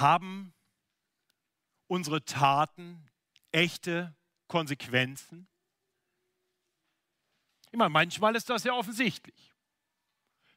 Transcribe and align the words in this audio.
Haben 0.00 0.52
unsere 1.86 2.24
Taten 2.24 3.08
echte 3.50 4.14
Konsequenzen? 4.46 5.48
Ich 7.70 7.78
meine, 7.78 7.90
manchmal 7.90 8.36
ist 8.36 8.50
das 8.50 8.64
ja 8.64 8.72
offensichtlich. 8.74 9.54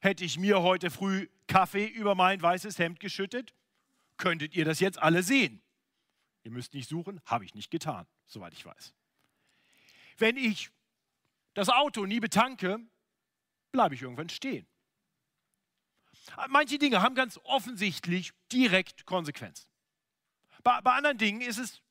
Hätte 0.00 0.24
ich 0.24 0.38
mir 0.38 0.62
heute 0.62 0.90
früh 0.90 1.28
Kaffee 1.46 1.86
über 1.86 2.14
mein 2.14 2.40
weißes 2.40 2.78
Hemd 2.78 3.00
geschüttet, 3.00 3.54
könntet 4.16 4.54
ihr 4.54 4.64
das 4.64 4.80
jetzt 4.80 4.98
alle 4.98 5.22
sehen. 5.22 5.62
Ihr 6.42 6.50
müsst 6.50 6.74
nicht 6.74 6.88
suchen, 6.88 7.20
habe 7.24 7.44
ich 7.44 7.54
nicht 7.54 7.70
getan, 7.70 8.06
soweit 8.26 8.52
ich 8.52 8.64
weiß. 8.64 8.94
Wenn 10.18 10.36
ich 10.36 10.70
das 11.54 11.68
Auto 11.68 12.06
nie 12.06 12.20
betanke, 12.20 12.78
bleibe 13.72 13.94
ich 13.94 14.02
irgendwann 14.02 14.28
stehen. 14.28 14.66
Manche 16.48 16.78
Dinge 16.78 17.02
haben 17.02 17.14
ganz 17.14 17.38
offensichtlich 17.44 18.32
direkt 18.52 19.06
Konsequenzen. 19.06 19.68
Bei, 20.62 20.80
bei 20.80 20.92
anderen 20.92 21.18
Dingen 21.18 21.40
ist 21.40 21.58
es 21.58 21.82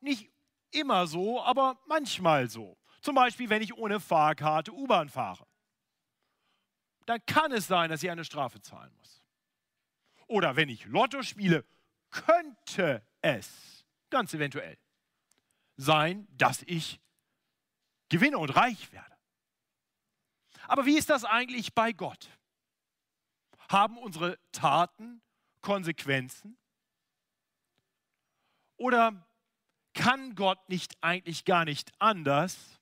nicht 0.00 0.30
immer 0.70 1.06
so, 1.06 1.42
aber 1.42 1.80
manchmal 1.86 2.48
so. 2.48 2.78
Zum 3.00 3.14
Beispiel, 3.14 3.50
wenn 3.50 3.62
ich 3.62 3.74
ohne 3.76 4.00
Fahrkarte 4.00 4.72
U-Bahn 4.72 5.08
fahre. 5.08 5.46
Dann 7.06 7.24
kann 7.26 7.52
es 7.52 7.66
sein, 7.66 7.90
dass 7.90 8.02
ich 8.02 8.10
eine 8.10 8.24
Strafe 8.24 8.60
zahlen 8.62 8.92
muss. 8.96 9.22
Oder 10.26 10.56
wenn 10.56 10.68
ich 10.68 10.86
Lotto 10.86 11.22
spiele, 11.22 11.64
könnte 12.10 13.06
es 13.20 13.84
ganz 14.08 14.32
eventuell 14.32 14.78
sein, 15.76 16.26
dass 16.30 16.62
ich 16.62 17.00
gewinne 18.08 18.38
und 18.38 18.50
reich 18.50 18.92
werde. 18.92 19.14
Aber 20.66 20.86
wie 20.86 20.96
ist 20.96 21.10
das 21.10 21.24
eigentlich 21.24 21.74
bei 21.74 21.92
Gott? 21.92 22.30
Haben 23.68 23.98
unsere 23.98 24.38
Taten 24.52 25.22
Konsequenzen? 25.60 26.56
Oder 28.76 29.26
kann 29.94 30.34
Gott 30.34 30.68
nicht 30.68 30.96
eigentlich 31.00 31.44
gar 31.44 31.64
nicht 31.64 31.92
anders, 31.98 32.80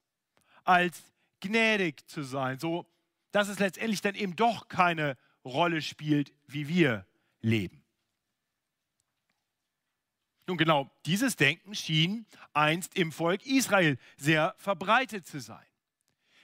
als 0.64 1.02
gnädig 1.40 2.06
zu 2.08 2.22
sein, 2.22 2.58
so 2.58 2.86
dass 3.30 3.48
es 3.48 3.58
letztendlich 3.58 4.00
dann 4.00 4.14
eben 4.14 4.36
doch 4.36 4.68
keine 4.68 5.16
Rolle 5.44 5.82
spielt, 5.82 6.32
wie 6.46 6.68
wir 6.68 7.06
leben? 7.40 7.82
Nun 10.46 10.58
genau, 10.58 10.90
dieses 11.06 11.36
Denken 11.36 11.74
schien 11.74 12.26
einst 12.52 12.96
im 12.96 13.12
Volk 13.12 13.46
Israel 13.46 13.96
sehr 14.16 14.54
verbreitet 14.58 15.26
zu 15.26 15.40
sein. 15.40 15.64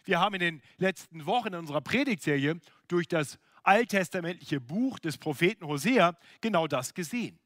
Wir 0.05 0.21
haben 0.21 0.35
in 0.35 0.41
den 0.41 0.63
letzten 0.79 1.27
Wochen 1.27 1.49
in 1.49 1.57
unserer 1.57 1.81
Predigtserie 1.81 2.61
durch 2.87 3.09
das 3.09 3.39
alttestamentliche 3.63 4.61
Buch 4.61 4.99
des 4.99 5.19
Propheten 5.19 5.67
Hosea 5.67 6.17
genau 6.41 6.67
das 6.67 6.95
gesehen. 6.95 7.39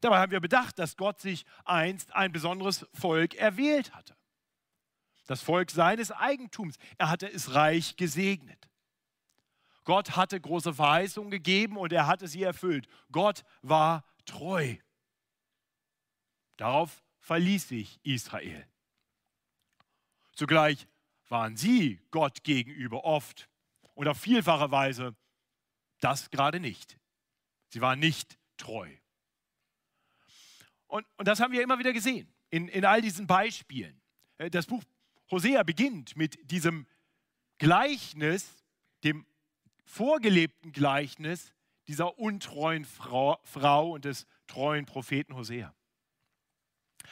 Dabei 0.00 0.18
haben 0.18 0.32
wir 0.32 0.40
bedacht, 0.40 0.78
dass 0.78 0.96
Gott 0.96 1.20
sich 1.20 1.44
einst 1.64 2.14
ein 2.14 2.32
besonderes 2.32 2.86
Volk 2.94 3.34
erwählt 3.34 3.92
hatte. 3.94 4.16
Das 5.26 5.42
Volk 5.42 5.70
seines 5.70 6.10
Eigentums. 6.10 6.76
Er 6.98 7.10
hatte 7.10 7.30
es 7.30 7.54
reich 7.54 7.96
gesegnet. 7.96 8.68
Gott 9.84 10.16
hatte 10.16 10.40
große 10.40 10.74
Verheißungen 10.74 11.30
gegeben 11.30 11.76
und 11.76 11.92
er 11.92 12.06
hatte 12.06 12.28
sie 12.28 12.42
erfüllt. 12.42 12.86
Gott 13.12 13.44
war 13.62 14.04
treu. 14.24 14.76
Darauf 16.56 17.02
verließ 17.20 17.68
sich 17.68 18.00
Israel. 18.02 18.66
Zugleich 20.32 20.86
waren 21.28 21.56
sie 21.56 22.00
Gott 22.10 22.42
gegenüber 22.42 23.04
oft 23.04 23.48
und 23.94 24.08
auf 24.08 24.18
vielfache 24.18 24.70
Weise 24.70 25.14
das 26.00 26.30
gerade 26.30 26.60
nicht. 26.60 26.98
Sie 27.68 27.80
waren 27.80 27.98
nicht 27.98 28.38
treu. 28.56 28.88
Und, 30.86 31.06
und 31.16 31.28
das 31.28 31.40
haben 31.40 31.52
wir 31.52 31.62
immer 31.62 31.78
wieder 31.78 31.92
gesehen 31.92 32.32
in, 32.50 32.68
in 32.68 32.84
all 32.84 33.00
diesen 33.00 33.26
Beispielen. 33.26 34.00
Äh, 34.38 34.50
das 34.50 34.66
Buch 34.66 34.82
Hosea 35.30 35.62
beginnt 35.62 36.16
mit 36.16 36.50
diesem 36.50 36.86
Gleichnis, 37.58 38.64
dem 39.04 39.24
vorgelebten 39.84 40.72
Gleichnis 40.72 41.52
dieser 41.86 42.18
untreuen 42.18 42.84
Frau, 42.84 43.38
Frau 43.44 43.92
und 43.92 44.04
des 44.04 44.26
treuen 44.46 44.86
Propheten 44.86 45.34
Hosea. 45.34 45.74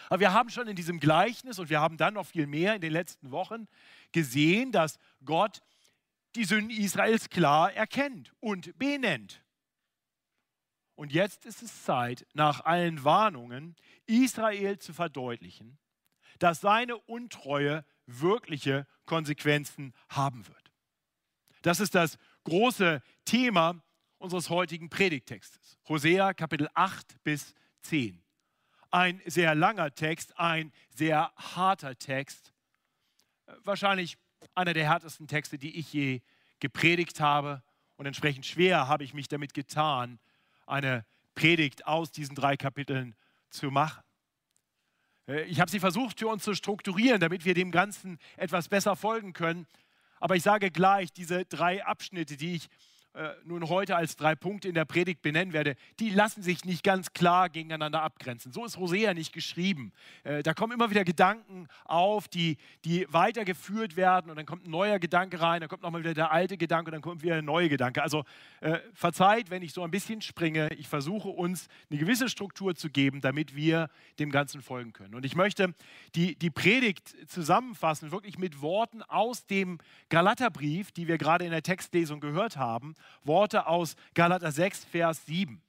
Aber 0.09 0.21
wir 0.21 0.33
haben 0.33 0.51
schon 0.51 0.69
in 0.69 0.77
diesem 0.77 1.01
Gleichnis 1.01 1.59
und 1.59 1.71
wir 1.71 1.81
haben 1.81 1.97
dann 1.97 2.15
noch 2.15 2.27
viel 2.27 2.47
mehr 2.47 2.75
in 2.75 2.81
den 2.81 2.93
letzten 2.93 3.31
Wochen 3.31 3.67
gesehen, 4.13 4.73
dass 4.73 4.99
Gott 5.25 5.61
die 6.39 6.45
Sünden 6.45 6.71
Israels 6.71 7.31
klar 7.31 7.73
erkennt 7.73 8.33
und 8.39 8.79
benennt. 8.79 9.43
Und 10.95 11.13
jetzt 11.13 11.45
ist 11.45 11.63
es 11.63 11.83
Zeit, 11.83 12.29
nach 12.33 12.65
allen 12.65 13.03
Warnungen 13.03 13.75
Israel 14.07 14.79
zu 14.79 14.95
verdeutlichen, 14.95 15.79
dass 16.39 16.61
seine 16.61 16.97
Untreue 16.97 17.85
wirkliche 18.07 18.87
Konsequenzen 19.05 19.93
haben 20.11 20.47
wird. 20.47 20.71
Das 21.63 21.81
ist 21.81 21.97
das 21.97 22.19
große 22.45 23.03
Thema 23.25 23.83
unseres 24.19 24.49
heutigen 24.49 24.91
Predigtextes. 24.91 25.77
Hosea 25.89 26.35
Kapitel 26.35 26.69
8 26.73 27.21
bis 27.25 27.53
10. 27.83 28.23
Ein 28.93 29.21
sehr 29.27 29.57
langer 29.57 29.93
Text, 29.93 30.39
ein 30.39 30.73
sehr 30.91 31.33
harter 31.35 31.99
Text. 31.99 32.55
Wahrscheinlich 33.65 34.19
einer 34.55 34.75
der 34.75 34.85
härtesten 34.85 35.27
Texte, 35.27 35.59
die 35.59 35.79
ich 35.79 35.93
je 35.93 36.21
gepredigt 36.61 37.21
habe. 37.21 37.63
Und 37.97 38.07
entsprechend 38.07 38.47
schwer 38.47 38.89
habe 38.89 39.05
ich 39.05 39.15
mich 39.15 39.29
damit 39.29 39.55
getan, 39.55 40.19
eine 40.67 41.05
Predigt 41.35 41.87
aus 41.87 42.11
diesen 42.11 42.35
drei 42.35 42.57
Kapiteln 42.57 43.15
zu 43.51 43.71
machen. 43.71 44.03
Äh, 45.27 45.45
ich 45.45 45.61
habe 45.61 45.71
sie 45.71 45.81
versucht 45.81 46.19
für 46.19 46.29
uns 46.29 46.43
zu 46.43 46.55
strukturieren, 46.55 47.21
damit 47.21 47.45
wir 47.45 47.55
dem 47.55 47.71
Ganzen 47.71 48.19
etwas 48.37 48.69
besser 48.69 48.97
folgen 48.97 49.33
können. 49.33 49.67
Aber 50.21 50.35
ich 50.35 50.43
sage 50.43 50.71
gleich, 50.71 51.13
diese 51.13 51.45
drei 51.45 51.85
Abschnitte, 51.85 52.37
die 52.37 52.57
ich 52.57 52.69
äh, 53.15 53.31
nun 53.45 53.69
heute 53.69 53.97
als 53.97 54.17
drei 54.17 54.35
Punkte 54.35 54.69
in 54.69 54.75
der 54.75 54.85
Predigt 54.85 55.23
benennen 55.23 55.53
werde, 55.53 55.77
die 55.99 56.11
lassen 56.11 56.43
sich 56.43 56.65
nicht 56.65 56.85
ganz 56.85 57.13
klar 57.15 57.49
gegeneinander 57.49 58.03
abgrenzen. 58.03 58.53
So 58.53 58.65
ist 58.65 58.77
Hosea 58.77 59.15
nicht 59.15 59.33
geschrieben. 59.33 59.93
Äh, 60.25 60.43
da 60.43 60.53
kommen 60.53 60.75
immer 60.75 60.91
wieder 60.91 61.05
Gedanken 61.05 61.69
auf, 61.85 62.29
die, 62.29 62.59
die 62.85 63.07
weitergeführt 63.11 63.97
werden 63.97 64.31
und 64.31 64.37
dann 64.37 64.47
kommt 64.47 64.67
ein 64.67 64.71
neuer 64.71 64.99
Gedanke 64.99 65.41
rein, 65.41 65.61
dann 65.61 65.69
kommt 65.69 65.83
nochmal 65.83 66.03
wieder 66.03 66.15
der 66.15 66.33
alte 66.33 66.59
Gedanke 66.59 66.91
und 66.91 66.93
dann 66.93 67.03
kommt 67.03 67.23
wieder 67.23 67.37
ein 67.37 67.45
neuer 67.45 67.69
Gedanke. 67.69 68.03
Also 68.03 68.25
äh, 68.61 68.79
verzeiht, 68.93 69.51
wenn 69.51 69.63
ich 69.63 69.73
so 69.73 69.83
ein 69.83 69.91
bisschen 69.91 70.21
springe. 70.21 70.69
Ich 70.75 70.89
versuche 70.89 71.29
uns 71.29 71.69
eine 71.91 71.99
gewisse 71.99 72.29
Struktur 72.29 72.75
zu 72.75 72.91
geben, 72.91 73.21
damit 73.23 73.57
wir 73.57 73.89
dem 74.19 74.31
Ganzen 74.31 74.61
folgen 74.61 74.93
können. 74.93 75.15
Und 75.15 75.25
ich 75.25 75.35
möchte 75.35 75.75
die, 76.15 76.37
die 76.37 76.51
Predigt 76.51 77.17
zusammenfassen, 77.27 78.13
wirklich 78.13 78.39
mit 78.39 78.61
Worten 78.61 79.03
aus 79.03 79.47
dem 79.47 79.79
Galaterbrief, 80.11 80.93
die 80.93 81.09
wir 81.09 81.17
gerade 81.17 81.47
in 81.47 81.51
der 81.51 81.63
Textlesung 81.63 82.21
gehört 82.21 82.57
haben 82.57 82.95
Worte 83.25 83.67
aus 83.67 83.97
Galater 84.15 84.53
6, 84.53 84.85
Vers 84.85 85.25
7. 85.27 85.63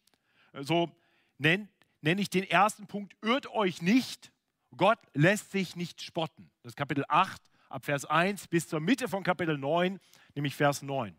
So 0.61 0.91
nenne 1.37 1.67
nenn 2.01 2.17
ich 2.17 2.29
den 2.29 2.43
ersten 2.43 2.87
Punkt, 2.87 3.15
irrt 3.21 3.47
euch 3.47 3.81
nicht, 3.81 4.31
Gott 4.77 4.99
lässt 5.13 5.51
sich 5.51 5.75
nicht 5.75 6.01
spotten. 6.01 6.49
Das 6.63 6.71
ist 6.71 6.75
Kapitel 6.75 7.03
8, 7.07 7.41
ab 7.69 7.85
Vers 7.85 8.05
1 8.05 8.47
bis 8.47 8.67
zur 8.67 8.79
Mitte 8.79 9.07
von 9.07 9.23
Kapitel 9.23 9.57
9, 9.57 9.99
nämlich 10.35 10.55
Vers 10.55 10.81
9. 10.81 11.15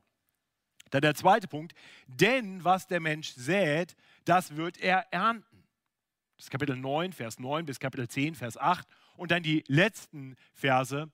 Dann 0.91 1.03
der 1.03 1.15
zweite 1.15 1.49
Punkt, 1.49 1.75
denn 2.07 2.65
was 2.65 2.87
der 2.87 3.01
Mensch 3.01 3.33
sät, 3.35 3.97
das 4.25 4.57
wird 4.57 4.79
er 4.79 5.07
ernten. 5.13 5.65
Das 6.37 6.47
ist 6.47 6.51
Kapitel 6.51 6.77
9, 6.77 7.13
Vers 7.13 7.39
9 7.39 7.67
bis 7.67 7.79
Kapitel 7.79 8.09
10, 8.09 8.35
Vers 8.35 8.57
8. 8.57 8.89
Und 9.17 9.31
dann 9.31 9.43
die 9.43 9.63
letzten 9.69 10.37
Verse 10.55 11.11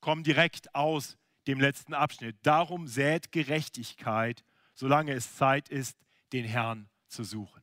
kommen 0.00 0.22
direkt 0.22 0.74
aus 0.74 1.18
dem 1.46 1.60
letzten 1.60 1.94
Abschnitt. 1.94 2.36
Darum 2.42 2.86
sät 2.86 3.32
Gerechtigkeit, 3.32 4.44
solange 4.74 5.12
es 5.12 5.36
Zeit 5.36 5.68
ist, 5.68 5.98
den 6.32 6.44
Herrn 6.44 6.88
zu 7.08 7.24
suchen. 7.24 7.62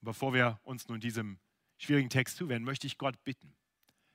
Und 0.00 0.06
bevor 0.06 0.34
wir 0.34 0.58
uns 0.62 0.88
nun 0.88 1.00
diesem 1.00 1.38
schwierigen 1.78 2.10
Text 2.10 2.36
zuwenden, 2.36 2.64
möchte 2.64 2.86
ich 2.86 2.98
Gott 2.98 3.22
bitten, 3.24 3.54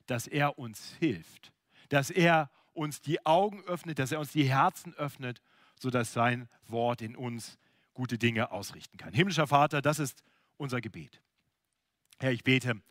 dass 0.05 0.27
er 0.27 0.57
uns 0.57 0.93
hilft, 0.99 1.51
dass 1.89 2.09
er 2.09 2.49
uns 2.73 3.01
die 3.01 3.25
Augen 3.25 3.63
öffnet, 3.63 3.99
dass 3.99 4.11
er 4.11 4.19
uns 4.19 4.31
die 4.31 4.49
Herzen 4.49 4.93
öffnet, 4.95 5.41
sodass 5.79 6.13
sein 6.13 6.49
Wort 6.65 7.01
in 7.01 7.15
uns 7.15 7.57
gute 7.93 8.17
Dinge 8.17 8.51
ausrichten 8.51 8.97
kann. 8.97 9.13
Himmlischer 9.13 9.47
Vater, 9.47 9.81
das 9.81 9.99
ist 9.99 10.23
unser 10.57 10.81
Gebet. 10.81 11.21
Herr, 12.19 12.31
ich 12.31 12.43
bete, 12.43 12.81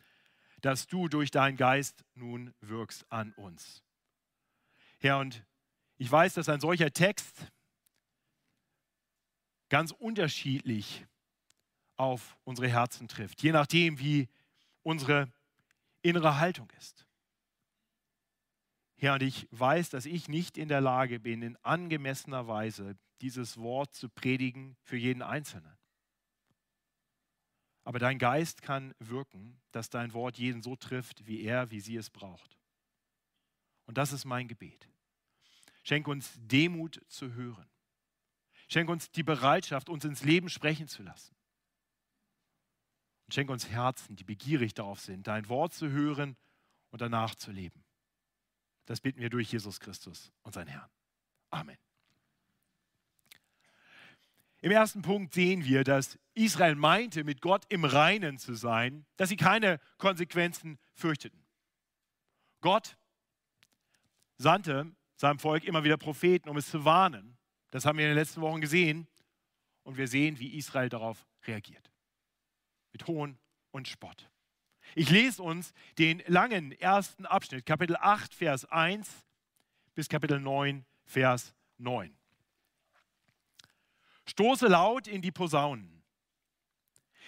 dass 0.61 0.87
du 0.87 1.07
durch 1.07 1.31
deinen 1.31 1.57
Geist 1.57 2.03
nun 2.15 2.53
wirkst 2.61 3.05
an 3.11 3.33
uns. 3.33 3.83
Herr, 4.99 5.19
und 5.19 5.45
ich 5.97 6.11
weiß, 6.11 6.35
dass 6.35 6.49
ein 6.49 6.59
solcher 6.59 6.91
Text 6.91 7.51
ganz 9.69 9.91
unterschiedlich 9.91 11.05
auf 11.97 12.37
unsere 12.43 12.69
Herzen 12.69 13.07
trifft, 13.07 13.41
je 13.41 13.51
nachdem, 13.51 13.99
wie 13.99 14.29
unsere 14.83 15.31
innere 16.01 16.39
Haltung 16.39 16.69
ist. 16.77 17.05
Herr, 18.95 19.15
und 19.15 19.23
ich 19.23 19.47
weiß, 19.51 19.89
dass 19.89 20.05
ich 20.05 20.27
nicht 20.27 20.57
in 20.57 20.69
der 20.69 20.81
Lage 20.81 21.19
bin, 21.19 21.41
in 21.41 21.55
angemessener 21.57 22.47
Weise 22.47 22.97
dieses 23.21 23.57
Wort 23.57 23.93
zu 23.93 24.09
predigen 24.09 24.75
für 24.81 24.97
jeden 24.97 25.21
Einzelnen. 25.21 25.77
Aber 27.83 27.99
dein 27.99 28.19
Geist 28.19 28.61
kann 28.61 28.93
wirken, 28.99 29.61
dass 29.71 29.89
dein 29.89 30.13
Wort 30.13 30.37
jeden 30.37 30.61
so 30.61 30.75
trifft, 30.75 31.25
wie 31.25 31.43
er, 31.43 31.71
wie 31.71 31.79
sie 31.79 31.95
es 31.95 32.09
braucht. 32.09 32.56
Und 33.87 33.97
das 33.97 34.11
ist 34.11 34.25
mein 34.25 34.47
Gebet. 34.47 34.87
Schenk 35.83 36.07
uns 36.07 36.33
Demut 36.35 37.01
zu 37.07 37.33
hören. 37.33 37.67
Schenk 38.67 38.89
uns 38.89 39.09
die 39.11 39.23
Bereitschaft, 39.23 39.89
uns 39.89 40.03
ins 40.03 40.23
Leben 40.23 40.49
sprechen 40.49 40.87
zu 40.87 41.01
lassen. 41.01 41.35
Und 43.25 43.33
schenk 43.33 43.49
uns 43.49 43.69
Herzen, 43.69 44.15
die 44.15 44.25
begierig 44.25 44.73
darauf 44.73 44.99
sind, 44.99 45.27
dein 45.27 45.47
Wort 45.49 45.73
zu 45.73 45.89
hören 45.89 46.35
und 46.91 47.01
danach 47.01 47.35
zu 47.35 47.51
leben. 47.51 47.83
Das 48.85 49.01
bitten 49.01 49.19
wir 49.19 49.29
durch 49.29 49.51
Jesus 49.51 49.79
Christus, 49.79 50.31
unseren 50.43 50.67
Herrn. 50.67 50.89
Amen. 51.49 51.77
Im 54.59 54.71
ersten 54.71 55.01
Punkt 55.01 55.33
sehen 55.33 55.63
wir, 55.65 55.83
dass 55.83 56.17
Israel 56.33 56.75
meinte, 56.75 57.23
mit 57.23 57.41
Gott 57.41 57.65
im 57.69 57.85
Reinen 57.85 58.37
zu 58.37 58.53
sein, 58.53 59.05
dass 59.15 59.29
sie 59.29 59.37
keine 59.37 59.79
Konsequenzen 59.97 60.79
fürchteten. 60.93 61.45
Gott 62.59 62.97
sandte 64.37 64.91
seinem 65.15 65.39
Volk 65.39 65.63
immer 65.63 65.83
wieder 65.83 65.97
Propheten, 65.97 66.49
um 66.49 66.57
es 66.57 66.69
zu 66.69 66.85
warnen. 66.85 67.37
Das 67.71 67.85
haben 67.85 67.97
wir 67.97 68.05
in 68.05 68.11
den 68.11 68.17
letzten 68.17 68.41
Wochen 68.41 68.61
gesehen. 68.61 69.07
Und 69.83 69.97
wir 69.97 70.07
sehen, 70.07 70.37
wie 70.39 70.57
Israel 70.57 70.89
darauf 70.89 71.25
reagiert. 71.45 71.91
Mit 72.91 73.07
Hohn 73.07 73.37
und 73.71 73.87
Spott. 73.87 74.29
Ich 74.95 75.09
lese 75.09 75.41
uns 75.41 75.73
den 75.97 76.21
langen 76.27 76.71
ersten 76.73 77.25
Abschnitt, 77.25 77.65
Kapitel 77.65 77.95
8, 77.97 78.33
Vers 78.33 78.65
1 78.65 79.09
bis 79.95 80.09
Kapitel 80.09 80.39
9, 80.39 80.85
Vers 81.05 81.53
9. 81.77 82.15
Stoße 84.25 84.67
laut 84.67 85.07
in 85.07 85.21
die 85.21 85.31
Posaunen. 85.31 86.03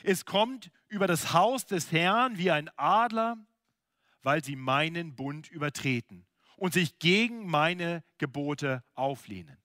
Es 0.03 0.25
kommt 0.25 0.69
über 0.88 1.07
das 1.07 1.33
Haus 1.33 1.65
des 1.65 1.91
Herrn 1.91 2.38
wie 2.38 2.51
ein 2.51 2.69
Adler, 2.77 3.38
weil 4.21 4.44
sie 4.44 4.55
meinen 4.55 5.15
Bund 5.15 5.50
übertreten 5.50 6.28
und 6.59 6.73
sich 6.73 7.00
gegen 7.00 7.47
meine 7.47 8.03
Gebote 8.17 8.83
auflehnen. 8.94 9.57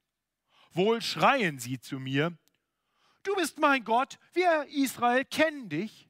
Wohl 0.73 1.03
schreien 1.03 1.59
sie 1.59 1.81
zu 1.81 1.99
mir, 1.99 2.37
du 3.23 3.35
bist 3.37 3.59
mein 3.59 3.85
Gott, 3.85 4.19
wir 4.33 4.67
Israel 4.71 5.25
kennen 5.25 5.69
dich. 5.69 6.09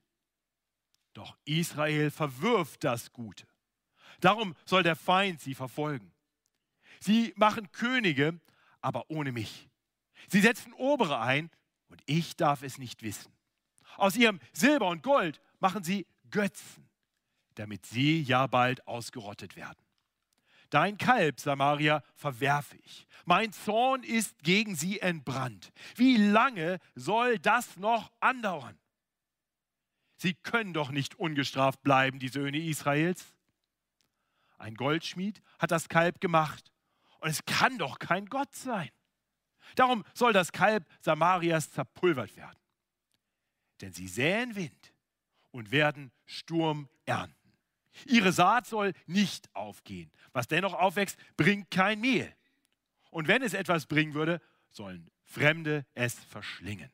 Doch 1.13 1.37
Israel 1.45 2.11
verwirft 2.11 2.85
das 2.85 3.13
Gute. 3.13 3.47
Darum 4.21 4.55
soll 4.65 4.83
der 4.83 4.97
Feind 4.97 5.41
sie 5.41 5.55
verfolgen. 5.55 6.13
Sie 7.01 7.33
machen 7.37 7.71
Könige, 7.73 8.41
aber 8.81 9.11
ohne 9.11 9.33
mich. 9.33 9.69
Sie 10.29 10.41
setzen 10.41 10.73
Obere 10.73 11.21
ein 11.21 11.51
und 11.89 12.03
ich 12.07 12.37
darf 12.37 12.63
es 12.63 12.79
nicht 12.79 13.03
wissen. 13.03 13.33
Aus 13.97 14.17
ihrem 14.17 14.41
Silber 14.53 14.89
und 14.89 15.03
Gold 15.03 15.41
machen 15.61 15.85
sie 15.85 16.07
Götzen, 16.31 16.89
damit 17.55 17.87
sie 17.87 18.23
ja 18.23 18.47
bald 18.47 18.87
ausgerottet 18.87 19.57
werden. 19.57 19.84
Dein 20.75 20.99
Kalb, 20.99 21.39
Samaria, 21.39 22.03
verwerfe 22.17 22.77
ich. 22.79 23.07
Mein 23.27 23.53
Zorn 23.53 24.03
ist 24.03 24.43
gegen 24.43 24.75
sie 24.75 24.99
entbrannt. 24.99 25.71
Wie 25.95 26.17
lange 26.17 26.81
soll 26.97 27.39
das 27.39 27.77
noch 27.77 28.11
andauern? 28.19 28.77
Sie 30.17 30.35
können 30.35 30.73
doch 30.73 30.91
nicht 30.91 31.15
ungestraft 31.15 31.81
bleiben, 31.85 32.19
die 32.19 32.27
Söhne 32.27 32.59
Israels. 32.59 33.37
Ein 34.59 34.75
Goldschmied 34.75 35.41
hat 35.61 35.71
das 35.71 35.89
Kalb 35.89 36.21
gemacht 36.21 36.73
und 37.21 37.29
es 37.29 37.45
kann 37.45 37.79
doch 37.79 38.01
kein 38.01 38.27
Gott 38.27 38.53
sein. 38.53 38.91
Darum 39.77 40.03
soll 40.13 40.33
das 40.33 40.51
Kalb 40.51 40.89
Samarias 41.03 41.71
zerpulvert 41.71 42.37
werden. 42.37 42.59
Denn 43.81 43.93
sie 43.93 44.09
säen 44.09 44.57
Wind 44.57 44.93
und 45.53 45.71
werden 45.71 46.11
Sturm 46.27 46.89
ernten. 47.07 47.44
Ihre 48.07 48.33
Saat 48.33 48.67
soll 48.67 48.93
nicht 49.07 49.55
aufgehen. 49.55 50.11
Was 50.33 50.49
dennoch 50.49 50.75
aufwächst, 50.75 51.17
bringt 51.37 51.71
kein 51.71 52.01
Mehl. 52.01 52.33
Und 53.11 53.29
wenn 53.29 53.43
es 53.43 53.55
etwas 53.55 53.87
bringen 53.87 54.15
würde, 54.15 54.41
sollen 54.71 55.11
Fremde 55.25 55.87
es 55.95 56.15
verschlingen. 56.25 56.91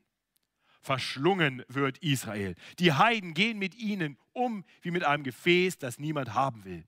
Verschlungen 0.81 1.63
wird 1.67 1.99
Israel. 1.99 2.55
Die 2.79 2.93
Heiden 2.93 3.33
gehen 3.33 3.59
mit 3.59 3.75
ihnen 3.75 4.17
um 4.33 4.65
wie 4.81 4.91
mit 4.91 5.03
einem 5.03 5.23
Gefäß, 5.23 5.77
das 5.77 5.99
niemand 5.99 6.33
haben 6.33 6.63
will. 6.63 6.85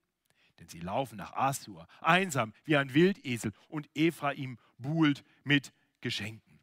Denn 0.59 0.67
sie 0.67 0.79
laufen 0.79 1.17
nach 1.17 1.33
Assur, 1.33 1.87
einsam 2.01 2.53
wie 2.63 2.77
ein 2.77 2.93
Wildesel, 2.93 3.51
und 3.67 3.89
Ephraim 3.95 4.57
buhlt 4.77 5.23
mit 5.43 5.73
Geschenken. 6.01 6.59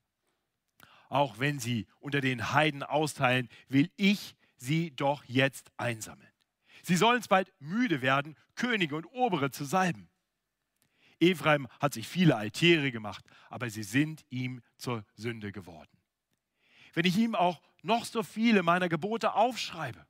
Auch 1.08 1.38
wenn 1.38 1.58
sie 1.58 1.86
unter 1.98 2.20
den 2.20 2.52
Heiden 2.52 2.82
austeilen, 2.82 3.48
will 3.68 3.90
ich 3.96 4.36
sie 4.56 4.90
doch 4.92 5.24
jetzt 5.24 5.70
einsammeln. 5.76 6.29
Sie 6.82 6.96
sollen 6.96 7.20
es 7.20 7.28
bald 7.28 7.52
müde 7.60 8.02
werden, 8.02 8.36
Könige 8.54 8.96
und 8.96 9.06
Obere 9.06 9.50
zu 9.50 9.64
salben. 9.64 10.08
Ephraim 11.20 11.68
hat 11.80 11.94
sich 11.94 12.08
viele 12.08 12.36
Altäre 12.36 12.90
gemacht, 12.90 13.24
aber 13.50 13.68
sie 13.68 13.82
sind 13.82 14.24
ihm 14.30 14.62
zur 14.76 15.04
Sünde 15.14 15.52
geworden. 15.52 15.90
Wenn 16.94 17.04
ich 17.04 17.16
ihm 17.16 17.34
auch 17.34 17.60
noch 17.82 18.04
so 18.04 18.22
viele 18.22 18.62
meiner 18.62 18.88
Gebote 18.88 19.34
aufschreibe, 19.34 20.06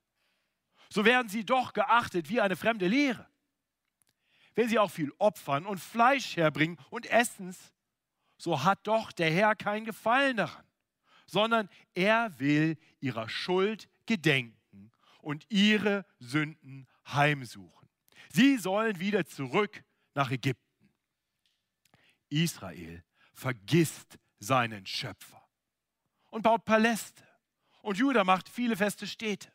so 0.89 1.05
werden 1.05 1.29
sie 1.29 1.45
doch 1.45 1.73
geachtet 1.73 2.29
wie 2.29 2.41
eine 2.41 2.57
fremde 2.57 2.87
Lehre. 2.87 3.29
Wenn 4.55 4.69
sie 4.69 4.79
auch 4.79 4.91
viel 4.91 5.13
opfern 5.19 5.67
und 5.67 5.79
Fleisch 5.79 6.37
herbringen 6.37 6.79
und 6.91 7.07
essen's, 7.07 7.73
so 8.37 8.65
hat 8.65 8.87
doch 8.87 9.13
der 9.13 9.31
Herr 9.31 9.55
kein 9.55 9.85
Gefallen 9.85 10.37
daran, 10.37 10.65
sondern 11.27 11.69
er 11.95 12.39
will 12.39 12.77
ihrer 13.01 13.29
Schuld 13.29 13.89
gedenken 14.07 14.60
und 15.23 15.47
ihre 15.51 16.05
Sünden 16.19 16.89
heimsuchen. 17.07 17.89
Sie 18.33 18.59
sollen 18.59 19.01
wieder 19.01 19.27
zurück 19.27 19.83
nach 20.15 20.31
Ägypten. 20.31 20.91
Israel 22.29 23.03
vergisst 23.35 24.19
seinen 24.39 24.87
Schöpfer 24.87 25.43
und 26.31 26.43
baut 26.43 26.65
Paläste. 26.65 27.23
Und 27.83 27.99
Judah 27.99 28.25
macht 28.25 28.49
viele 28.49 28.77
feste 28.77 29.07
Städte. 29.07 29.53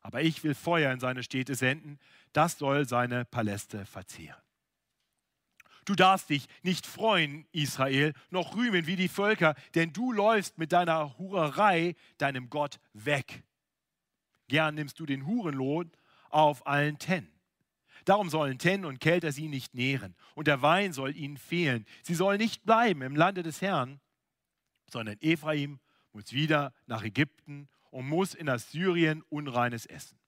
Aber 0.00 0.22
ich 0.22 0.44
will 0.44 0.54
Feuer 0.54 0.92
in 0.92 1.00
seine 1.00 1.22
Städte 1.22 1.54
senden, 1.54 1.98
das 2.32 2.58
soll 2.58 2.86
seine 2.86 3.24
Paläste 3.24 3.86
verzehren. 3.86 4.40
Du 5.84 5.94
darfst 5.94 6.30
dich 6.30 6.46
nicht 6.62 6.86
freuen, 6.86 7.46
Israel, 7.52 8.12
noch 8.30 8.56
rühmen 8.56 8.86
wie 8.86 8.96
die 8.96 9.08
Völker, 9.08 9.54
denn 9.74 9.92
du 9.92 10.12
läufst 10.12 10.58
mit 10.58 10.72
deiner 10.72 11.16
Hurerei 11.16 11.94
deinem 12.18 12.50
Gott 12.50 12.80
weg. 12.92 13.44
Gern 14.48 14.74
nimmst 14.74 15.00
du 15.00 15.06
den 15.06 15.26
Hurenlohn 15.26 15.90
auf 16.30 16.66
allen 16.66 16.98
Ten. 16.98 17.28
Darum 18.04 18.30
sollen 18.30 18.58
Ten 18.58 18.84
und 18.84 19.00
Kelter 19.00 19.32
sie 19.32 19.48
nicht 19.48 19.74
nähren, 19.74 20.14
und 20.34 20.46
der 20.46 20.62
Wein 20.62 20.92
soll 20.92 21.16
ihnen 21.16 21.36
fehlen. 21.36 21.84
Sie 22.02 22.14
sollen 22.14 22.38
nicht 22.38 22.64
bleiben 22.64 23.02
im 23.02 23.16
Lande 23.16 23.42
des 23.42 23.60
Herrn, 23.60 24.00
sondern 24.88 25.16
Ephraim 25.20 25.80
muss 26.12 26.32
wieder 26.32 26.72
nach 26.86 27.02
Ägypten 27.02 27.68
und 27.90 28.08
muss 28.08 28.34
in 28.34 28.48
Assyrien 28.48 29.22
unreines 29.28 29.86
essen. 29.86 30.18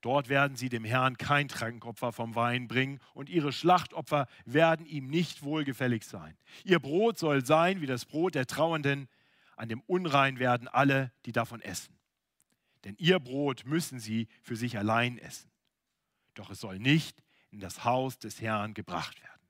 Dort 0.00 0.28
werden 0.28 0.56
sie 0.56 0.70
dem 0.70 0.84
Herrn 0.84 1.16
kein 1.18 1.46
Trankopfer 1.46 2.10
vom 2.10 2.34
Wein 2.34 2.66
bringen 2.66 3.00
und 3.14 3.28
ihre 3.28 3.52
Schlachtopfer 3.52 4.26
werden 4.46 4.86
ihm 4.86 5.06
nicht 5.08 5.42
wohlgefällig 5.42 6.04
sein. 6.04 6.36
Ihr 6.64 6.80
Brot 6.80 7.18
soll 7.18 7.44
sein 7.44 7.82
wie 7.82 7.86
das 7.86 8.06
Brot 8.06 8.34
der 8.34 8.46
Trauernden, 8.46 9.08
an 9.56 9.68
dem 9.68 9.82
Unrein 9.82 10.38
werden 10.38 10.68
alle, 10.68 11.12
die 11.26 11.32
davon 11.32 11.60
essen 11.60 11.99
denn 12.84 12.96
ihr 12.98 13.18
Brot 13.18 13.64
müssen 13.66 14.00
sie 14.00 14.28
für 14.42 14.56
sich 14.56 14.78
allein 14.78 15.18
essen. 15.18 15.50
Doch 16.34 16.50
es 16.50 16.60
soll 16.60 16.78
nicht 16.78 17.22
in 17.50 17.60
das 17.60 17.84
Haus 17.84 18.18
des 18.18 18.40
Herrn 18.40 18.74
gebracht 18.74 19.20
werden. 19.20 19.40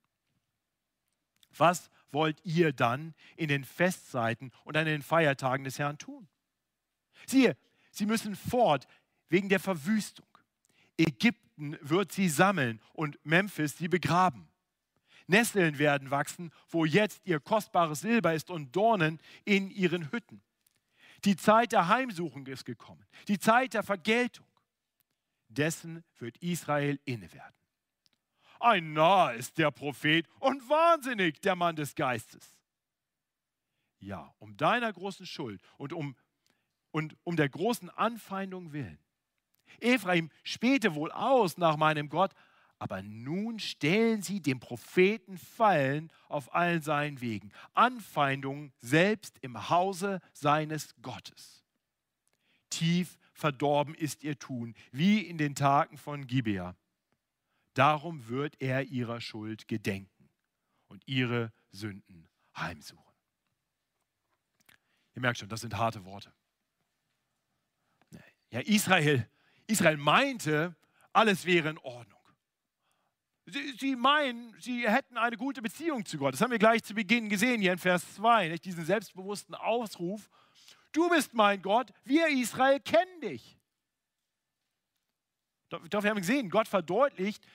Was 1.56 1.90
wollt 2.10 2.40
ihr 2.44 2.72
dann 2.72 3.14
in 3.36 3.48
den 3.48 3.64
Festzeiten 3.64 4.52
und 4.64 4.76
an 4.76 4.86
den 4.86 5.02
Feiertagen 5.02 5.64
des 5.64 5.78
Herrn 5.78 5.98
tun? 5.98 6.28
Siehe, 7.26 7.56
sie 7.90 8.06
müssen 8.06 8.34
fort 8.34 8.86
wegen 9.28 9.48
der 9.48 9.60
Verwüstung. 9.60 10.26
Ägypten 10.96 11.78
wird 11.80 12.12
sie 12.12 12.28
sammeln 12.28 12.80
und 12.92 13.18
Memphis 13.24 13.76
sie 13.76 13.88
begraben. 13.88 14.48
Nesseln 15.26 15.78
werden 15.78 16.10
wachsen, 16.10 16.50
wo 16.68 16.84
jetzt 16.84 17.20
ihr 17.24 17.38
kostbares 17.38 18.00
Silber 18.00 18.34
ist 18.34 18.50
und 18.50 18.74
Dornen 18.74 19.20
in 19.44 19.70
ihren 19.70 20.10
Hütten. 20.10 20.42
Die 21.24 21.36
Zeit 21.36 21.72
der 21.72 21.88
Heimsuchung 21.88 22.46
ist 22.46 22.64
gekommen. 22.64 23.04
Die 23.28 23.38
Zeit 23.38 23.74
der 23.74 23.82
Vergeltung. 23.82 24.46
Dessen 25.48 26.04
wird 26.18 26.36
Israel 26.38 27.00
inne 27.04 27.32
werden. 27.32 27.54
Ein 28.60 28.92
Narr 28.92 29.34
ist 29.34 29.58
der 29.58 29.70
Prophet 29.70 30.28
und 30.38 30.68
wahnsinnig 30.68 31.40
der 31.40 31.56
Mann 31.56 31.76
des 31.76 31.94
Geistes. 31.94 32.56
Ja, 33.98 34.34
um 34.38 34.56
deiner 34.56 34.92
großen 34.92 35.26
Schuld 35.26 35.60
und 35.76 35.92
um, 35.92 36.14
und 36.90 37.16
um 37.24 37.36
der 37.36 37.48
großen 37.48 37.90
Anfeindung 37.90 38.72
willen. 38.72 38.98
Ephraim 39.80 40.30
spähte 40.42 40.94
wohl 40.94 41.10
aus 41.10 41.56
nach 41.56 41.76
meinem 41.76 42.08
Gott, 42.08 42.32
aber 42.80 43.02
nun 43.02 43.58
stellen 43.60 44.22
sie 44.22 44.40
dem 44.40 44.58
Propheten 44.58 45.36
Fallen 45.36 46.10
auf 46.28 46.54
allen 46.54 46.80
seinen 46.80 47.20
Wegen, 47.20 47.52
Anfeindungen 47.74 48.72
selbst 48.78 49.38
im 49.42 49.68
Hause 49.68 50.20
seines 50.32 50.94
Gottes. 51.02 51.62
tief 52.70 53.18
verdorben 53.34 53.94
ist 53.94 54.22
ihr 54.22 54.38
Tun, 54.38 54.74
wie 54.92 55.20
in 55.20 55.38
den 55.38 55.54
Tagen 55.54 55.98
von 55.98 56.26
Gibea. 56.26 56.74
Darum 57.74 58.28
wird 58.28 58.60
er 58.60 58.84
ihrer 58.84 59.20
Schuld 59.20 59.68
gedenken 59.68 60.30
und 60.88 61.06
ihre 61.06 61.52
Sünden 61.72 62.28
heimsuchen. 62.56 63.14
Ihr 65.14 65.20
merkt 65.20 65.38
schon, 65.38 65.48
das 65.48 65.60
sind 65.60 65.76
harte 65.76 66.04
Worte. 66.04 66.32
Ja, 68.50 68.60
Israel, 68.60 69.28
Israel 69.66 69.96
meinte, 69.96 70.74
alles 71.12 71.44
wäre 71.44 71.68
in 71.68 71.78
Ordnung. 71.78 72.19
Sie, 73.52 73.72
sie, 73.78 73.96
meinen, 73.96 74.54
sie 74.60 74.88
hätten 74.88 75.16
eine 75.16 75.36
gute 75.36 75.62
Beziehung 75.62 76.04
zu 76.04 76.18
Gott. 76.18 76.34
Das 76.34 76.40
haben 76.40 76.50
wir 76.50 76.58
gleich 76.58 76.82
zu 76.82 76.94
Beginn 76.94 77.28
gesehen, 77.28 77.60
hier 77.60 77.72
in 77.72 77.78
Vers 77.78 78.14
2, 78.14 78.48
nicht? 78.48 78.64
diesen 78.64 78.84
selbstbewussten 78.84 79.54
Ausruf. 79.54 80.28
Du 80.92 81.08
bist 81.08 81.34
mein 81.34 81.62
Gott, 81.62 81.92
wir 82.04 82.28
Israel 82.28 82.80
kennen 82.80 83.20
dich. 83.20 83.56
Doch 85.68 86.02
wir 86.02 86.10
haben 86.10 86.18
gesehen, 86.18 86.50
Gott 86.50 86.68
verdeutlicht, 86.68 87.46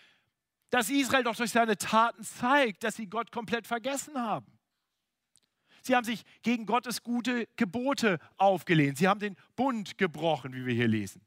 dass 0.69 0.89
Israel 0.89 1.23
doch 1.23 1.35
durch 1.35 1.51
seine 1.51 1.77
Taten 1.77 2.23
zeigt, 2.23 2.83
dass 2.83 2.95
sie 2.95 3.07
Gott 3.07 3.31
komplett 3.31 3.67
vergessen 3.67 4.17
haben. 4.17 4.45
Sie 5.81 5.95
haben 5.95 6.03
sich 6.03 6.23
gegen 6.41 6.65
Gottes 6.65 7.03
gute 7.03 7.47
Gebote 7.57 8.19
aufgelehnt. 8.37 8.97
Sie 8.97 9.07
haben 9.07 9.19
den 9.19 9.35
Bund 9.55 9.97
gebrochen, 9.97 10.53
wie 10.53 10.65
wir 10.65 10.73
hier 10.73 10.87
lesen. 10.87 11.21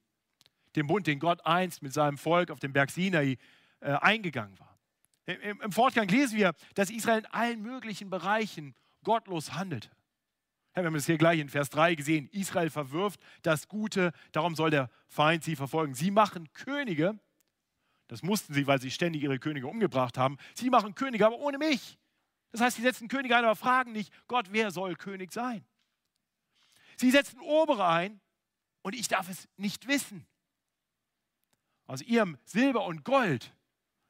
Den 0.74 0.86
Bund, 0.86 1.06
den 1.06 1.20
Gott 1.20 1.46
einst 1.46 1.80
mit 1.82 1.92
seinem 1.92 2.18
Volk 2.18 2.50
auf 2.50 2.58
dem 2.58 2.72
Berg 2.72 2.90
Sinai 2.90 3.38
äh, 3.80 3.92
eingegangen 3.92 4.58
war. 4.58 4.78
Im, 5.26 5.72
Fortgang 5.72 6.08
lesen 6.08 6.38
wir, 6.38 6.54
dass 6.74 6.90
Israel 6.90 7.18
in 7.18 7.26
allen 7.26 7.62
möglichen 7.62 8.08
Bereichen 8.08 8.74
gottlos 9.04 9.52
handelte. 9.52 9.90
Wir 10.72 10.84
haben 10.84 10.94
es 10.94 11.06
hier 11.06 11.18
gleich 11.18 11.40
in 11.40 11.48
Vers 11.48 11.70
3 11.70 11.96
gesehen. 11.96 12.28
Israel 12.28 12.70
verwirft 12.70 13.20
das 13.42 13.68
Gute, 13.68 14.12
darum 14.32 14.54
soll 14.54 14.70
der 14.70 14.90
Feind 15.06 15.44
sie 15.44 15.56
verfolgen. 15.56 15.94
Sie 15.94 16.10
machen 16.10 16.50
Könige, 16.52 17.18
das 18.06 18.22
mussten 18.22 18.54
sie, 18.54 18.66
weil 18.66 18.80
sie 18.80 18.90
ständig 18.90 19.22
ihre 19.22 19.38
Könige 19.38 19.66
umgebracht 19.66 20.16
haben. 20.16 20.38
Sie 20.54 20.70
machen 20.70 20.94
Könige, 20.94 21.26
aber 21.26 21.38
ohne 21.38 21.58
mich. 21.58 21.98
Das 22.52 22.62
heißt, 22.62 22.76
sie 22.76 22.82
setzen 22.82 23.08
Könige 23.08 23.36
ein, 23.36 23.44
aber 23.44 23.56
fragen 23.56 23.92
nicht, 23.92 24.12
Gott, 24.28 24.46
wer 24.50 24.70
soll 24.70 24.96
König 24.96 25.32
sein? 25.32 25.64
Sie 26.96 27.10
setzen 27.10 27.40
Obere 27.40 27.86
ein 27.86 28.20
und 28.82 28.94
ich 28.94 29.08
darf 29.08 29.28
es 29.28 29.46
nicht 29.56 29.86
wissen. 29.88 30.26
Aus 31.86 32.02
ihrem 32.02 32.38
Silber 32.44 32.84
und 32.86 33.04
Gold 33.04 33.52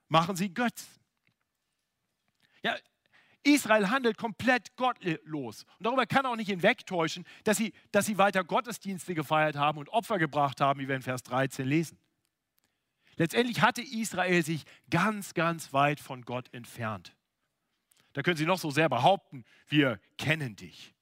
machen 0.08 0.36
sie 0.36 0.52
Götzen. 0.52 0.88
Ja, 2.62 2.76
Israel 3.44 3.90
handelt 3.90 4.18
komplett 4.18 4.76
gottlos. 4.76 5.64
Und 5.78 5.86
darüber 5.86 6.06
kann 6.06 6.26
auch 6.26 6.36
nicht 6.36 6.48
hinwegtäuschen, 6.48 7.24
dass 7.44 7.56
sie, 7.56 7.72
dass 7.92 8.06
sie 8.06 8.18
weiter 8.18 8.44
Gottesdienste 8.44 9.14
gefeiert 9.14 9.56
haben 9.56 9.78
und 9.78 9.88
Opfer 9.88 10.18
gebracht 10.18 10.60
haben, 10.60 10.80
wie 10.80 10.88
wir 10.88 10.96
in 10.96 11.02
Vers 11.02 11.22
13 11.22 11.66
lesen. 11.66 11.98
Letztendlich 13.16 13.62
hatte 13.62 13.82
Israel 13.82 14.44
sich 14.44 14.64
ganz, 14.90 15.34
ganz 15.34 15.72
weit 15.72 15.98
von 16.00 16.22
Gott 16.22 16.52
entfernt. 16.52 17.16
Da 18.12 18.22
können 18.22 18.36
sie 18.36 18.46
noch 18.46 18.58
so 18.58 18.70
sehr 18.70 18.88
behaupten, 18.88 19.44
wir 19.68 20.00
kennen 20.16 20.56
dich. 20.56 20.94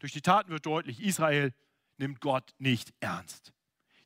Durch 0.00 0.12
die 0.12 0.22
Taten 0.22 0.50
wird 0.50 0.66
deutlich, 0.66 1.00
Israel 1.00 1.52
nimmt 1.98 2.20
Gott 2.20 2.54
nicht 2.58 2.92
ernst. 3.00 3.52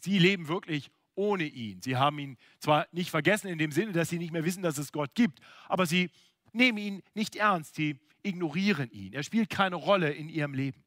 Sie 0.00 0.18
leben 0.18 0.48
wirklich 0.48 0.90
ohne 1.14 1.44
ihn. 1.44 1.80
Sie 1.83 1.97
haben 1.97 2.18
ihn 2.18 2.37
zwar 2.59 2.87
nicht 2.92 3.11
vergessen 3.11 3.49
in 3.49 3.59
dem 3.59 3.73
Sinne, 3.73 3.92
dass 3.92 4.09
sie 4.09 4.18
nicht 4.18 4.33
mehr 4.33 4.44
wissen, 4.44 4.62
dass 4.62 4.78
es 4.78 4.92
Gott 4.92 5.14
gibt, 5.14 5.40
aber 5.68 5.87
sie 5.87 6.11
nehmen 6.52 6.78
ihn 6.78 7.02
nicht 7.14 7.37
ernst. 7.37 7.75
Sie 7.75 7.99
ignorieren 8.23 8.90
ihn. 8.90 9.12
Er 9.12 9.23
spielt 9.23 9.50
keine 9.50 9.76
Rolle 9.76 10.11
in 10.12 10.28
ihrem 10.28 10.54
Leben. 10.54 10.78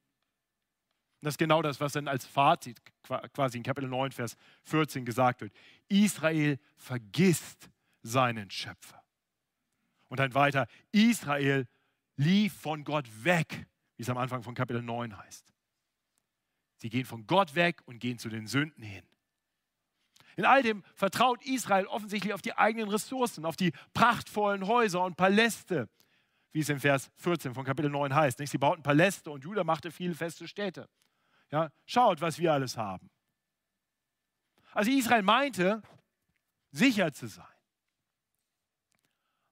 Und 1.19 1.25
das 1.25 1.33
ist 1.33 1.39
genau 1.39 1.61
das, 1.61 1.79
was 1.79 1.93
dann 1.93 2.07
als 2.07 2.25
Fazit 2.25 2.79
quasi 3.33 3.57
in 3.57 3.63
Kapitel 3.63 3.89
9, 3.89 4.11
Vers 4.11 4.37
14 4.65 5.05
gesagt 5.05 5.41
wird. 5.41 5.53
Israel 5.87 6.59
vergisst 6.75 7.69
seinen 8.03 8.51
Schöpfer. 8.51 9.03
Und 10.09 10.19
dann 10.19 10.33
weiter, 10.33 10.67
Israel 10.91 11.67
lief 12.17 12.53
von 12.53 12.83
Gott 12.83 13.07
weg, 13.23 13.67
wie 13.95 14.03
es 14.03 14.09
am 14.09 14.17
Anfang 14.17 14.43
von 14.43 14.53
Kapitel 14.53 14.81
9 14.81 15.17
heißt. 15.17 15.53
Sie 16.77 16.89
gehen 16.89 17.05
von 17.05 17.25
Gott 17.25 17.55
weg 17.55 17.81
und 17.85 17.99
gehen 17.99 18.19
zu 18.19 18.29
den 18.29 18.45
Sünden 18.45 18.83
hin. 18.83 19.06
In 20.37 20.45
all 20.45 20.61
dem 20.61 20.83
vertraut 20.93 21.43
Israel 21.43 21.87
offensichtlich 21.87 22.31
auf 22.31 22.43
die 22.43 22.53
eigenen 22.53 22.89
Ressourcen, 22.89 23.43
auf 23.43 23.55
die 23.55 23.73
prachtvollen 23.93 24.67
Häuser 24.67 25.03
und 25.03 25.17
Paläste, 25.17 25.89
wie 26.51 26.59
es 26.59 26.69
im 26.69 26.79
Vers 26.79 27.09
14 27.15 27.55
von 27.55 27.65
Kapitel 27.65 27.89
9 27.89 28.13
heißt. 28.13 28.37
Sie 28.47 28.57
bauten 28.59 28.83
Paläste 28.83 29.31
und 29.31 29.43
Judah 29.43 29.63
machte 29.63 29.91
viele 29.91 30.13
feste 30.13 30.47
Städte. 30.47 30.87
Ja, 31.51 31.71
schaut, 31.87 32.21
was 32.21 32.37
wir 32.37 32.53
alles 32.53 32.77
haben. 32.77 33.09
Also 34.73 34.91
Israel 34.91 35.23
meinte, 35.23 35.81
sicher 36.69 37.11
zu 37.11 37.27
sein. 37.27 37.45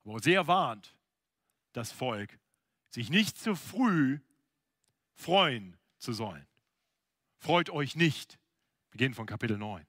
Aber 0.03 0.19
sehr 0.19 0.45
warnt 0.45 0.95
das 1.71 1.91
Volk, 1.91 2.37
sich 2.89 3.09
nicht 3.09 3.39
zu 3.39 3.55
früh 3.55 4.19
freuen 5.15 5.77
zu 5.97 6.13
sollen. 6.13 6.45
Freut 7.39 7.71
euch 7.71 7.95
nicht. 7.95 8.37
Beginn 8.91 9.15
von 9.15 9.25
Kapitel 9.25 9.57
9. 9.57 9.83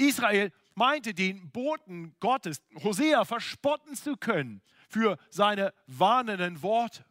Israel 0.00 0.52
meinte 0.74 1.14
den 1.14 1.50
Boten 1.50 2.16
Gottes, 2.20 2.62
Hosea, 2.82 3.24
verspotten 3.24 3.94
zu 3.94 4.16
können 4.16 4.62
für 4.88 5.18
seine 5.30 5.74
warnenden 5.86 6.62
Worte. 6.62 7.04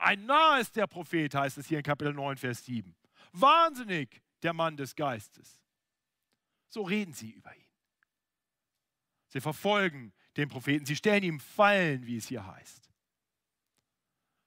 Ein 0.00 0.26
Narr 0.26 0.60
ist 0.60 0.74
der 0.74 0.86
Prophet, 0.86 1.34
heißt 1.34 1.58
es 1.58 1.66
hier 1.66 1.78
in 1.78 1.84
Kapitel 1.84 2.12
9, 2.12 2.36
Vers 2.36 2.64
7. 2.64 2.94
Wahnsinnig, 3.32 4.20
der 4.42 4.52
Mann 4.52 4.76
des 4.76 4.96
Geistes. 4.96 5.60
So 6.68 6.82
reden 6.82 7.12
sie 7.14 7.30
über 7.30 7.54
ihn. 7.54 7.62
Sie 9.28 9.40
verfolgen 9.40 10.12
den 10.36 10.48
Propheten, 10.48 10.86
sie 10.86 10.96
stellen 10.96 11.22
ihm 11.22 11.40
Fallen, 11.40 12.06
wie 12.06 12.16
es 12.16 12.26
hier 12.26 12.46
heißt. 12.46 12.90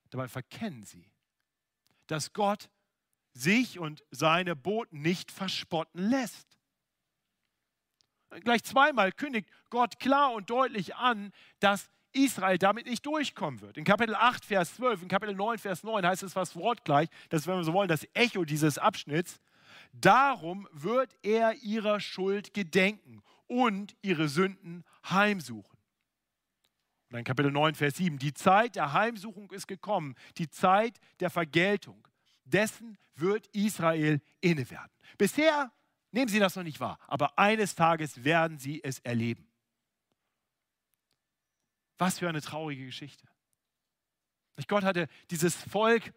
Dabei 0.10 0.28
verkennen 0.28 0.84
sie, 0.84 1.10
dass 2.08 2.34
Gott 2.34 2.70
sich 3.34 3.80
und 3.80 4.04
seine 4.12 4.56
Boten 4.56 5.02
nicht 5.02 5.32
verspotten 5.32 6.10
lässt. 6.10 6.49
Gleich 8.44 8.64
zweimal 8.64 9.12
kündigt 9.12 9.50
Gott 9.70 10.00
klar 10.00 10.34
und 10.34 10.50
deutlich 10.50 10.96
an, 10.96 11.32
dass 11.60 11.90
Israel 12.12 12.58
damit 12.58 12.86
nicht 12.86 13.06
durchkommen 13.06 13.62
wird. 13.62 13.78
In 13.78 13.84
Kapitel 13.84 14.16
8, 14.16 14.46
Vers 14.46 14.76
12, 14.76 15.04
in 15.04 15.08
Kapitel 15.08 15.36
9, 15.36 15.58
Vers 15.58 15.84
9 15.84 16.06
heißt 16.06 16.24
es 16.24 16.34
fast 16.34 16.56
wortgleich, 16.56 17.10
das 17.30 17.48
wenn 17.48 17.58
wir 17.58 17.64
so 17.64 17.74
wollen, 17.74 17.88
das 17.88 18.08
Echo 18.14 18.46
dieses 18.46 18.78
Abschnitts. 18.78 19.40
Darum 19.94 20.68
wird 20.72 21.16
er 21.24 21.56
ihrer 21.56 22.00
Schuld 22.00 22.54
gedenken 22.54 23.22
und 23.48 23.96
ihre 24.02 24.28
Sünden 24.28 24.84
heimsuchen. 25.10 25.78
Und 27.10 27.16
dann 27.16 27.24
Kapitel 27.24 27.52
9, 27.52 27.74
Vers 27.74 27.98
7. 27.98 28.20
Die 28.20 28.34
Zeit 28.34 28.76
der 28.76 28.94
Heimsuchung 28.94 29.52
ist 29.52 29.68
gekommen, 29.68 30.16
die 30.38 30.50
Zeit 30.50 31.00
der 31.20 31.32
Vergeltung. 31.32 32.08
Dessen 32.46 32.98
wird 33.16 33.48
Israel 33.48 34.22
inne 34.42 34.70
werden. 34.70 34.92
Bisher 35.18 35.72
nehmen 36.12 36.28
Sie 36.28 36.40
das 36.40 36.56
noch 36.56 36.64
nicht 36.64 36.80
wahr, 36.80 36.98
aber 37.08 37.38
eines 37.38 37.76
Tages 37.76 38.24
werden 38.24 38.58
Sie 38.60 38.84
es 38.84 39.00
erleben. 39.00 39.48
Was 41.98 42.20
für 42.20 42.30
eine 42.30 42.42
traurige 42.42 42.86
Geschichte. 42.86 43.28
Gott 44.68 44.84
hatte 44.84 45.08
dieses 45.32 45.56
Volk 45.56 46.14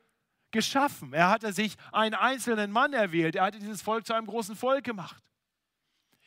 geschaffen. 0.51 1.13
Er 1.13 1.31
hatte 1.31 1.53
sich 1.53 1.77
einen 1.91 2.15
einzelnen 2.15 2.71
Mann 2.71 2.93
erwählt. 2.93 3.37
Er 3.37 3.45
hatte 3.45 3.59
dieses 3.59 3.83
Volk 3.83 4.07
zu 4.07 4.15
einem 4.15 4.27
großen 4.27 4.55
Volk 4.55 4.85
gemacht. 4.85 5.23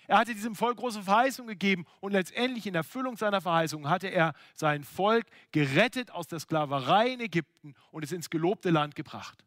Er 0.07 0.19
hatte 0.19 0.33
diesem 0.33 0.55
Volk 0.55 0.77
große 0.77 1.01
Verheißungen 1.01 1.49
gegeben 1.49 1.85
und 1.99 2.11
letztendlich 2.11 2.67
in 2.67 2.75
Erfüllung 2.75 3.17
seiner 3.17 3.41
Verheißungen 3.41 3.89
hatte 3.89 4.07
er 4.07 4.33
sein 4.53 4.83
Volk 4.83 5.25
gerettet 5.51 6.11
aus 6.11 6.27
der 6.27 6.39
Sklaverei 6.39 7.13
in 7.13 7.21
Ägypten 7.21 7.73
und 7.91 8.03
es 8.03 8.11
ins 8.11 8.29
gelobte 8.29 8.69
Land 8.69 8.95
gebracht. 8.95 9.43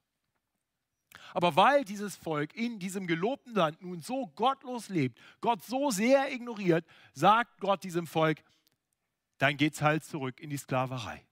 Aber 1.34 1.56
weil 1.56 1.84
dieses 1.84 2.16
Volk 2.16 2.54
in 2.54 2.78
diesem 2.78 3.06
gelobten 3.06 3.54
Land 3.54 3.82
nun 3.82 4.00
so 4.00 4.26
gottlos 4.28 4.88
lebt, 4.88 5.18
Gott 5.40 5.62
so 5.64 5.90
sehr 5.90 6.32
ignoriert, 6.32 6.84
sagt 7.12 7.60
Gott 7.60 7.84
diesem 7.84 8.06
Volk, 8.06 8.42
dann 9.38 9.56
geht 9.56 9.74
es 9.74 9.82
halt 9.82 10.04
zurück 10.04 10.40
in 10.40 10.50
die 10.50 10.56
Sklaverei. 10.56 11.24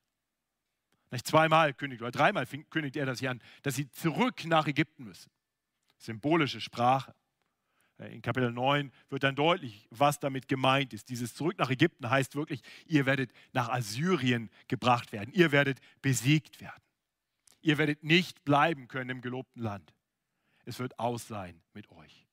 Nicht 1.10 1.26
zweimal 1.26 1.72
kündigt 1.72 2.02
oder 2.02 2.10
dreimal 2.10 2.46
kündigt 2.70 2.96
er 2.96 3.06
das 3.06 3.20
hier 3.20 3.30
an, 3.30 3.42
dass 3.62 3.74
sie 3.74 3.90
zurück 3.90 4.44
nach 4.44 4.66
Ägypten 4.66 5.04
müssen. 5.04 5.30
Symbolische 5.98 6.60
Sprache. 6.60 7.14
Äh, 7.98 8.14
in 8.14 8.22
Kapitel 8.22 8.52
9 8.52 8.92
wird 9.08 9.22
dann 9.22 9.34
deutlich, 9.34 9.86
was 9.90 10.18
damit 10.18 10.48
gemeint 10.48 10.92
ist. 10.92 11.08
Dieses 11.08 11.34
Zurück 11.34 11.58
nach 11.58 11.70
Ägypten 11.70 12.10
heißt 12.10 12.34
wirklich, 12.36 12.60
ihr 12.86 13.06
werdet 13.06 13.30
nach 13.52 13.68
Assyrien 13.68 14.50
gebracht 14.68 15.12
werden. 15.12 15.32
Ihr 15.32 15.52
werdet 15.52 15.78
besiegt 16.02 16.60
werden. 16.60 16.82
Ihr 17.66 17.78
werdet 17.78 18.04
nicht 18.04 18.44
bleiben 18.44 18.88
können 18.88 19.10
im 19.10 19.20
gelobten 19.20 19.62
Land. 19.62 19.92
Es 20.64 20.78
wird 20.78 20.98
aus 20.98 21.26
sein 21.26 21.62
mit 21.74 21.90
euch. 21.90 22.26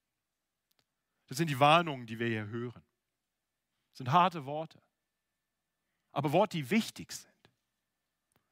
Das 1.27 1.37
sind 1.37 1.49
die 1.49 1.59
Warnungen, 1.59 2.05
die 2.05 2.19
wir 2.19 2.27
hier 2.27 2.47
hören. 2.47 2.83
Das 3.91 3.97
sind 3.97 4.11
harte 4.11 4.45
Worte 4.45 4.81
aber 6.13 6.31
Worte, 6.31 6.57
die 6.57 6.69
wichtig 6.69 7.11
sind. 7.11 7.33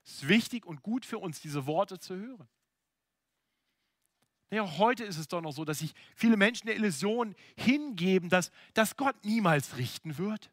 Es 0.04 0.14
ist 0.14 0.28
wichtig 0.28 0.66
und 0.66 0.82
gut 0.82 1.06
für 1.06 1.20
uns, 1.20 1.40
diese 1.40 1.68
Worte 1.68 2.00
zu 2.00 2.16
hören. 2.16 2.50
Naja, 4.50 4.78
heute 4.78 5.06
ist 5.06 5.18
es 5.18 5.30
doch 5.30 5.40
noch 5.40 5.54
so, 5.54 5.64
dass 5.64 5.80
sich 5.80 5.94
viele 6.16 6.36
Menschen 6.36 6.68
der 6.68 6.76
Illusion 6.76 7.36
hingeben, 7.56 8.28
dass, 8.28 8.52
dass 8.74 8.98
Gott 8.98 9.24
niemals 9.24 9.78
richten 9.78 10.18
wird. 10.18 10.52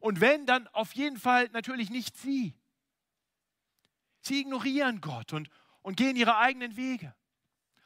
Und 0.00 0.20
wenn, 0.20 0.46
dann 0.46 0.68
auf 0.68 0.94
jeden 0.94 1.18
Fall 1.18 1.50
natürlich 1.52 1.90
nicht 1.90 2.16
sie. 2.16 2.54
Sie 4.28 4.40
ignorieren 4.40 5.00
Gott 5.00 5.32
und, 5.32 5.48
und 5.82 5.96
gehen 5.96 6.16
ihre 6.16 6.36
eigenen 6.36 6.76
Wege. 6.76 7.14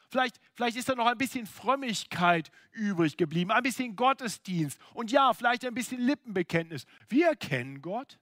Vielleicht, 0.09 0.39
vielleicht 0.53 0.77
ist 0.77 0.89
da 0.89 0.93
noch 0.93 1.07
ein 1.07 1.17
bisschen 1.17 1.47
Frömmigkeit 1.47 2.51
übrig 2.71 3.17
geblieben, 3.17 3.49
ein 3.49 3.63
bisschen 3.63 3.95
Gottesdienst 3.95 4.79
und 4.93 5.11
ja, 5.11 5.33
vielleicht 5.33 5.65
ein 5.65 5.73
bisschen 5.73 5.99
Lippenbekenntnis. 5.99 6.85
Wir 7.09 7.35
kennen 7.35 7.81
Gott. 7.81 8.19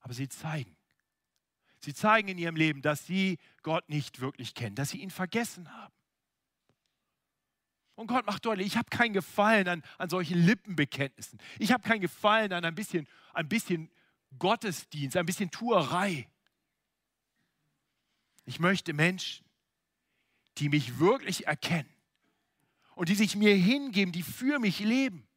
Aber 0.00 0.14
sie 0.14 0.26
zeigen, 0.28 0.74
sie 1.80 1.92
zeigen 1.92 2.28
in 2.28 2.38
ihrem 2.38 2.56
Leben, 2.56 2.80
dass 2.80 3.04
sie 3.04 3.36
Gott 3.62 3.86
nicht 3.90 4.20
wirklich 4.20 4.54
kennen, 4.54 4.74
dass 4.74 4.88
sie 4.88 5.02
ihn 5.02 5.10
vergessen 5.10 5.70
haben. 5.70 5.92
Und 7.94 8.06
Gott 8.06 8.24
macht 8.24 8.46
deutlich, 8.46 8.68
ich 8.68 8.76
habe 8.78 8.88
kein 8.88 9.12
Gefallen 9.12 9.68
an, 9.68 9.82
an 9.98 10.08
solchen 10.08 10.38
Lippenbekenntnissen. 10.38 11.38
Ich 11.58 11.72
habe 11.72 11.82
kein 11.82 12.00
Gefallen 12.00 12.54
an 12.54 12.64
ein 12.64 12.74
bisschen, 12.74 13.06
ein 13.34 13.48
bisschen 13.50 13.90
Gottesdienst, 14.38 15.16
ein 15.16 15.26
bisschen 15.26 15.50
Tuerei. 15.50 16.28
Ich 18.44 18.60
möchte 18.60 18.92
Menschen, 18.92 19.44
die 20.58 20.68
mich 20.68 20.98
wirklich 20.98 21.46
erkennen 21.46 21.92
und 22.94 23.08
die 23.08 23.14
sich 23.14 23.36
mir 23.36 23.54
hingeben, 23.54 24.12
die 24.12 24.22
für 24.22 24.58
mich 24.58 24.80
leben. 24.80 25.28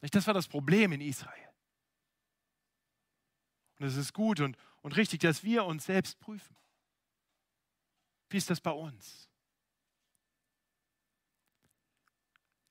Das 0.00 0.26
war 0.26 0.34
das 0.34 0.48
Problem 0.48 0.92
in 0.92 1.00
Israel. 1.00 1.48
Und 3.78 3.86
es 3.86 3.96
ist 3.96 4.12
gut 4.12 4.40
und, 4.40 4.56
und 4.82 4.96
richtig, 4.96 5.20
dass 5.20 5.42
wir 5.42 5.64
uns 5.64 5.86
selbst 5.86 6.20
prüfen. 6.20 6.56
Wie 8.28 8.36
ist 8.36 8.48
das 8.48 8.60
bei 8.60 8.70
uns? 8.70 9.28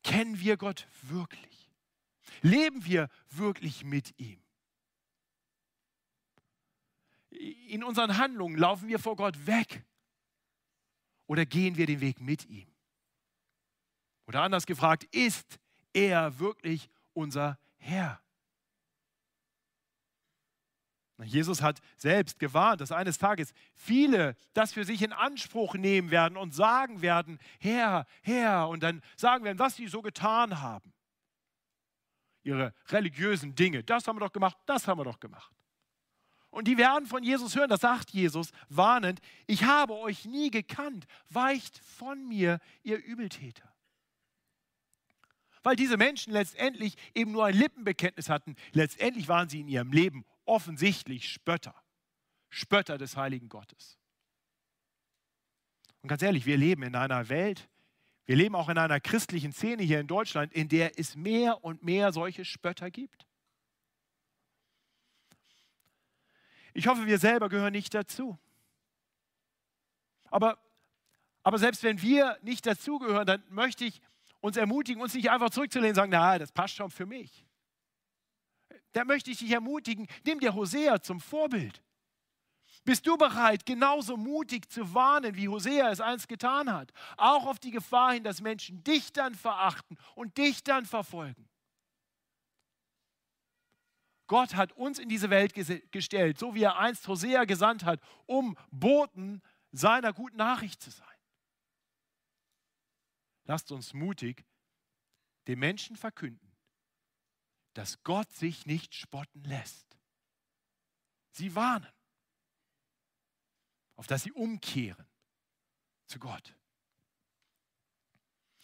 Kennen 0.03 0.39
wir 0.39 0.57
Gott 0.57 0.87
wirklich? 1.03 1.60
Leben 2.41 2.85
wir 2.85 3.09
wirklich 3.29 3.83
mit 3.83 4.17
ihm? 4.19 4.41
In 7.29 7.83
unseren 7.83 8.17
Handlungen 8.17 8.57
laufen 8.57 8.87
wir 8.87 8.99
vor 8.99 9.15
Gott 9.15 9.47
weg 9.47 9.83
oder 11.27 11.45
gehen 11.45 11.77
wir 11.77 11.85
den 11.85 12.01
Weg 12.01 12.19
mit 12.19 12.45
ihm? 12.49 12.67
Oder 14.27 14.41
anders 14.41 14.65
gefragt, 14.65 15.05
ist 15.11 15.59
er 15.93 16.39
wirklich 16.39 16.89
unser 17.13 17.57
Herr? 17.77 18.21
Jesus 21.23 21.61
hat 21.61 21.81
selbst 21.97 22.39
gewarnt, 22.39 22.81
dass 22.81 22.91
eines 22.91 23.17
Tages 23.17 23.53
viele 23.73 24.35
das 24.53 24.73
für 24.73 24.85
sich 24.85 25.01
in 25.01 25.13
Anspruch 25.13 25.75
nehmen 25.75 26.11
werden 26.11 26.37
und 26.37 26.53
sagen 26.53 27.01
werden, 27.01 27.39
Herr, 27.59 28.05
Herr, 28.21 28.69
und 28.69 28.81
dann 28.83 29.01
sagen 29.17 29.43
werden, 29.43 29.59
was 29.59 29.75
sie 29.75 29.87
so 29.87 30.01
getan 30.01 30.61
haben. 30.61 30.93
Ihre 32.43 32.73
religiösen 32.87 33.55
Dinge, 33.55 33.83
das 33.83 34.07
haben 34.07 34.17
wir 34.17 34.21
doch 34.21 34.33
gemacht, 34.33 34.57
das 34.65 34.87
haben 34.87 34.99
wir 34.99 35.05
doch 35.05 35.19
gemacht. 35.19 35.51
Und 36.49 36.67
die 36.67 36.77
werden 36.77 37.05
von 37.05 37.23
Jesus 37.23 37.55
hören, 37.55 37.69
das 37.69 37.81
sagt 37.81 38.11
Jesus 38.11 38.51
warnend, 38.67 39.21
ich 39.47 39.63
habe 39.63 39.95
euch 39.95 40.25
nie 40.25 40.51
gekannt, 40.51 41.07
weicht 41.29 41.77
von 41.79 42.27
mir, 42.27 42.59
ihr 42.83 42.97
Übeltäter. 42.97 43.73
Weil 45.63 45.75
diese 45.75 45.95
Menschen 45.95 46.33
letztendlich 46.33 46.97
eben 47.15 47.31
nur 47.31 47.45
ein 47.45 47.55
Lippenbekenntnis 47.55 48.29
hatten, 48.29 48.55
letztendlich 48.73 49.27
waren 49.27 49.47
sie 49.47 49.61
in 49.61 49.69
ihrem 49.69 49.91
Leben 49.91 50.25
offensichtlich 50.45 51.29
Spötter, 51.29 51.75
Spötter 52.49 52.97
des 52.97 53.15
heiligen 53.15 53.47
Gottes. 53.47 53.97
Und 56.01 56.09
ganz 56.09 56.21
ehrlich, 56.21 56.45
wir 56.45 56.57
leben 56.57 56.83
in 56.83 56.95
einer 56.95 57.29
Welt, 57.29 57.69
wir 58.31 58.37
leben 58.37 58.55
auch 58.55 58.69
in 58.69 58.77
einer 58.77 59.01
christlichen 59.01 59.51
Szene 59.51 59.83
hier 59.83 59.99
in 59.99 60.07
Deutschland, 60.07 60.53
in 60.53 60.69
der 60.69 60.97
es 60.97 61.17
mehr 61.17 61.65
und 61.65 61.83
mehr 61.83 62.13
solche 62.13 62.45
Spötter 62.45 62.89
gibt. 62.89 63.27
Ich 66.73 66.87
hoffe, 66.87 67.07
wir 67.07 67.19
selber 67.19 67.49
gehören 67.49 67.73
nicht 67.73 67.93
dazu. 67.93 68.39
Aber, 70.29 70.57
aber 71.43 71.57
selbst 71.59 71.83
wenn 71.83 72.01
wir 72.01 72.37
nicht 72.41 72.65
dazugehören, 72.65 73.27
dann 73.27 73.43
möchte 73.49 73.83
ich 73.83 74.01
uns 74.39 74.55
ermutigen, 74.55 75.01
uns 75.01 75.13
nicht 75.13 75.29
einfach 75.29 75.49
zurückzulehnen 75.49 75.91
und 75.91 75.95
sagen, 75.95 76.11
na, 76.13 76.39
das 76.39 76.53
passt 76.53 76.75
schon 76.75 76.89
für 76.89 77.05
mich. 77.05 77.45
Da 78.93 79.03
möchte 79.03 79.29
ich 79.29 79.39
dich 79.39 79.51
ermutigen, 79.51 80.07
nimm 80.25 80.39
dir 80.39 80.53
Hosea 80.53 81.01
zum 81.01 81.19
Vorbild. 81.19 81.83
Bist 82.83 83.05
du 83.05 83.15
bereit, 83.15 83.65
genauso 83.65 84.17
mutig 84.17 84.71
zu 84.71 84.93
warnen, 84.93 85.35
wie 85.35 85.47
Hosea 85.47 85.91
es 85.91 86.01
einst 86.01 86.27
getan 86.27 86.71
hat? 86.71 86.91
Auch 87.15 87.45
auf 87.45 87.59
die 87.59 87.71
Gefahr 87.71 88.13
hin, 88.13 88.23
dass 88.23 88.41
Menschen 88.41 88.83
dich 88.83 89.13
dann 89.13 89.35
verachten 89.35 89.97
und 90.15 90.37
dich 90.37 90.63
dann 90.63 90.85
verfolgen. 90.85 91.47
Gott 94.25 94.55
hat 94.55 94.71
uns 94.71 94.97
in 94.97 95.09
diese 95.09 95.29
Welt 95.29 95.53
gestellt, 95.91 96.39
so 96.39 96.55
wie 96.55 96.63
er 96.63 96.77
einst 96.77 97.07
Hosea 97.07 97.43
gesandt 97.43 97.83
hat, 97.83 97.99
um 98.25 98.57
Boten 98.71 99.41
seiner 99.71 100.13
guten 100.13 100.37
Nachricht 100.37 100.81
zu 100.81 100.89
sein. 100.89 101.07
Lasst 103.43 103.71
uns 103.71 103.93
mutig 103.93 104.45
den 105.47 105.59
Menschen 105.59 105.97
verkünden, 105.97 106.55
dass 107.73 108.01
Gott 108.03 108.31
sich 108.31 108.65
nicht 108.65 108.95
spotten 108.95 109.43
lässt. 109.43 109.97
Sie 111.31 111.53
warnen, 111.53 111.91
auf 114.01 114.07
dass 114.07 114.23
sie 114.23 114.31
umkehren 114.31 115.05
zu 116.07 116.17
Gott. 116.17 116.55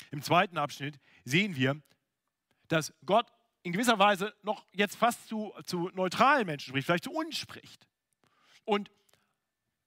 Im 0.10 0.24
zweiten 0.24 0.58
Abschnitt 0.58 1.00
sehen 1.26 1.56
wir, 1.56 1.80
dass 2.70 2.92
Gott 3.06 3.32
in 3.62 3.72
gewisser 3.72 4.00
Weise 4.00 4.34
noch 4.42 4.66
jetzt 4.74 4.96
fast 4.96 5.28
zu, 5.28 5.54
zu 5.64 5.92
neutralen 5.94 6.48
Menschen 6.48 6.70
spricht, 6.70 6.88
vielleicht 6.88 7.04
zu 7.04 7.12
uns 7.12 7.38
spricht. 7.38 7.88
Und 8.66 8.90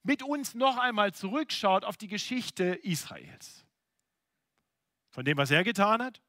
mit 0.04 0.22
uns 0.22 0.54
noch 0.54 0.76
einmal 0.76 1.12
zurückschaut 1.14 1.84
auf 1.84 1.96
die 1.96 2.06
Geschichte 2.06 2.66
Israels. 2.84 3.66
Von 5.08 5.24
dem, 5.24 5.36
was 5.36 5.50
er 5.50 5.64
getan 5.64 6.00
hat 6.00 6.22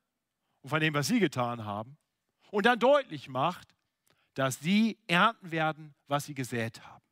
und 0.63 0.71
von 0.71 0.79
dem, 0.79 0.95
was 0.95 1.05
sie 1.05 1.19
getan 1.19 1.63
haben. 1.63 1.95
Und 2.49 2.65
dann 2.65 2.79
deutlich 2.79 3.29
macht, 3.29 3.75
dass 4.33 4.59
sie 4.61 4.97
ernten 5.05 5.51
werden, 5.51 5.93
was 6.07 6.25
sie 6.25 6.33
gesät 6.33 6.81
haben. 6.81 7.03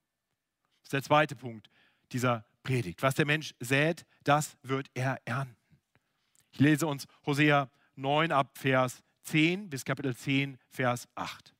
Das 0.80 0.86
ist 0.86 0.94
der 0.94 1.04
zweite 1.04 1.36
Punkt 1.36 1.70
dieser 2.10 2.46
Predigt. 2.64 3.02
Was 3.02 3.16
der 3.16 3.26
Mensch 3.26 3.54
sät, 3.60 4.06
das 4.24 4.58
wird 4.64 4.90
er 4.94 5.20
ernten. 5.26 5.56
Ich 6.52 6.60
lese 6.60 6.88
uns 6.88 7.06
Hosea 7.26 7.70
9 7.96 8.32
ab 8.32 8.58
Vers 8.58 9.04
10 9.24 9.70
bis 9.70 9.86
Kapitel 9.86 10.16
10, 10.16 10.58
Vers 10.68 11.08
8. 11.16 11.54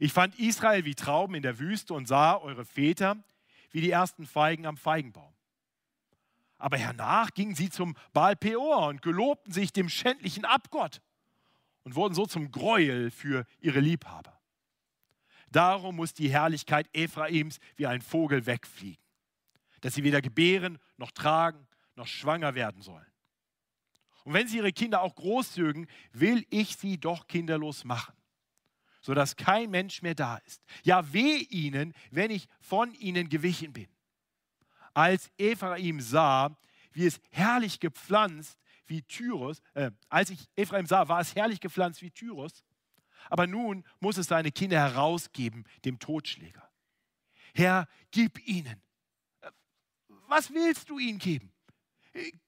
Ich 0.00 0.12
fand 0.12 0.38
Israel 0.38 0.84
wie 0.84 0.94
Trauben 0.94 1.34
in 1.34 1.42
der 1.42 1.58
Wüste 1.58 1.92
und 1.94 2.06
sah 2.06 2.36
eure 2.36 2.64
Väter 2.64 3.16
wie 3.70 3.80
die 3.80 3.90
ersten 3.90 4.26
Feigen 4.26 4.64
am 4.66 4.76
Feigenbaum. 4.76 5.34
Aber 6.56 6.76
hernach 6.76 7.32
gingen 7.34 7.54
sie 7.54 7.70
zum 7.70 7.96
Baal 8.12 8.36
Peor 8.36 8.88
und 8.88 9.02
gelobten 9.02 9.52
sich 9.52 9.72
dem 9.72 9.88
schändlichen 9.88 10.44
Abgott 10.44 11.00
und 11.84 11.94
wurden 11.94 12.14
so 12.14 12.26
zum 12.26 12.50
Gräuel 12.50 13.10
für 13.10 13.46
ihre 13.60 13.80
Liebhaber. 13.80 14.37
Darum 15.50 15.96
muss 15.96 16.14
die 16.14 16.30
Herrlichkeit 16.30 16.88
Ephraims 16.92 17.58
wie 17.76 17.86
ein 17.86 18.02
Vogel 18.02 18.46
wegfliegen, 18.46 19.02
dass 19.80 19.94
sie 19.94 20.04
weder 20.04 20.20
gebären 20.20 20.78
noch 20.96 21.10
tragen 21.12 21.68
noch 21.98 22.06
schwanger 22.06 22.54
werden 22.54 22.80
sollen. 22.80 23.06
Und 24.24 24.32
wenn 24.32 24.48
sie 24.48 24.58
ihre 24.58 24.72
Kinder 24.72 25.02
auch 25.02 25.14
großzögen, 25.14 25.86
will 26.12 26.46
ich 26.48 26.76
sie 26.76 26.98
doch 26.98 27.26
kinderlos 27.26 27.84
machen, 27.84 28.14
sodass 29.02 29.36
kein 29.36 29.70
Mensch 29.70 30.00
mehr 30.00 30.14
da 30.14 30.36
ist. 30.38 30.62
Ja, 30.84 31.12
weh 31.12 31.38
ihnen, 31.50 31.92
wenn 32.10 32.30
ich 32.30 32.48
von 32.60 32.94
ihnen 32.94 33.28
gewichen 33.28 33.72
bin. 33.72 33.88
Als 34.94 35.30
Ephraim 35.36 36.00
sah, 36.00 36.56
wie 36.92 37.06
es 37.06 37.20
herrlich 37.30 37.80
gepflanzt 37.80 38.58
wie 38.86 39.02
Tyrus, 39.02 39.60
äh, 39.74 39.90
als 40.08 40.30
ich 40.30 40.48
Ephraim 40.56 40.86
sah, 40.86 41.08
war 41.08 41.20
es 41.20 41.34
herrlich 41.34 41.60
gepflanzt 41.60 42.00
wie 42.00 42.10
Tyrus, 42.10 42.64
aber 43.30 43.46
nun 43.46 43.84
muss 44.00 44.16
es 44.18 44.26
seine 44.26 44.52
Kinder 44.52 44.78
herausgeben, 44.78 45.64
dem 45.84 45.98
Totschläger. 45.98 46.68
Herr, 47.54 47.88
gib 48.10 48.46
ihnen. 48.46 48.82
Was 50.28 50.52
willst 50.52 50.90
du 50.90 50.98
ihnen 50.98 51.18
geben? 51.18 51.52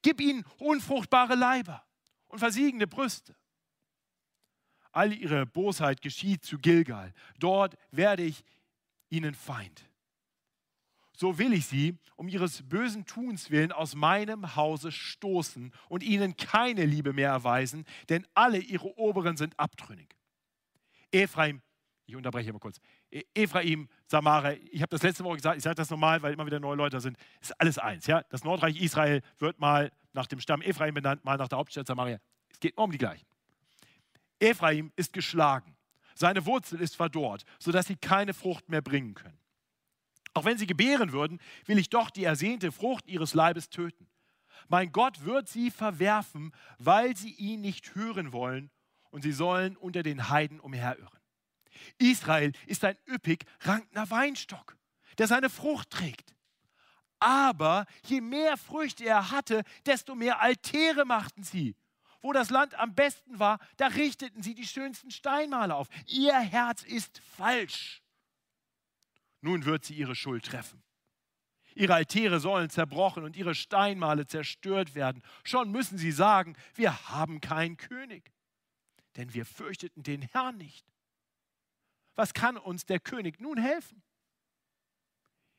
Gib 0.03 0.21
ihnen 0.21 0.45
unfruchtbare 0.59 1.35
Leiber 1.35 1.85
und 2.29 2.39
versiegende 2.39 2.87
Brüste. 2.87 3.37
All 4.93 5.13
ihre 5.13 5.47
Bosheit 5.47 6.03
geschieht 6.03 6.45
zu 6.45 6.59
Gilgal. 6.59 7.13
Dort 7.39 7.77
werde 7.91 8.23
ich 8.23 8.45
ihnen 9.09 9.35
Feind. 9.35 9.89
So 11.17 11.39
will 11.39 11.53
ich 11.53 11.67
sie 11.67 11.99
um 12.17 12.29
ihres 12.29 12.67
bösen 12.67 13.05
Tuns 13.05 13.51
willen 13.51 13.73
aus 13.73 13.95
meinem 13.95 14.57
Hause 14.57 14.91
stoßen 14.91 15.73
und 15.89 16.03
ihnen 16.03 16.37
keine 16.37 16.87
Liebe 16.87 17.13
mehr 17.13 17.29
erweisen, 17.29 17.85
denn 18.09 18.27
alle 18.35 18.59
ihre 18.59 18.97
Oberen 18.99 19.37
sind 19.37 19.59
abtrünnig. 19.59 20.17
Ephraim 21.13 21.63
ich 22.11 22.17
unterbreche 22.17 22.53
mal 22.53 22.59
kurz. 22.59 22.81
E, 23.11 23.23
Ephraim, 23.35 23.89
Samaria, 24.07 24.59
ich 24.71 24.83
habe 24.83 24.91
das 24.91 25.03
letzte 25.03 25.25
Woche 25.25 25.37
gesagt, 25.37 25.57
ich 25.57 25.63
sage 25.63 25.77
das 25.77 25.91
normal, 25.91 26.21
weil 26.23 26.33
immer 26.33 26.45
wieder 26.45 26.61
neue 26.61 26.77
Leute 26.77 27.01
sind, 27.01 27.17
ist 27.41 27.59
alles 27.61 27.79
eins. 27.79 28.07
Ja? 28.07 28.23
Das 28.31 28.45
Nordreich 28.45 28.81
Israel 28.81 29.23
wird 29.39 29.59
mal 29.61 29.93
nach 30.13 30.27
dem 30.27 30.41
Stamm 30.41 30.61
Ephraim 30.61 30.95
benannt, 30.95 31.25
mal 31.25 31.37
nach 31.37 31.49
der 31.49 31.59
Hauptstadt 31.59 31.87
Samaria. 31.87 32.19
Es 32.49 32.61
geht 32.61 32.77
um 32.77 32.91
die 32.91 32.99
gleichen. 32.99 33.27
Ephraim 34.41 34.93
ist 34.97 35.13
geschlagen. 35.13 35.77
Seine 36.15 36.45
Wurzel 36.47 36.81
ist 36.81 36.97
verdorrt, 36.97 37.45
sodass 37.59 37.87
sie 37.87 37.97
keine 37.97 38.35
Frucht 38.35 38.69
mehr 38.69 38.83
bringen 38.83 39.15
können. 39.15 39.39
Auch 40.35 40.45
wenn 40.45 40.59
sie 40.59 40.67
gebären 40.67 41.13
würden, 41.13 41.41
will 41.67 41.79
ich 41.79 41.91
doch 41.91 42.11
die 42.11 42.25
ersehnte 42.25 42.73
Frucht 42.73 43.07
ihres 43.07 43.35
Leibes 43.35 43.71
töten. 43.71 44.09
Mein 44.69 44.93
Gott 44.93 45.25
wird 45.25 45.49
sie 45.49 45.71
verwerfen, 45.71 46.53
weil 46.79 47.17
sie 47.17 47.33
ihn 47.35 47.61
nicht 47.61 47.95
hören 47.95 48.33
wollen 48.33 48.71
und 49.11 49.23
sie 49.23 49.33
sollen 49.33 49.77
unter 49.77 50.03
den 50.03 50.29
Heiden 50.29 50.61
umherirren. 50.61 51.19
Israel 51.99 52.53
ist 52.67 52.85
ein 52.85 52.97
üppig 53.09 53.45
rankender 53.61 54.11
Weinstock, 54.11 54.77
der 55.19 55.27
seine 55.27 55.51
Frucht 55.51 55.91
trägt. 55.91 56.35
Aber 57.19 57.87
je 58.05 58.21
mehr 58.21 58.57
Früchte 58.57 59.05
er 59.05 59.31
hatte, 59.31 59.63
desto 59.85 60.15
mehr 60.15 60.41
Altäre 60.41 61.05
machten 61.05 61.43
sie. 61.43 61.77
Wo 62.23 62.33
das 62.33 62.51
Land 62.51 62.75
am 62.75 62.95
besten 62.95 63.39
war, 63.39 63.59
da 63.77 63.87
richteten 63.89 64.43
sie 64.43 64.55
die 64.55 64.67
schönsten 64.67 65.11
Steinmale 65.11 65.75
auf. 65.75 65.89
Ihr 66.07 66.39
Herz 66.39 66.83
ist 66.83 67.21
falsch. 67.37 68.03
Nun 69.41 69.65
wird 69.65 69.85
sie 69.85 69.95
ihre 69.95 70.15
Schuld 70.15 70.45
treffen. 70.45 70.83
Ihre 71.75 71.95
Altäre 71.95 72.41
sollen 72.41 72.69
zerbrochen 72.69 73.25
und 73.25 73.37
ihre 73.37 73.55
Steinmale 73.55 74.27
zerstört 74.27 74.95
werden. 74.95 75.23
Schon 75.45 75.71
müssen 75.71 75.99
sie 75.99 76.13
sagen, 76.13 76.57
wir 76.75 77.09
haben 77.09 77.41
keinen 77.41 77.77
König, 77.77 78.33
denn 79.21 79.35
wir 79.35 79.45
fürchteten 79.45 80.03
den 80.03 80.23
Herrn 80.23 80.57
nicht. 80.57 80.87
Was 82.15 82.33
kann 82.33 82.57
uns 82.57 82.87
der 82.87 83.01
König 83.01 83.39
nun 83.39 83.59
helfen? 83.59 84.03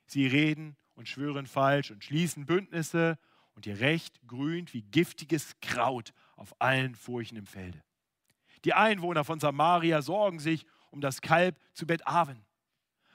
Sie 0.07 0.25
reden 0.25 0.75
und 0.95 1.07
schwören 1.07 1.45
falsch 1.45 1.91
und 1.91 2.03
schließen 2.03 2.47
Bündnisse 2.47 3.19
und 3.53 3.67
ihr 3.67 3.79
Recht 3.79 4.19
grünt 4.25 4.73
wie 4.73 4.81
giftiges 4.81 5.53
Kraut 5.61 6.11
auf 6.35 6.59
allen 6.59 6.95
Furchen 6.95 7.37
im 7.37 7.45
Felde. 7.45 7.83
Die 8.65 8.73
Einwohner 8.73 9.23
von 9.23 9.39
Samaria 9.39 10.01
sorgen 10.01 10.39
sich 10.39 10.65
um 10.89 10.99
das 10.99 11.21
Kalb 11.21 11.59
zu 11.75 11.85
Bet-Aven. 11.85 12.43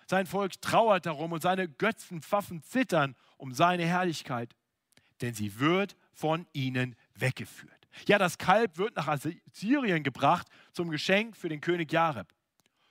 Sein 0.06 0.26
Volk 0.26 0.60
trauert 0.62 1.06
darum 1.06 1.32
und 1.32 1.42
seine 1.42 1.68
Götzenpfaffen 1.68 2.62
zittern 2.62 3.16
um 3.36 3.52
seine 3.52 3.84
Herrlichkeit, 3.84 4.54
denn 5.22 5.34
sie 5.34 5.58
wird 5.58 5.96
von 6.12 6.46
ihnen 6.52 6.94
weggeführt. 7.14 7.75
Ja, 8.06 8.18
das 8.18 8.38
Kalb 8.38 8.78
wird 8.78 8.96
nach 8.96 9.08
Assyrien 9.08 10.02
gebracht 10.02 10.48
zum 10.72 10.90
Geschenk 10.90 11.36
für 11.36 11.48
den 11.48 11.60
König 11.60 11.92
Jareb. 11.92 12.32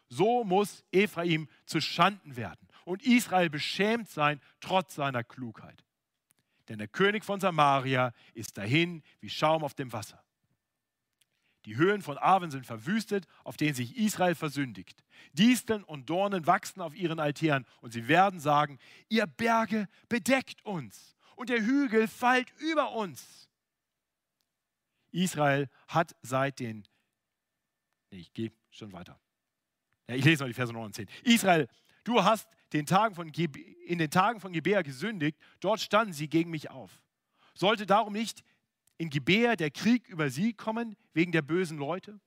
So 0.10 0.44
muss 0.44 0.84
Ephraim 0.92 1.48
zu 1.66 1.82
Schanden 1.82 2.36
werden 2.36 2.68
und 2.86 3.04
Israel 3.04 3.50
beschämt 3.50 4.10
sein 4.10 4.40
trotz 4.60 4.96
seiner 4.96 5.24
Klugheit. 5.24 5.84
Denn 6.70 6.78
der 6.78 6.88
König 6.88 7.24
von 7.24 7.40
Samaria 7.40 8.14
ist 8.34 8.58
dahin 8.58 9.04
wie 9.20 9.30
Schaum 9.30 9.64
auf 9.64 9.74
dem 9.74 9.94
Wasser. 9.94 10.22
Die 11.66 11.78
Höhen 11.78 12.04
von 12.04 12.18
Aven 12.20 12.52
sind 12.52 12.66
verwüstet, 12.66 13.26
auf 13.44 13.58
denen 13.58 13.74
sich 13.74 13.98
Israel 13.98 14.36
versündigt. 14.36 15.04
Disteln 15.34 15.84
und 15.84 16.10
Dornen 16.10 16.46
wachsen 16.46 16.82
auf 16.82 16.96
ihren 16.96 17.20
Altären 17.20 17.66
und 17.82 17.92
sie 17.92 18.08
werden 18.08 18.40
sagen, 18.40 18.78
ihr 19.10 19.26
Berge 19.26 19.88
bedeckt 20.08 20.64
uns 20.64 21.16
und 21.36 21.50
der 21.50 21.62
Hügel 21.62 22.08
fällt 22.08 22.52
über 22.60 22.92
uns. 22.92 23.50
Israel 25.16 25.70
hat 25.88 26.16
seit 26.22 26.60
den, 26.60 26.86
nee, 28.12 28.20
ich 28.20 28.34
gehe 28.34 28.52
schon 28.70 28.92
weiter. 28.92 29.20
Ja, 30.10 30.16
ich 30.16 30.26
lese 30.26 30.44
noch 30.44 30.48
die 30.48 30.54
Verse 30.54 30.74
9 30.74 30.86
und 30.86 30.96
10. 30.96 31.08
Israel, 31.24 31.68
du 32.04 32.24
hast 32.24 32.48
den 32.74 32.86
Tagen 32.86 33.16
von 33.16 33.30
in 33.30 33.98
den 33.98 34.12
Tagen 34.12 34.40
von 34.40 34.52
Gebea 34.52 34.82
gesündigt, 34.82 35.40
dort 35.62 35.80
standen 35.80 36.14
sie 36.14 36.28
gegen 36.28 36.52
mich 36.52 36.70
auf. 36.70 37.02
Sollte 37.54 37.86
darum 37.86 38.14
nicht 38.14 38.44
in 38.98 39.10
Gebea 39.10 39.56
der 39.56 39.72
Krieg 39.72 40.08
über 40.10 40.30
sie 40.30 40.54
kommen 40.54 40.96
wegen 41.14 41.32
der 41.32 41.42
bösen 41.42 41.78
Leute? 41.78 42.20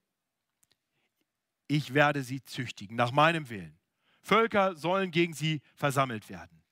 Ich 1.66 1.92
werde 1.92 2.22
sie 2.22 2.42
züchtigen 2.42 2.96
nach 2.96 3.12
meinem 3.12 3.51
Willen. 3.51 3.79
Völker 4.22 4.74
sollen 4.77 5.11
gegen 5.11 5.35
sie 5.35 5.61
versammelt 5.74 6.29
werden, 6.31 6.62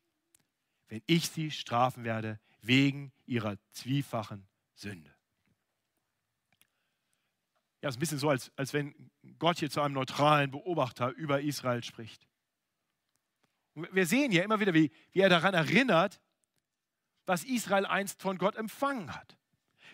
wenn 0.88 1.02
ich 1.06 1.28
sie 1.28 1.50
strafen 1.50 2.04
werde 2.04 2.40
wegen 2.62 3.12
ihrer 3.26 3.56
zwiefachen 3.72 4.46
Sünde. 4.74 5.15
Ja, 7.86 7.90
ist 7.90 7.98
ein 7.98 8.00
bisschen 8.00 8.18
so, 8.18 8.30
als, 8.30 8.50
als 8.56 8.72
wenn 8.72 9.12
Gott 9.38 9.60
hier 9.60 9.70
zu 9.70 9.80
einem 9.80 9.94
neutralen 9.94 10.50
Beobachter 10.50 11.10
über 11.10 11.40
Israel 11.42 11.84
spricht. 11.84 12.26
Und 13.74 13.86
wir 13.94 14.06
sehen 14.06 14.32
ja 14.32 14.42
immer 14.42 14.58
wieder, 14.58 14.74
wie, 14.74 14.90
wie 15.12 15.20
er 15.20 15.28
daran 15.28 15.54
erinnert, 15.54 16.20
was 17.26 17.44
Israel 17.44 17.86
einst 17.86 18.20
von 18.20 18.38
Gott 18.38 18.56
empfangen 18.56 19.14
hat. 19.14 19.38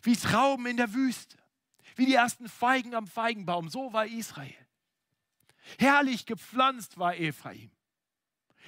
Wie 0.00 0.16
Trauben 0.16 0.64
in 0.64 0.78
der 0.78 0.94
Wüste, 0.94 1.36
wie 1.94 2.06
die 2.06 2.14
ersten 2.14 2.48
Feigen 2.48 2.94
am 2.94 3.06
Feigenbaum, 3.06 3.68
so 3.68 3.92
war 3.92 4.06
Israel. 4.06 4.66
Herrlich 5.78 6.24
gepflanzt 6.24 6.96
war 6.96 7.14
Ephraim. 7.18 7.72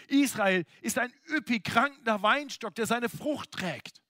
Israel 0.08 0.66
ist 0.82 0.98
ein 0.98 1.14
üppig 1.30 1.64
krankender 1.64 2.20
Weinstock, 2.20 2.74
der 2.74 2.84
seine 2.84 3.08
Frucht 3.08 3.52
trägt. 3.52 4.02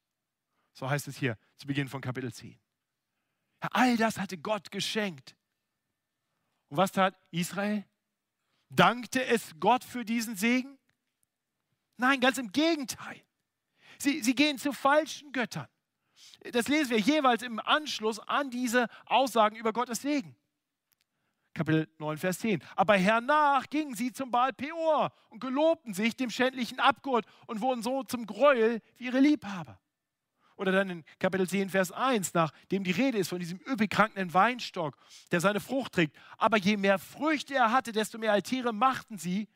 So 0.73 0.91
heißt 0.91 1.07
es 1.07 1.17
hier 1.17 1.39
zu 1.57 1.69
Beginn 1.69 1.87
von 1.87 2.01
Kapitel 2.01 2.33
10. 2.33 2.59
All 3.71 3.97
das 3.97 4.19
hatte 4.19 4.39
Gott 4.39 4.71
geschenkt. 4.71 5.37
Und 6.69 6.77
was 6.77 6.93
tat 6.93 7.17
Israel? 7.31 7.85
Dankte 8.69 9.25
es 9.25 9.53
Gott 9.61 9.85
für 9.85 10.05
diesen 10.05 10.37
Segen? 10.37 10.79
Nein, 11.97 12.21
ganz 12.21 12.39
im 12.39 12.51
Gegenteil. 12.51 13.23
Sie, 13.99 14.23
sie 14.23 14.35
gehen 14.35 14.59
zu 14.59 14.73
falschen 14.73 15.33
Göttern. 15.33 15.69
Das 16.53 16.69
lesen 16.69 16.91
wir 16.91 16.99
jeweils 16.99 17.43
im 17.43 17.61
Anschluss 17.61 18.19
an 18.19 18.51
diese 18.51 18.89
Aussagen 19.07 19.57
über 19.57 19.73
Gottes 19.73 20.03
Segen. 20.03 20.37
Kapitel 21.55 21.89
9, 21.99 22.19
Vers 22.19 22.41
10. 22.41 22.63
Aber 22.75 22.97
hernach 22.97 23.71
gingen 23.71 23.95
sie 23.95 24.13
zum 24.13 24.31
Baal 24.33 24.53
Peor 24.53 25.13
und 25.31 25.41
gelobten 25.41 25.95
sich 25.95 26.17
dem 26.17 26.31
schändlichen 26.31 26.81
Abgurt 26.81 27.27
und 27.47 27.61
wurden 27.61 27.83
so 27.83 28.03
zum 28.03 28.27
Gräuel 28.27 28.81
wie 28.97 29.05
ihre 29.05 29.21
Liebhaber. 29.21 29.81
Oder 30.57 30.73
dann 30.73 30.91
in 30.91 31.05
Kapitel 31.19 31.49
10, 31.49 31.71
Vers 31.71 31.91
1, 31.91 32.35
nachdem 32.35 32.85
die 32.85 32.93
Rede 32.93 33.19
ist 33.19 33.29
von 33.29 33.41
diesem 33.41 33.59
übelkrankenden 33.59 34.33
Weinstock, 34.35 34.97
der 35.33 35.41
seine 35.41 35.61
Frucht 35.61 35.93
trägt. 35.93 36.17
Aber 36.39 36.57
je 36.57 36.77
mehr 36.77 36.99
Früchte 36.99 37.55
er 37.55 37.73
hatte, 37.73 37.93
desto 37.93 38.19
mehr 38.19 38.33
Altäre 38.33 38.73
machten 38.73 39.19
sie. 39.19 39.49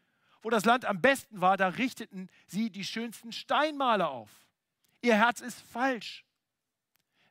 Wo 0.42 0.50
das 0.50 0.64
Land 0.64 0.84
am 0.84 1.00
besten 1.00 1.40
war, 1.40 1.56
da 1.56 1.68
richteten 1.68 2.28
sie 2.46 2.70
die 2.70 2.84
schönsten 2.84 3.32
Steinmale 3.32 4.08
auf. 4.08 4.30
Ihr 5.00 5.14
Herz 5.14 5.40
ist 5.40 5.61
falsch. 5.61 6.24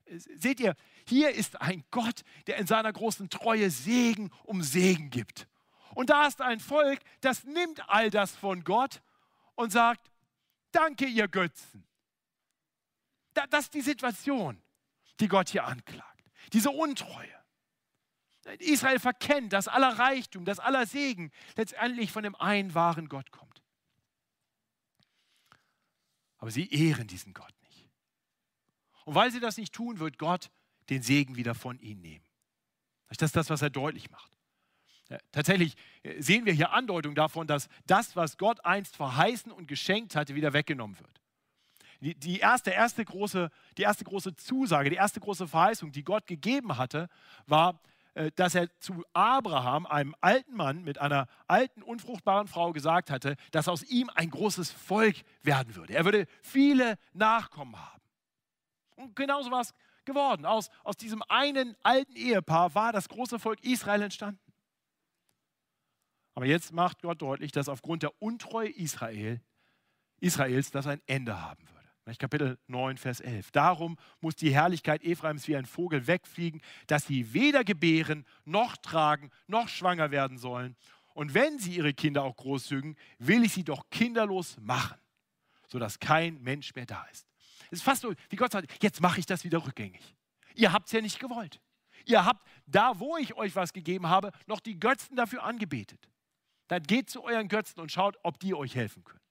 Seht 0.10 0.60
ihr, 0.60 0.76
hier 1.06 1.32
ist 1.32 1.62
ein 1.62 1.84
Gott, 1.92 2.22
der 2.48 2.58
in 2.58 2.68
seiner 2.68 2.94
großen 2.94 3.30
Treue 3.30 3.70
Segen 3.70 4.32
um 4.44 4.62
Segen 4.62 5.10
gibt. 5.10 5.48
Und 5.96 6.10
da 6.10 6.28
ist 6.28 6.42
ein 6.42 6.60
Volk, 6.60 7.00
das 7.22 7.44
nimmt 7.44 7.90
all 7.90 8.10
das 8.10 8.36
von 8.36 8.64
Gott 8.64 9.02
und 9.56 9.72
sagt, 9.72 10.12
danke 10.72 11.06
ihr 11.06 11.28
Götzen. 11.28 11.87
Das 13.50 13.66
ist 13.66 13.74
die 13.74 13.82
Situation, 13.82 14.62
die 15.20 15.28
Gott 15.28 15.50
hier 15.50 15.66
anklagt. 15.66 16.32
Diese 16.54 16.70
Untreue. 16.70 17.34
Israel 18.60 19.00
verkennt, 19.00 19.52
dass 19.52 19.68
aller 19.68 20.00
Reichtum, 20.00 20.46
dass 20.46 20.60
aller 20.60 20.86
Segen 20.86 21.32
letztendlich 21.58 22.12
von 22.12 22.24
dem 22.24 22.36
einen 22.36 22.74
wahren 22.74 23.10
Gott 23.10 23.32
kommt. 23.32 23.62
Aber 26.38 26.52
sie 26.52 26.70
ehren 26.70 27.08
diesen 27.08 27.34
Gott 27.34 27.54
nicht. 27.64 27.90
Und 29.06 29.16
weil 29.16 29.32
sie 29.32 29.40
das 29.40 29.58
nicht 29.58 29.74
tun, 29.74 30.00
wird 30.00 30.18
Gott 30.18 30.50
den 30.90 31.02
Segen 31.02 31.36
wieder 31.36 31.56
von 31.56 31.80
ihnen 31.80 32.02
nehmen. 32.02 32.26
Das 33.10 33.30
ist 33.30 33.36
das, 33.36 33.50
was 33.50 33.62
er 33.62 33.70
deutlich 33.70 34.10
macht. 34.12 34.38
Tatsächlich 35.32 35.76
äh, 36.04 36.22
sehen 36.22 36.46
wir 36.46 36.54
hier 36.54 36.72
Andeutung 36.72 37.16
davon, 37.16 37.48
dass 37.48 37.70
das, 37.86 38.16
was 38.16 38.38
Gott 38.38 38.64
einst 38.66 38.96
verheißen 38.96 39.52
und 39.52 39.68
geschenkt 39.68 40.16
hatte, 40.16 40.36
wieder 40.36 40.54
weggenommen 40.54 41.00
wird. 41.00 41.22
Die, 42.02 42.16
die, 42.16 42.40
erste, 42.40 42.72
erste 42.72 43.04
große, 43.04 43.50
die 43.78 43.82
erste 43.82 44.04
große 44.04 44.36
Zusage, 44.36 44.90
die 44.90 44.96
erste 44.96 45.20
große 45.20 45.48
Verheißung, 45.48 45.92
die 45.92 46.04
Gott 46.04 46.28
gegeben 46.28 46.78
hatte, 46.78 47.10
war, 47.48 47.80
äh, 48.14 48.32
dass 48.36 48.56
er 48.56 48.68
zu 48.80 49.04
Abraham, 49.14 49.86
einem 49.86 50.16
alten 50.22 50.56
Mann 50.56 50.84
mit 50.84 50.98
einer 51.00 51.28
alten, 51.48 51.84
unfruchtbaren 51.84 52.48
Frau, 52.48 52.74
gesagt 52.74 53.10
hatte, 53.12 53.36
dass 53.52 53.68
aus 53.68 53.84
ihm 53.84 54.10
ein 54.16 54.30
großes 54.30 54.72
Volk 54.72 55.18
werden 55.44 55.76
würde. 55.76 55.94
Er 55.94 56.04
würde 56.04 56.26
viele 56.42 56.98
Nachkommen 57.14 57.76
haben. 57.76 58.02
Und 58.96 59.16
genauso 59.16 59.52
war 59.52 59.62
es 59.62 59.74
geworden. 60.06 60.46
Aus, 60.46 60.70
aus 60.84 60.98
diesem 60.98 61.22
einen 61.30 61.76
alten 61.84 62.16
Ehepaar 62.16 62.74
war 62.74 62.92
das 62.92 63.08
große 63.08 63.38
Volk 63.38 63.64
Israel 63.64 64.02
entstanden. 64.02 64.40
Aber 66.34 66.46
jetzt 66.46 66.72
macht 66.72 67.02
Gott 67.02 67.22
deutlich, 67.22 67.52
dass 67.52 67.70
aufgrund 67.70 68.04
der 68.04 68.20
Untreue 68.22 68.70
Israel, 68.70 69.42
Israels 70.20 70.72
das 70.72 70.88
ein 70.88 71.02
Ende 71.06 71.40
haben 71.40 71.68
wird. 71.68 71.77
Kapitel 72.16 72.58
9, 72.68 72.98
Vers 72.98 73.20
11. 73.20 73.52
Darum 73.52 73.98
muss 74.22 74.36
die 74.36 74.54
Herrlichkeit 74.54 75.04
Ephraims 75.04 75.48
wie 75.48 75.58
ein 75.58 75.66
Vogel 75.66 76.08
wegfliegen, 76.08 76.62
dass 76.88 77.06
sie 77.06 77.34
weder 77.34 77.64
gebären, 77.64 78.26
noch 78.46 78.78
tragen, 78.78 79.30
noch 79.48 79.68
schwanger 79.68 80.12
werden 80.12 80.38
sollen. 80.38 80.78
Und 81.14 81.34
wenn 81.34 81.60
sie 81.60 81.76
ihre 81.76 81.94
Kinder 81.94 82.24
auch 82.24 82.38
großzügen, 82.38 82.96
will 83.20 83.44
ich 83.44 83.54
sie 83.54 83.64
doch 83.64 83.90
kinderlos 83.90 84.58
machen, 84.62 84.98
sodass 85.68 86.00
kein 86.00 86.42
Mensch 86.42 86.74
mehr 86.76 86.86
da 86.86 87.04
ist. 87.12 87.28
Es 87.72 87.80
ist 87.80 87.84
fast 87.84 88.04
so, 88.04 88.14
wie 88.30 88.36
Gott 88.38 88.52
sagt, 88.52 88.82
jetzt 88.82 89.02
mache 89.02 89.20
ich 89.20 89.26
das 89.26 89.44
wieder 89.44 89.66
rückgängig. 89.66 90.16
Ihr 90.56 90.72
habt 90.72 90.86
es 90.86 90.94
ja 90.94 91.02
nicht 91.02 91.20
gewollt. 91.20 91.60
Ihr 92.06 92.24
habt 92.24 92.48
da, 92.66 93.00
wo 93.00 93.18
ich 93.18 93.34
euch 93.36 93.56
was 93.56 93.74
gegeben 93.74 94.08
habe, 94.08 94.32
noch 94.46 94.62
die 94.62 94.80
Götzen 94.80 95.18
dafür 95.18 95.44
angebetet. 95.44 96.08
Dann 96.68 96.84
geht 96.84 97.10
zu 97.10 97.24
euren 97.24 97.50
Götzen 97.50 97.82
und 97.82 97.92
schaut, 97.92 98.18
ob 98.24 98.40
die 98.40 98.54
euch 98.54 98.76
helfen 98.76 99.04
können. 99.04 99.27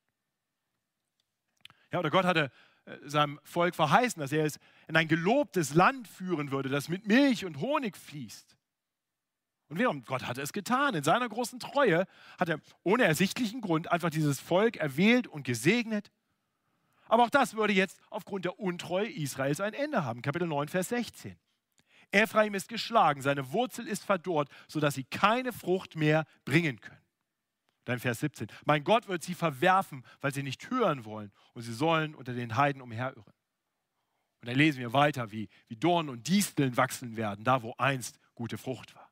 Ja, 1.96 2.00
oder 2.00 2.10
Gott 2.10 2.26
hatte 2.26 2.50
äh, 2.84 2.98
seinem 3.08 3.40
Volk 3.42 3.74
verheißen, 3.74 4.20
dass 4.20 4.30
er 4.30 4.44
es 4.44 4.58
in 4.86 4.96
ein 4.96 5.08
gelobtes 5.08 5.72
Land 5.72 6.06
führen 6.06 6.50
würde, 6.50 6.68
das 6.68 6.90
mit 6.90 7.06
Milch 7.06 7.46
und 7.46 7.58
Honig 7.58 7.96
fließt. 7.96 8.54
Und 9.68 9.78
wiederum, 9.78 10.04
Gott 10.04 10.26
hatte 10.26 10.42
es 10.42 10.52
getan. 10.52 10.94
In 10.94 11.04
seiner 11.04 11.26
großen 11.26 11.58
Treue 11.58 12.06
hat 12.38 12.50
er 12.50 12.60
ohne 12.82 13.04
ersichtlichen 13.04 13.62
Grund 13.62 13.90
einfach 13.90 14.10
dieses 14.10 14.40
Volk 14.40 14.76
erwählt 14.76 15.26
und 15.26 15.44
gesegnet. 15.44 16.12
Aber 17.08 17.22
auch 17.22 17.30
das 17.30 17.54
würde 17.54 17.72
jetzt 17.72 17.98
aufgrund 18.10 18.44
der 18.44 18.60
Untreue 18.60 19.10
Israels 19.10 19.62
ein 19.62 19.72
Ende 19.72 20.04
haben. 20.04 20.20
Kapitel 20.20 20.46
9, 20.46 20.68
Vers 20.68 20.90
16. 20.90 21.34
Ephraim 22.10 22.52
ist 22.52 22.68
geschlagen, 22.68 23.22
seine 23.22 23.52
Wurzel 23.52 23.88
ist 23.88 24.04
verdorrt, 24.04 24.50
sodass 24.68 24.96
sie 24.96 25.04
keine 25.04 25.54
Frucht 25.54 25.96
mehr 25.96 26.26
bringen 26.44 26.78
können. 26.78 27.05
Dann 27.86 28.00
Vers 28.00 28.20
17. 28.20 28.48
Mein 28.66 28.84
Gott 28.84 29.08
wird 29.08 29.22
sie 29.22 29.34
verwerfen, 29.34 30.04
weil 30.20 30.34
sie 30.34 30.42
nicht 30.42 30.70
hören 30.70 31.04
wollen 31.04 31.32
und 31.54 31.62
sie 31.62 31.72
sollen 31.72 32.14
unter 32.14 32.34
den 32.34 32.56
Heiden 32.56 32.82
umherirren. 32.82 33.32
Und 34.42 34.48
dann 34.48 34.56
lesen 34.56 34.80
wir 34.80 34.92
weiter, 34.92 35.30
wie, 35.32 35.48
wie 35.68 35.76
Dornen 35.76 36.10
und 36.10 36.28
Disteln 36.28 36.76
wachsen 36.76 37.16
werden, 37.16 37.44
da 37.44 37.62
wo 37.62 37.74
einst 37.78 38.18
gute 38.34 38.58
Frucht 38.58 38.94
war. 38.94 39.10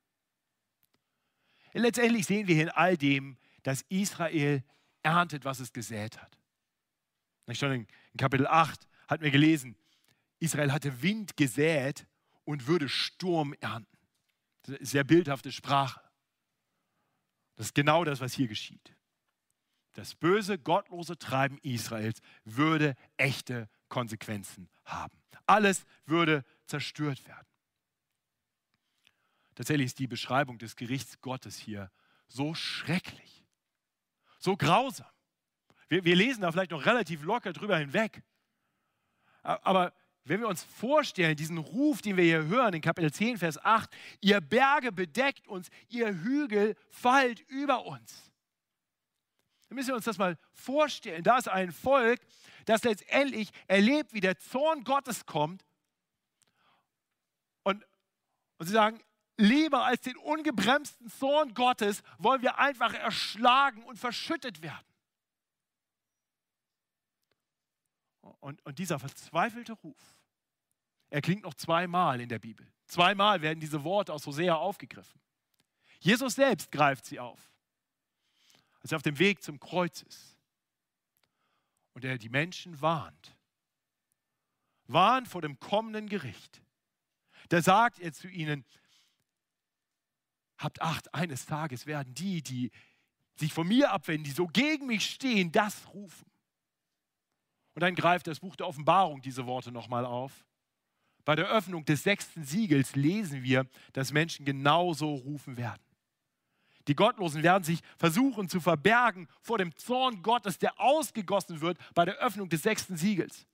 Letztendlich 1.73 2.27
sehen 2.27 2.47
wir 2.47 2.61
in 2.63 2.69
all 2.69 2.97
dem, 2.97 3.37
dass 3.63 3.83
Israel 3.89 4.63
erntet, 5.03 5.45
was 5.45 5.61
es 5.61 5.73
gesät 5.73 6.21
hat. 6.21 6.39
Schon 7.53 7.73
in 7.73 7.87
Kapitel 8.17 8.47
8 8.47 8.89
hatten 9.09 9.23
wir 9.23 9.31
gelesen, 9.31 9.77
Israel 10.41 10.73
hatte 10.73 11.03
Wind 11.03 11.37
gesät 11.37 12.07
und 12.45 12.67
würde 12.67 12.89
Sturm 12.89 13.55
ernten. 13.61 13.99
Sehr 14.81 15.05
bildhafte 15.05 15.53
Sprache. 15.53 16.04
Das 17.57 17.67
ist 17.67 17.75
genau 17.75 18.05
das, 18.05 18.21
was 18.21 18.35
hier 18.35 18.49
geschieht. 18.49 18.95
Das 19.95 20.15
böse, 20.15 20.59
gottlose 20.59 21.17
Treiben 21.19 21.59
Israels 21.63 22.21
würde 22.45 22.97
echte 23.17 23.69
Konsequenzen 23.89 24.69
haben. 24.85 25.17
Alles 25.47 25.87
würde 26.05 26.45
zerstört 26.67 27.27
werden. 27.27 27.47
Tatsächlich 29.55 29.87
ist 29.87 29.99
die 30.01 30.09
Beschreibung 30.09 30.59
des 30.59 30.75
Gerichts 30.75 31.21
Gottes 31.21 31.57
hier 31.57 31.93
so 32.27 32.55
schrecklich, 32.55 33.45
so 34.39 34.57
grausam. 34.57 35.07
Wir, 35.89 36.05
wir 36.05 36.17
lesen 36.17 36.41
da 36.41 36.51
vielleicht 36.51 36.73
noch 36.73 36.87
relativ 36.87 37.23
locker 37.23 37.53
drüber 37.53 37.79
hinweg. 37.79 38.25
Aber 39.43 39.93
wenn 40.25 40.41
wir 40.41 40.49
uns 40.49 40.63
vorstellen, 40.63 41.37
diesen 41.37 41.59
Ruf, 41.59 42.01
den 42.01 42.17
wir 42.17 42.25
hier 42.25 42.45
hören 42.47 42.73
in 42.75 42.81
Kapitel 42.81 43.13
10, 43.13 43.39
Vers 43.39 43.63
8, 43.63 43.91
ihr 44.21 44.41
Berge 44.41 44.91
bedeckt 44.91 45.47
uns, 45.49 45.69
ihr 45.89 46.09
Hügel 46.09 46.77
fallt 46.89 47.41
über 47.49 47.85
uns. 47.85 48.33
Dann 49.69 49.77
müssen 49.77 49.89
wir 49.89 49.97
uns 49.97 50.07
das 50.07 50.19
mal 50.19 50.39
vorstellen. 50.53 51.23
Da 51.23 51.37
ist 51.37 51.49
ein 51.49 51.73
Volk, 51.73 52.21
das 52.65 52.85
letztendlich 52.85 53.51
erlebt, 53.67 54.15
wie 54.15 54.21
der 54.21 54.39
Zorn 54.39 54.85
Gottes 54.85 55.27
kommt. 55.27 55.65
Und, 57.63 57.85
und 58.59 58.67
sie 58.67 58.73
sagen, 58.73 59.01
lieber 59.37 59.85
als 59.85 60.01
den 60.01 60.17
ungebremsten 60.17 61.11
Zorn 61.11 61.53
Gottes 61.53 62.03
wollen 62.19 62.41
wir 62.41 62.59
einfach 62.59 62.95
erschlagen 62.95 63.83
und 63.85 63.99
verschüttet 63.99 64.63
werden. 64.63 64.87
Und, 68.41 68.65
und 68.65 68.79
dieser 68.79 68.99
verzweifelte 68.99 69.73
Ruf, 69.73 70.14
er 71.15 71.23
klingt 71.23 71.45
noch 71.45 71.55
zweimal 71.55 72.21
in 72.21 72.29
der 72.29 72.41
Bibel. 72.41 72.69
Zweimal 72.89 73.41
werden 73.41 73.61
diese 73.61 73.85
Worte 73.85 74.13
aus 74.13 74.27
Hosea 74.27 74.57
aufgegriffen. 74.57 75.21
Jesus 76.01 76.35
selbst 76.35 76.73
greift 76.73 77.07
sie 77.07 77.21
auf, 77.21 77.53
als 78.81 78.91
er 78.91 78.97
auf 78.97 79.03
dem 79.03 79.21
Weg 79.21 79.41
zum 79.41 79.61
Kreuz 79.61 80.03
ist 80.03 80.37
und 81.93 82.05
er 82.05 82.19
die 82.19 82.31
Menschen 82.31 82.81
warnt. 82.81 83.37
Warnt 84.89 85.29
vor 85.29 85.41
dem 85.41 85.61
kommenden 85.61 86.09
Gericht. 86.09 86.61
Da 87.49 87.63
sagt 87.63 88.01
er 88.01 88.13
zu 88.13 88.27
ihnen, 88.27 88.65
habt 90.59 90.83
Acht, 90.83 91.15
eines 91.15 91.47
Tages 91.47 91.87
werden 91.87 92.13
die, 92.15 92.43
die 92.43 92.73
sich 93.37 93.53
von 93.53 93.69
mir 93.69 93.93
abwenden, 93.93 94.25
die 94.25 94.33
so 94.33 94.49
gegen 94.49 94.87
mich 94.87 95.07
stehen, 95.07 95.53
das 95.53 95.87
rufen. 95.95 96.29
Und 97.75 97.83
dann 97.83 97.95
greift 97.95 98.27
das 98.27 98.41
Buch 98.41 98.57
der 98.57 98.67
Offenbarung 98.67 99.23
diese 99.23 99.47
Worte 99.47 99.71
nochmal 99.71 100.05
auf. 100.05 100.45
Bei 101.25 101.35
der 101.35 101.49
Öffnung 101.49 101.85
des 101.85 102.03
sechsten 102.03 102.45
Siegels 102.45 102.97
lesen 102.97 103.43
wir, 103.43 103.67
dass 103.93 104.13
Menschen 104.13 104.45
genauso 104.45 105.15
rufen 105.15 105.57
werden. 105.57 105.83
Die 106.87 106.95
Gottlosen 106.95 107.43
werden 107.43 107.65
sich 107.65 107.81
versuchen 107.97 108.49
zu 108.49 108.61
verbergen 108.61 109.29
vor 109.41 109.57
dem 109.57 109.75
Zorn 109.77 110.23
Gottes, 110.23 110.59
der 110.59 110.79
ausgegossen 110.79 111.63
wird 111.63 111.79
bei 111.95 112.05
der 112.05 112.17
Öffnung 112.17 112.51
des 112.51 112.63
sechsten 112.63 112.97
Siegels. 112.97 113.47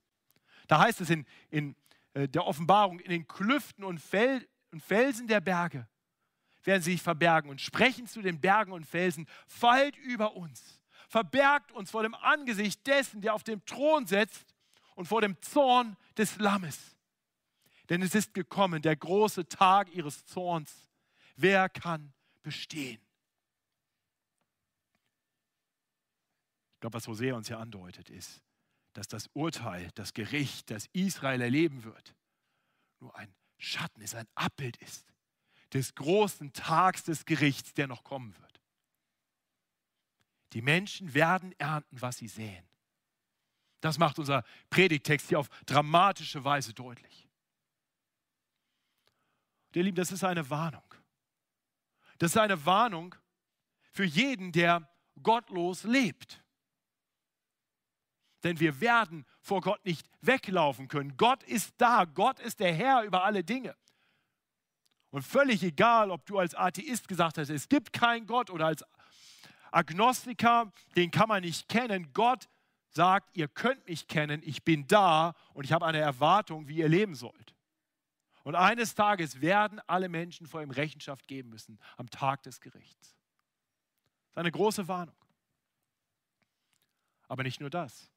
Da 0.67 0.81
heißt 0.81 1.01
es 1.01 1.11
in, 1.11 1.27
in 1.49 1.77
äh, 2.15 2.29
der 2.29 2.45
Offenbarung, 2.45 2.99
in 2.99 3.11
den 3.11 3.29
Klüften 3.29 3.85
und, 3.85 4.01
Fel 4.01 4.49
und 4.73 4.83
Felsen 4.83 5.29
der 5.29 5.41
Berge 5.41 5.87
werden 6.65 6.83
sie 6.83 6.93
sich 6.93 7.03
verbergen 7.03 7.49
und 7.51 7.61
sprechen 7.61 8.07
zu 8.07 8.21
den 8.21 8.39
Bergen 8.39 8.73
und 8.73 8.85
Felsen, 8.85 9.27
fallt 9.47 9.97
über 9.97 10.37
uns 10.37 10.81
verbergt 11.11 11.73
uns 11.73 11.91
vor 11.91 12.05
dem 12.05 12.15
Angesicht 12.15 12.87
dessen, 12.87 13.21
der 13.21 13.35
auf 13.35 13.43
dem 13.43 13.65
Thron 13.67 14.07
sitzt 14.07 14.55
und 14.95 15.07
vor 15.07 15.21
dem 15.21 15.41
Zorn 15.43 15.97
des 16.17 16.39
Lammes. 16.39 16.97
Denn 17.91 18.01
es 18.01 18.15
ist 18.15 18.33
gekommen, 18.33 18.81
der 18.81 18.97
große 18.97 19.49
Tag 19.49 19.95
ihres 19.95 20.25
Zorns. 20.25 20.89
Wer 21.37 21.69
kann 21.69 22.15
bestehen? 22.43 23.01
Ich 26.75 26.81
glaube, 26.81 26.95
was 26.95 27.07
Hosea 27.07 27.35
uns 27.35 27.49
hier 27.49 27.59
andeutet, 27.59 28.09
ist, 28.09 28.41
dass 28.95 29.07
das 29.07 29.29
Urteil, 29.35 29.91
das 29.95 30.15
Gericht, 30.15 30.71
das 30.71 30.87
Israel 30.95 31.43
erleben 31.43 31.85
wird, 31.85 32.15
nur 33.01 33.15
ein 33.17 33.35
Schatten 33.59 34.01
ist, 34.01 34.15
ein 34.15 34.27
Abbild 34.35 34.79
ist 34.79 35.11
des 35.73 35.95
großen 35.95 36.53
Tags 36.53 37.05
des 37.05 37.25
Gerichts, 37.25 37.75
der 37.75 37.87
noch 37.87 38.05
kommen 38.05 38.37
wird. 38.39 38.61
Die 40.53 40.63
Menschen 40.63 41.15
werden 41.15 41.55
ernten, 41.59 42.01
was 42.01 42.19
sie 42.19 42.29
säen. 42.29 42.67
Das 43.81 43.99
macht 43.99 44.19
unser 44.19 44.45
Predigtext 44.69 45.29
hier 45.29 45.39
auf 45.39 45.49
dramatische 45.67 46.45
Weise 46.45 46.75
deutlich. 46.75 47.30
Ihr 49.75 49.85
Lieben, 49.85 49.97
das 49.97 50.13
ist 50.13 50.25
eine 50.25 50.49
Warnung. 50.51 50.83
Das 52.19 52.33
ist 52.33 52.37
eine 52.37 52.65
Warnung 52.67 53.15
für 53.93 54.05
jeden, 54.05 54.53
der 54.53 54.89
gottlos 55.23 55.85
lebt. 55.85 56.43
Denn 58.43 58.59
wir 58.59 58.81
werden 58.81 59.27
vor 59.41 59.61
Gott 59.61 59.85
nicht 59.85 60.09
weglaufen 60.21 60.89
können. 60.89 61.17
Gott 61.17 61.43
ist 61.45 61.75
da. 61.79 62.05
Gott 62.05 62.41
ist 62.41 62.61
der 62.61 62.75
Herr 62.75 63.03
über 63.03 63.25
alle 63.25 63.45
Dinge. 63.45 63.77
Und 65.11 65.23
völlig 65.23 65.63
egal, 65.63 66.11
ob 66.11 66.25
du 66.27 66.39
als 66.39 66.55
Atheist 66.55 67.09
gesagt 67.09 67.39
hast, 67.39 67.51
es 67.51 67.69
gibt 67.69 67.93
keinen 67.93 68.27
Gott 68.27 68.49
oder 68.51 68.67
als 68.67 68.85
Agnostiker, 69.73 70.73
den 70.97 71.11
kann 71.11 71.29
man 71.29 71.43
nicht 71.43 71.69
kennen. 71.69 72.13
Gott 72.13 72.49
sagt, 72.91 73.37
ihr 73.37 73.49
könnt 73.49 73.87
mich 73.89 74.09
kennen, 74.09 74.41
ich 74.45 74.65
bin 74.65 74.87
da 74.87 75.35
und 75.53 75.65
ich 75.65 75.73
habe 75.73 75.87
eine 75.87 75.99
Erwartung, 75.99 76.69
wie 76.69 76.77
ihr 76.77 76.89
leben 76.89 77.15
sollt. 77.15 77.50
Und 78.43 78.55
eines 78.55 78.95
Tages 78.95 79.41
werden 79.41 79.81
alle 79.87 80.09
Menschen 80.09 80.47
vor 80.47 80.63
ihm 80.63 80.71
Rechenschaft 80.71 81.29
geben 81.29 81.51
müssen, 81.51 81.79
am 81.97 82.09
Tag 82.09 82.43
des 82.43 82.61
Gerichts. 82.61 83.17
Das 84.29 84.33
ist 84.33 84.39
eine 84.39 84.53
große 84.53 84.89
Warnung. 84.89 85.17
Aber 87.29 87.43
nicht 87.43 87.61
nur 87.61 87.71
das. 87.71 88.11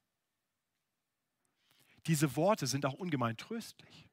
Diese 2.08 2.36
Worte 2.36 2.68
sind 2.68 2.86
auch 2.86 2.94
ungemein 2.94 3.38
tröstlich. 3.38 4.10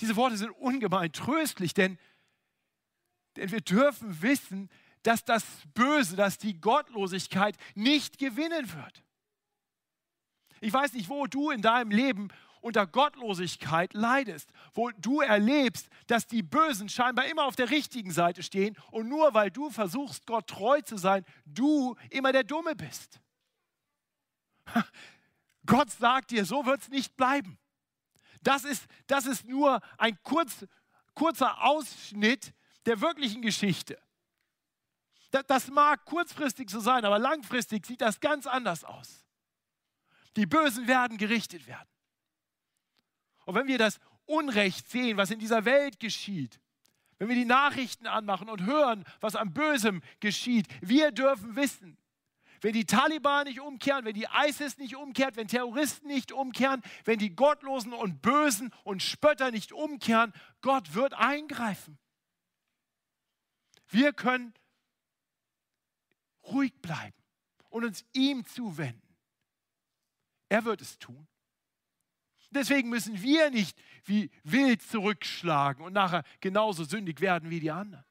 Diese 0.00 0.16
Worte 0.16 0.36
sind 0.36 0.50
ungemein 0.50 1.12
tröstlich, 1.12 1.74
denn, 1.74 1.98
denn 3.36 3.50
wir 3.50 3.60
dürfen 3.60 4.22
wissen, 4.22 4.70
dass 5.02 5.24
das 5.24 5.44
Böse, 5.74 6.16
dass 6.16 6.38
die 6.38 6.60
Gottlosigkeit 6.60 7.56
nicht 7.74 8.18
gewinnen 8.18 8.72
wird. 8.72 9.04
Ich 10.60 10.72
weiß 10.72 10.92
nicht, 10.92 11.08
wo 11.08 11.26
du 11.26 11.50
in 11.50 11.62
deinem 11.62 11.90
Leben 11.90 12.28
unter 12.68 12.86
Gottlosigkeit 12.86 13.94
leidest, 13.94 14.50
wo 14.74 14.90
du 14.98 15.20
erlebst, 15.20 15.88
dass 16.06 16.26
die 16.26 16.42
Bösen 16.42 16.88
scheinbar 16.88 17.26
immer 17.26 17.44
auf 17.44 17.56
der 17.56 17.70
richtigen 17.70 18.12
Seite 18.12 18.42
stehen 18.42 18.76
und 18.90 19.08
nur 19.08 19.34
weil 19.34 19.50
du 19.50 19.70
versuchst, 19.70 20.26
Gott 20.26 20.46
treu 20.46 20.80
zu 20.82 20.96
sein, 20.96 21.24
du 21.46 21.96
immer 22.10 22.30
der 22.30 22.44
Dumme 22.44 22.76
bist. 22.76 23.20
Gott 25.66 25.90
sagt 25.90 26.30
dir, 26.30 26.44
so 26.44 26.66
wird 26.66 26.82
es 26.82 26.88
nicht 26.88 27.16
bleiben. 27.16 27.58
Das 28.42 28.64
ist, 28.64 28.86
das 29.06 29.26
ist 29.26 29.46
nur 29.46 29.80
ein 29.96 30.16
kurz, 30.22 30.66
kurzer 31.14 31.64
Ausschnitt 31.64 32.52
der 32.86 33.00
wirklichen 33.00 33.42
Geschichte. 33.42 33.98
Das 35.46 35.68
mag 35.68 36.04
kurzfristig 36.04 36.70
so 36.70 36.80
sein, 36.80 37.04
aber 37.04 37.18
langfristig 37.18 37.84
sieht 37.86 38.00
das 38.00 38.20
ganz 38.20 38.46
anders 38.46 38.84
aus. 38.84 39.24
Die 40.36 40.46
Bösen 40.46 40.86
werden 40.86 41.18
gerichtet 41.18 41.66
werden. 41.66 41.88
Und 43.48 43.54
wenn 43.54 43.66
wir 43.66 43.78
das 43.78 43.98
Unrecht 44.26 44.90
sehen, 44.90 45.16
was 45.16 45.30
in 45.30 45.38
dieser 45.38 45.64
Welt 45.64 46.00
geschieht, 46.00 46.60
wenn 47.16 47.30
wir 47.30 47.34
die 47.34 47.46
Nachrichten 47.46 48.06
anmachen 48.06 48.50
und 48.50 48.66
hören, 48.66 49.06
was 49.20 49.36
am 49.36 49.54
Bösem 49.54 50.02
geschieht, 50.20 50.66
wir 50.82 51.12
dürfen 51.12 51.56
wissen, 51.56 51.96
wenn 52.60 52.74
die 52.74 52.84
Taliban 52.84 53.46
nicht 53.46 53.60
umkehren, 53.60 54.04
wenn 54.04 54.12
die 54.12 54.26
ISIS 54.46 54.76
nicht 54.76 54.96
umkehrt, 54.96 55.36
wenn 55.36 55.48
Terroristen 55.48 56.08
nicht 56.08 56.30
umkehren, 56.30 56.82
wenn 57.06 57.18
die 57.18 57.34
Gottlosen 57.34 57.94
und 57.94 58.20
Bösen 58.20 58.70
und 58.84 59.02
Spötter 59.02 59.50
nicht 59.50 59.72
umkehren, 59.72 60.34
Gott 60.60 60.92
wird 60.92 61.14
eingreifen. 61.14 61.98
Wir 63.88 64.12
können 64.12 64.52
ruhig 66.42 66.74
bleiben 66.82 67.16
und 67.70 67.86
uns 67.86 68.04
ihm 68.12 68.44
zuwenden. 68.44 69.16
Er 70.50 70.66
wird 70.66 70.82
es 70.82 70.98
tun. 70.98 71.26
Deswegen 72.50 72.88
müssen 72.88 73.20
wir 73.22 73.50
nicht 73.50 73.78
wie 74.04 74.30
wild 74.42 74.82
zurückschlagen 74.82 75.84
und 75.84 75.92
nachher 75.92 76.24
genauso 76.40 76.84
sündig 76.84 77.20
werden 77.20 77.50
wie 77.50 77.60
die 77.60 77.70
anderen. 77.70 78.04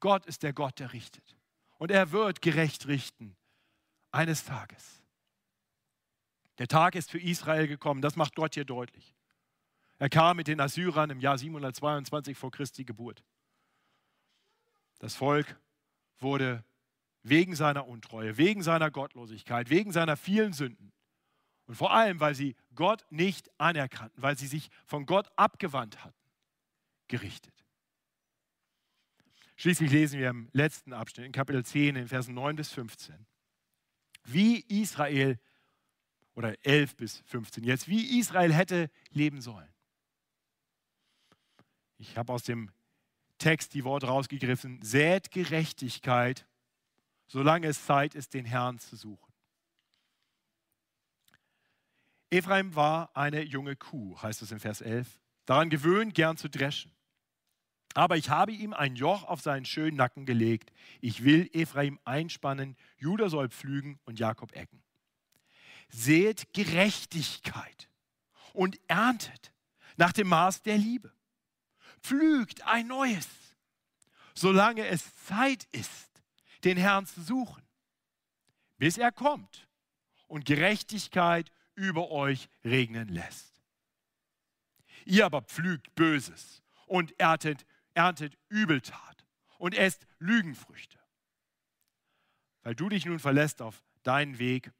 Gott 0.00 0.26
ist 0.26 0.42
der 0.42 0.52
Gott, 0.52 0.80
der 0.80 0.92
richtet. 0.92 1.36
Und 1.78 1.90
er 1.90 2.12
wird 2.12 2.42
gerecht 2.42 2.88
richten 2.88 3.36
eines 4.10 4.44
Tages. 4.44 5.02
Der 6.58 6.68
Tag 6.68 6.94
ist 6.94 7.10
für 7.10 7.20
Israel 7.20 7.66
gekommen, 7.66 8.00
das 8.00 8.16
macht 8.16 8.34
Gott 8.34 8.54
hier 8.54 8.64
deutlich. 8.64 9.14
Er 9.98 10.08
kam 10.08 10.36
mit 10.36 10.48
den 10.48 10.60
Assyrern 10.60 11.10
im 11.10 11.20
Jahr 11.20 11.38
722 11.38 12.36
vor 12.36 12.50
Christi 12.50 12.84
Geburt. 12.84 13.24
Das 14.98 15.14
Volk 15.14 15.58
wurde 16.18 16.64
wegen 17.22 17.56
seiner 17.56 17.86
Untreue, 17.86 18.36
wegen 18.36 18.62
seiner 18.62 18.90
Gottlosigkeit, 18.90 19.70
wegen 19.70 19.92
seiner 19.92 20.16
vielen 20.16 20.52
Sünden 20.52 20.93
und 21.66 21.74
vor 21.74 21.92
allem, 21.92 22.20
weil 22.20 22.34
sie 22.34 22.56
Gott 22.74 23.04
nicht 23.10 23.50
anerkannten, 23.58 24.22
weil 24.22 24.36
sie 24.36 24.46
sich 24.46 24.70
von 24.84 25.06
Gott 25.06 25.28
abgewandt 25.36 26.04
hatten, 26.04 26.18
gerichtet. 27.08 27.54
Schließlich 29.56 29.90
lesen 29.90 30.18
wir 30.18 30.30
im 30.30 30.48
letzten 30.52 30.92
Abschnitt, 30.92 31.26
in 31.26 31.32
Kapitel 31.32 31.64
10, 31.64 31.96
in 31.96 32.08
Versen 32.08 32.34
9 32.34 32.56
bis 32.56 32.72
15, 32.72 33.26
wie 34.24 34.60
Israel, 34.60 35.38
oder 36.34 36.54
11 36.64 36.96
bis 36.96 37.22
15 37.26 37.64
jetzt, 37.64 37.88
wie 37.88 38.18
Israel 38.18 38.52
hätte 38.52 38.90
leben 39.10 39.40
sollen. 39.40 39.68
Ich 41.98 42.16
habe 42.16 42.32
aus 42.32 42.42
dem 42.42 42.70
Text 43.38 43.74
die 43.74 43.84
Worte 43.84 44.06
rausgegriffen, 44.06 44.82
sät 44.82 45.30
Gerechtigkeit, 45.30 46.46
solange 47.26 47.68
es 47.68 47.84
Zeit 47.84 48.14
ist, 48.14 48.34
den 48.34 48.44
Herrn 48.44 48.78
zu 48.78 48.96
suchen. 48.96 49.32
Ephraim 52.30 52.74
war 52.74 53.10
eine 53.14 53.42
junge 53.42 53.76
Kuh, 53.76 54.20
heißt 54.20 54.42
es 54.42 54.50
in 54.50 54.60
Vers 54.60 54.80
11, 54.80 55.18
daran 55.46 55.70
gewöhnt, 55.70 56.14
gern 56.14 56.36
zu 56.36 56.48
dreschen. 56.48 56.94
Aber 57.94 58.16
ich 58.16 58.28
habe 58.28 58.52
ihm 58.52 58.72
ein 58.72 58.96
Joch 58.96 59.22
auf 59.22 59.40
seinen 59.40 59.64
schönen 59.64 59.96
Nacken 59.96 60.26
gelegt. 60.26 60.72
Ich 61.00 61.22
will 61.22 61.48
Ephraim 61.52 62.00
einspannen, 62.04 62.76
Judah 62.96 63.28
soll 63.28 63.48
pflügen 63.48 64.00
und 64.04 64.18
Jakob 64.18 64.54
ecken. 64.56 64.82
Seht 65.88 66.52
Gerechtigkeit 66.52 67.88
und 68.52 68.80
erntet 68.88 69.52
nach 69.96 70.12
dem 70.12 70.28
Maß 70.28 70.62
der 70.62 70.76
Liebe. 70.76 71.12
Pflügt 72.00 72.66
ein 72.66 72.88
neues, 72.88 73.28
solange 74.34 74.86
es 74.88 75.14
Zeit 75.26 75.68
ist, 75.70 76.10
den 76.64 76.76
Herrn 76.76 77.06
zu 77.06 77.22
suchen, 77.22 77.62
bis 78.78 78.98
er 78.98 79.12
kommt 79.12 79.68
und 80.26 80.46
Gerechtigkeit 80.46 81.50
über 81.74 82.10
euch 82.10 82.48
regnen 82.64 83.08
lässt. 83.08 83.62
Ihr 85.04 85.26
aber 85.26 85.42
pflügt 85.42 85.94
Böses 85.94 86.62
und 86.86 87.18
erntet 87.18 87.66
erntet 87.94 88.36
Übeltat 88.48 89.24
und 89.58 89.74
esst 89.74 90.06
Lügenfrüchte. 90.18 90.98
Weil 92.62 92.74
du 92.74 92.88
dich 92.88 93.06
nun 93.06 93.18
verlässt 93.18 93.62
auf 93.62 93.82
deinen 94.02 94.38
Weg 94.38 94.72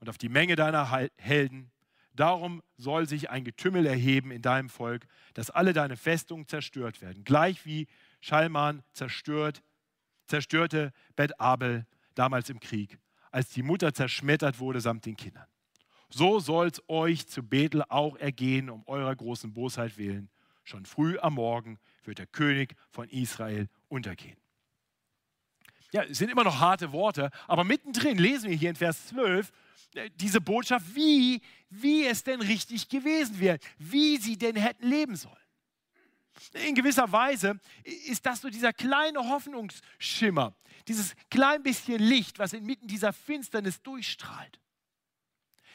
und 0.00 0.08
auf 0.08 0.18
die 0.18 0.28
Menge 0.28 0.56
deiner 0.56 0.90
Helden, 1.16 1.70
darum 2.12 2.62
soll 2.76 3.08
sich 3.08 3.30
ein 3.30 3.44
Getümmel 3.44 3.86
erheben 3.86 4.30
in 4.30 4.42
deinem 4.42 4.68
Volk, 4.68 5.06
dass 5.34 5.50
alle 5.50 5.72
deine 5.72 5.96
Festungen 5.96 6.46
zerstört 6.46 7.00
werden, 7.00 7.24
gleich 7.24 7.64
wie 7.64 7.86
Schalman 8.20 8.82
zerstört, 8.92 9.62
zerstörte 10.26 10.92
Bet 11.14 11.40
Abel 11.40 11.86
damals 12.14 12.50
im 12.50 12.60
Krieg, 12.60 12.98
als 13.30 13.50
die 13.50 13.62
Mutter 13.62 13.94
zerschmettert 13.94 14.58
wurde 14.58 14.80
samt 14.80 15.06
den 15.06 15.16
Kindern. 15.16 15.46
So 16.16 16.40
soll 16.40 16.68
es 16.68 16.82
euch 16.88 17.26
zu 17.26 17.42
Bethel 17.42 17.82
auch 17.90 18.16
ergehen, 18.16 18.70
um 18.70 18.82
eurer 18.86 19.14
großen 19.14 19.52
Bosheit 19.52 19.98
willen. 19.98 20.30
Schon 20.64 20.86
früh 20.86 21.18
am 21.18 21.34
Morgen 21.34 21.78
wird 22.04 22.16
der 22.16 22.26
König 22.26 22.74
von 22.88 23.06
Israel 23.10 23.68
untergehen. 23.88 24.38
Ja, 25.92 26.04
es 26.04 26.16
sind 26.16 26.30
immer 26.30 26.44
noch 26.44 26.58
harte 26.58 26.90
Worte, 26.92 27.30
aber 27.46 27.64
mittendrin 27.64 28.16
lesen 28.16 28.48
wir 28.48 28.56
hier 28.56 28.70
in 28.70 28.76
Vers 28.76 29.08
12 29.08 29.52
äh, 29.94 30.08
diese 30.14 30.40
Botschaft, 30.40 30.86
wie, 30.94 31.42
wie 31.68 32.06
es 32.06 32.24
denn 32.24 32.40
richtig 32.40 32.88
gewesen 32.88 33.38
wäre, 33.38 33.58
wie 33.76 34.16
sie 34.16 34.38
denn 34.38 34.56
hätten 34.56 34.88
leben 34.88 35.16
sollen. 35.16 35.36
In 36.66 36.74
gewisser 36.74 37.12
Weise 37.12 37.60
ist 37.84 38.24
das 38.24 38.40
so 38.40 38.48
dieser 38.48 38.72
kleine 38.72 39.18
Hoffnungsschimmer, 39.18 40.56
dieses 40.88 41.14
klein 41.28 41.62
bisschen 41.62 42.00
Licht, 42.00 42.38
was 42.38 42.54
inmitten 42.54 42.88
dieser 42.88 43.12
Finsternis 43.12 43.82
durchstrahlt. 43.82 44.58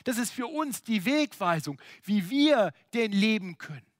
Das 0.03 0.17
ist 0.17 0.31
für 0.31 0.47
uns 0.47 0.83
die 0.83 1.05
Wegweisung, 1.05 1.81
wie 2.03 2.29
wir 2.29 2.73
denn 2.93 3.11
leben 3.11 3.57
können 3.57 3.91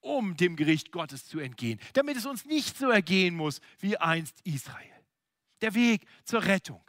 um 0.00 0.36
dem 0.36 0.56
Gericht 0.56 0.92
Gottes 0.92 1.26
zu 1.26 1.38
entgehen, 1.38 1.78
damit 1.92 2.16
es 2.16 2.26
uns 2.26 2.44
nicht 2.46 2.76
so 2.76 2.90
ergehen 2.90 3.36
muss 3.36 3.60
wie 3.78 3.96
einst 3.96 4.40
Israel. 4.44 4.86
Der 5.60 5.74
Weg 5.74 6.06
zur 6.24 6.44
Rettung. 6.44 6.82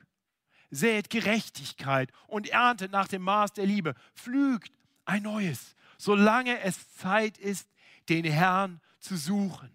Sät 0.70 1.10
Gerechtigkeit 1.10 2.12
und 2.28 2.48
erntet 2.48 2.92
nach 2.92 3.08
dem 3.08 3.22
Maß 3.24 3.54
der 3.54 3.66
Liebe. 3.66 3.94
Pflügt 4.16 4.72
ein 5.04 5.24
neues, 5.24 5.76
solange 5.98 6.60
es 6.62 6.96
Zeit 6.96 7.38
ist, 7.38 7.70
den 8.08 8.24
Herrn 8.24 8.80
zu 9.00 9.18
suchen, 9.18 9.70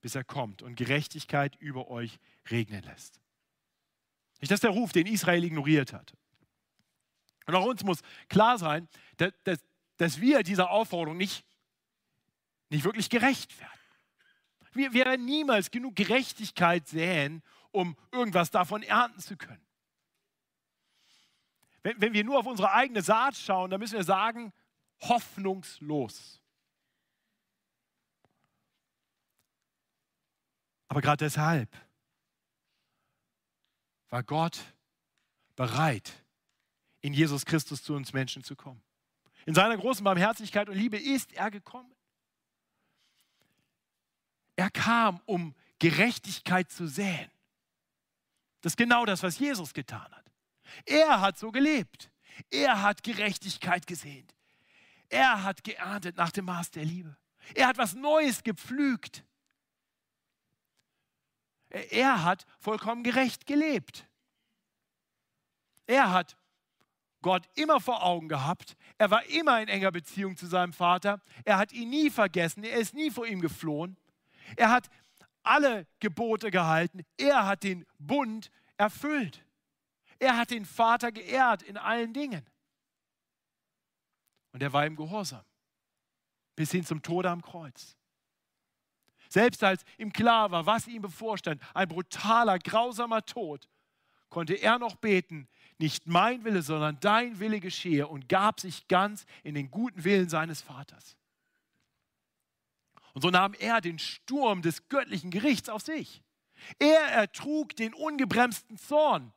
bis 0.00 0.14
er 0.14 0.24
kommt 0.24 0.62
und 0.62 0.76
Gerechtigkeit 0.76 1.56
über 1.56 1.88
euch 1.88 2.18
regnen 2.50 2.82
lässt. 2.82 3.20
Nicht, 4.40 4.50
dass 4.50 4.60
der 4.60 4.70
Ruf, 4.70 4.92
den 4.92 5.06
Israel 5.06 5.44
ignoriert 5.44 5.92
hat. 5.92 6.14
Und 7.46 7.54
auch 7.54 7.66
uns 7.66 7.84
muss 7.84 8.00
klar 8.28 8.58
sein, 8.58 8.88
dass, 9.16 9.32
dass, 9.44 9.58
dass 9.96 10.20
wir 10.20 10.42
dieser 10.42 10.70
Aufforderung 10.70 11.16
nicht 11.16 11.44
nicht 12.74 12.84
wirklich 12.84 13.08
gerecht 13.08 13.58
werden. 13.60 13.70
Wir 14.72 14.92
werden 14.92 15.24
niemals 15.24 15.70
genug 15.70 15.94
Gerechtigkeit 15.94 16.88
säen, 16.88 17.42
um 17.70 17.96
irgendwas 18.10 18.50
davon 18.50 18.82
ernten 18.82 19.20
zu 19.20 19.36
können. 19.36 19.64
Wenn, 21.82 22.00
wenn 22.00 22.12
wir 22.12 22.24
nur 22.24 22.38
auf 22.38 22.46
unsere 22.46 22.72
eigene 22.72 23.02
Saat 23.02 23.36
schauen, 23.36 23.70
dann 23.70 23.78
müssen 23.78 23.96
wir 23.96 24.04
sagen, 24.04 24.52
hoffnungslos. 25.00 26.40
Aber 30.88 31.00
gerade 31.00 31.24
deshalb 31.24 31.70
war 34.08 34.22
Gott 34.22 34.58
bereit, 35.54 36.23
in 37.04 37.12
Jesus 37.12 37.44
Christus 37.44 37.82
zu 37.82 37.92
uns 37.92 38.14
Menschen 38.14 38.42
zu 38.42 38.56
kommen. 38.56 38.82
In 39.44 39.54
seiner 39.54 39.76
großen 39.76 40.02
Barmherzigkeit 40.02 40.70
und 40.70 40.74
Liebe 40.74 40.96
ist 40.96 41.34
er 41.34 41.50
gekommen. 41.50 41.94
Er 44.56 44.70
kam, 44.70 45.20
um 45.26 45.54
Gerechtigkeit 45.78 46.72
zu 46.72 46.86
säen. 46.86 47.30
Das 48.62 48.72
ist 48.72 48.76
genau 48.78 49.04
das, 49.04 49.22
was 49.22 49.38
Jesus 49.38 49.74
getan 49.74 50.10
hat. 50.14 50.24
Er 50.86 51.20
hat 51.20 51.38
so 51.38 51.52
gelebt. 51.52 52.10
Er 52.50 52.80
hat 52.80 53.02
Gerechtigkeit 53.02 53.86
gesehnt. 53.86 54.34
Er 55.10 55.42
hat 55.42 55.62
geerntet 55.62 56.16
nach 56.16 56.30
dem 56.30 56.46
Maß 56.46 56.70
der 56.70 56.86
Liebe. 56.86 57.14
Er 57.54 57.66
hat 57.66 57.76
was 57.76 57.92
Neues 57.92 58.42
gepflügt. 58.44 59.24
Er 61.68 62.24
hat 62.24 62.46
vollkommen 62.60 63.02
gerecht 63.02 63.44
gelebt. 63.44 64.06
Er 65.86 66.10
hat 66.10 66.38
Gott 67.24 67.48
immer 67.54 67.80
vor 67.80 68.04
Augen 68.04 68.28
gehabt. 68.28 68.76
Er 68.98 69.10
war 69.10 69.24
immer 69.30 69.62
in 69.62 69.68
enger 69.68 69.90
Beziehung 69.90 70.36
zu 70.36 70.46
seinem 70.46 70.74
Vater. 70.74 71.22
Er 71.46 71.56
hat 71.56 71.72
ihn 71.72 71.88
nie 71.88 72.10
vergessen. 72.10 72.64
Er 72.64 72.76
ist 72.76 72.92
nie 72.92 73.10
vor 73.10 73.26
ihm 73.26 73.40
geflohen. 73.40 73.96
Er 74.56 74.68
hat 74.68 74.90
alle 75.42 75.86
Gebote 76.00 76.50
gehalten. 76.50 77.00
Er 77.16 77.46
hat 77.46 77.62
den 77.62 77.86
Bund 77.98 78.50
erfüllt. 78.76 79.42
Er 80.18 80.36
hat 80.36 80.50
den 80.50 80.66
Vater 80.66 81.12
geehrt 81.12 81.62
in 81.62 81.78
allen 81.78 82.12
Dingen. 82.12 82.44
Und 84.52 84.62
er 84.62 84.74
war 84.74 84.84
im 84.84 84.94
Gehorsam 84.94 85.44
bis 86.56 86.72
hin 86.72 86.84
zum 86.84 87.00
Tode 87.00 87.30
am 87.30 87.40
Kreuz. 87.40 87.96
Selbst 89.30 89.64
als 89.64 89.82
ihm 89.96 90.12
klar 90.12 90.50
war, 90.50 90.66
was 90.66 90.86
ihm 90.86 91.00
bevorstand, 91.00 91.62
ein 91.72 91.88
brutaler, 91.88 92.58
grausamer 92.58 93.24
Tod, 93.24 93.66
konnte 94.28 94.54
er 94.54 94.78
noch 94.78 94.96
beten, 94.96 95.48
nicht 95.78 96.06
mein 96.06 96.44
Wille, 96.44 96.62
sondern 96.62 96.98
dein 97.00 97.40
Wille 97.40 97.60
geschehe 97.60 98.06
und 98.06 98.28
gab 98.28 98.60
sich 98.60 98.86
ganz 98.88 99.26
in 99.42 99.54
den 99.54 99.70
guten 99.70 100.04
Willen 100.04 100.28
seines 100.28 100.62
Vaters. 100.62 101.16
Und 103.12 103.22
so 103.22 103.30
nahm 103.30 103.54
er 103.54 103.80
den 103.80 103.98
Sturm 103.98 104.62
des 104.62 104.88
göttlichen 104.88 105.30
Gerichts 105.30 105.68
auf 105.68 105.82
sich. 105.82 106.22
Er 106.78 107.00
ertrug 107.00 107.76
den 107.76 107.94
ungebremsten 107.94 108.78
Zorn, 108.78 109.32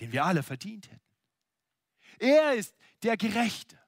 den 0.00 0.12
wir 0.12 0.24
alle 0.24 0.42
verdient 0.42 0.90
hätten. 0.90 1.00
Er 2.18 2.54
ist 2.54 2.74
der 3.02 3.16
Gerechte, 3.16 3.78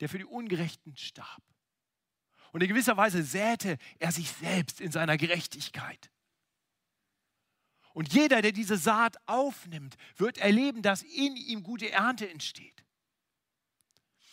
der 0.00 0.08
für 0.08 0.18
die 0.18 0.24
Ungerechten 0.24 0.96
starb. 0.96 1.42
Und 2.52 2.62
in 2.62 2.68
gewisser 2.68 2.96
Weise 2.96 3.22
säte 3.22 3.78
er 3.98 4.12
sich 4.12 4.30
selbst 4.30 4.80
in 4.80 4.92
seiner 4.92 5.16
Gerechtigkeit. 5.16 6.10
Und 7.94 8.12
jeder, 8.12 8.42
der 8.42 8.52
diese 8.52 8.76
Saat 8.76 9.16
aufnimmt, 9.26 9.96
wird 10.16 10.38
erleben, 10.38 10.82
dass 10.82 11.02
in 11.02 11.36
ihm 11.36 11.62
gute 11.62 11.90
Ernte 11.90 12.28
entsteht. 12.28 12.84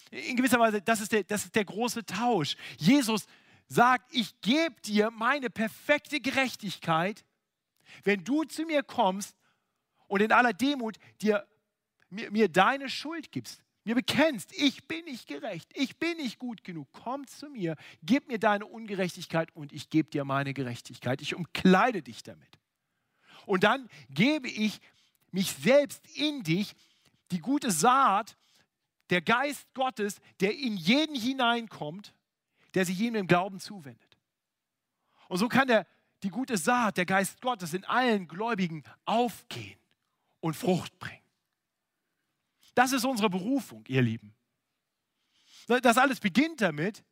In 0.10 0.36
gewisser 0.36 0.60
Weise, 0.60 0.82
das 0.82 1.00
ist 1.00 1.12
der, 1.12 1.24
das 1.24 1.46
ist 1.46 1.56
der 1.56 1.64
große 1.64 2.04
Tausch. 2.06 2.58
Jesus 2.78 3.28
sagt, 3.68 4.14
ich 4.14 4.42
gebe 4.42 4.76
dir 4.82 5.12
meine 5.12 5.50
perfekte 5.50 6.20
Gerechtigkeit, 6.20 7.24
wenn 8.04 8.24
du 8.24 8.44
zu 8.44 8.64
mir 8.64 8.84
kommst 8.84 9.38
und 10.08 10.22
in 10.22 10.32
aller 10.32 10.54
Demut 10.54 10.98
dir, 11.22 11.48
mir, 12.10 12.32
mir 12.32 12.50
deine 12.50 12.90
Schuld 12.90 13.32
gibst, 13.32 13.64
mir 13.84 13.96
bekennst, 13.96 14.52
ich 14.54 14.88
bin 14.88 15.06
nicht 15.06 15.28
gerecht, 15.28 15.70
ich 15.76 15.98
bin 15.98 16.18
nicht 16.18 16.40
gut 16.40 16.64
genug, 16.64 16.88
komm 16.92 17.28
zu 17.28 17.48
mir, 17.50 17.76
gib 18.02 18.28
mir 18.28 18.40
deine 18.40 18.66
Ungerechtigkeit 18.66 19.56
und 19.56 19.72
ich 19.72 19.90
gebe 19.90 20.10
dir 20.10 20.26
meine 20.26 20.54
Gerechtigkeit. 20.54 21.22
Ich 21.22 21.36
umkleide 21.36 22.02
dich 22.02 22.24
damit. 22.24 22.61
Und 23.46 23.64
dann 23.64 23.90
gebe 24.10 24.48
ich 24.48 24.80
mich 25.32 25.52
selbst 25.54 26.06
in 26.16 26.44
dich, 26.44 26.74
die 27.32 27.40
gute 27.40 27.72
Saat, 27.72 28.38
der 29.10 29.22
Geist 29.22 29.74
Gottes, 29.74 30.20
der 30.40 30.58
in 30.58 30.78
jeden 30.78 31.16
hineinkommt, 31.16 32.14
der 32.74 32.86
sich 32.86 33.00
ihm 33.00 33.16
im 33.16 33.28
Glauben 33.28 33.60
zuwendet. 33.60 34.18
Und 35.28 35.38
so 35.38 35.48
kann 35.48 35.68
der, 35.68 35.88
die 36.24 36.30
gute 36.30 36.58
Saat, 36.58 36.98
der 36.98 37.06
Geist 37.06 37.42
Gottes 37.42 37.74
in 37.74 37.86
allen 37.86 38.28
Gläubigen 38.28 38.84
aufgehen 39.06 39.80
und 40.40 40.56
Frucht 40.56 40.98
bringen. 41.00 41.22
Das 42.74 42.94
ist 42.94 43.06
unsere 43.06 43.30
Berufung, 43.30 43.84
ihr 43.88 44.02
Lieben. 44.02 44.34
Das 45.68 45.98
alles 45.98 46.20
beginnt 46.20 46.62
damit, 46.62 47.04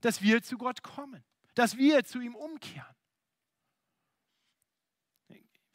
dass 0.00 0.22
wir 0.22 0.42
zu 0.42 0.58
Gott 0.58 0.82
kommen, 0.82 1.22
dass 1.54 1.76
wir 1.76 2.04
zu 2.04 2.20
ihm 2.20 2.34
umkehren. 2.34 2.94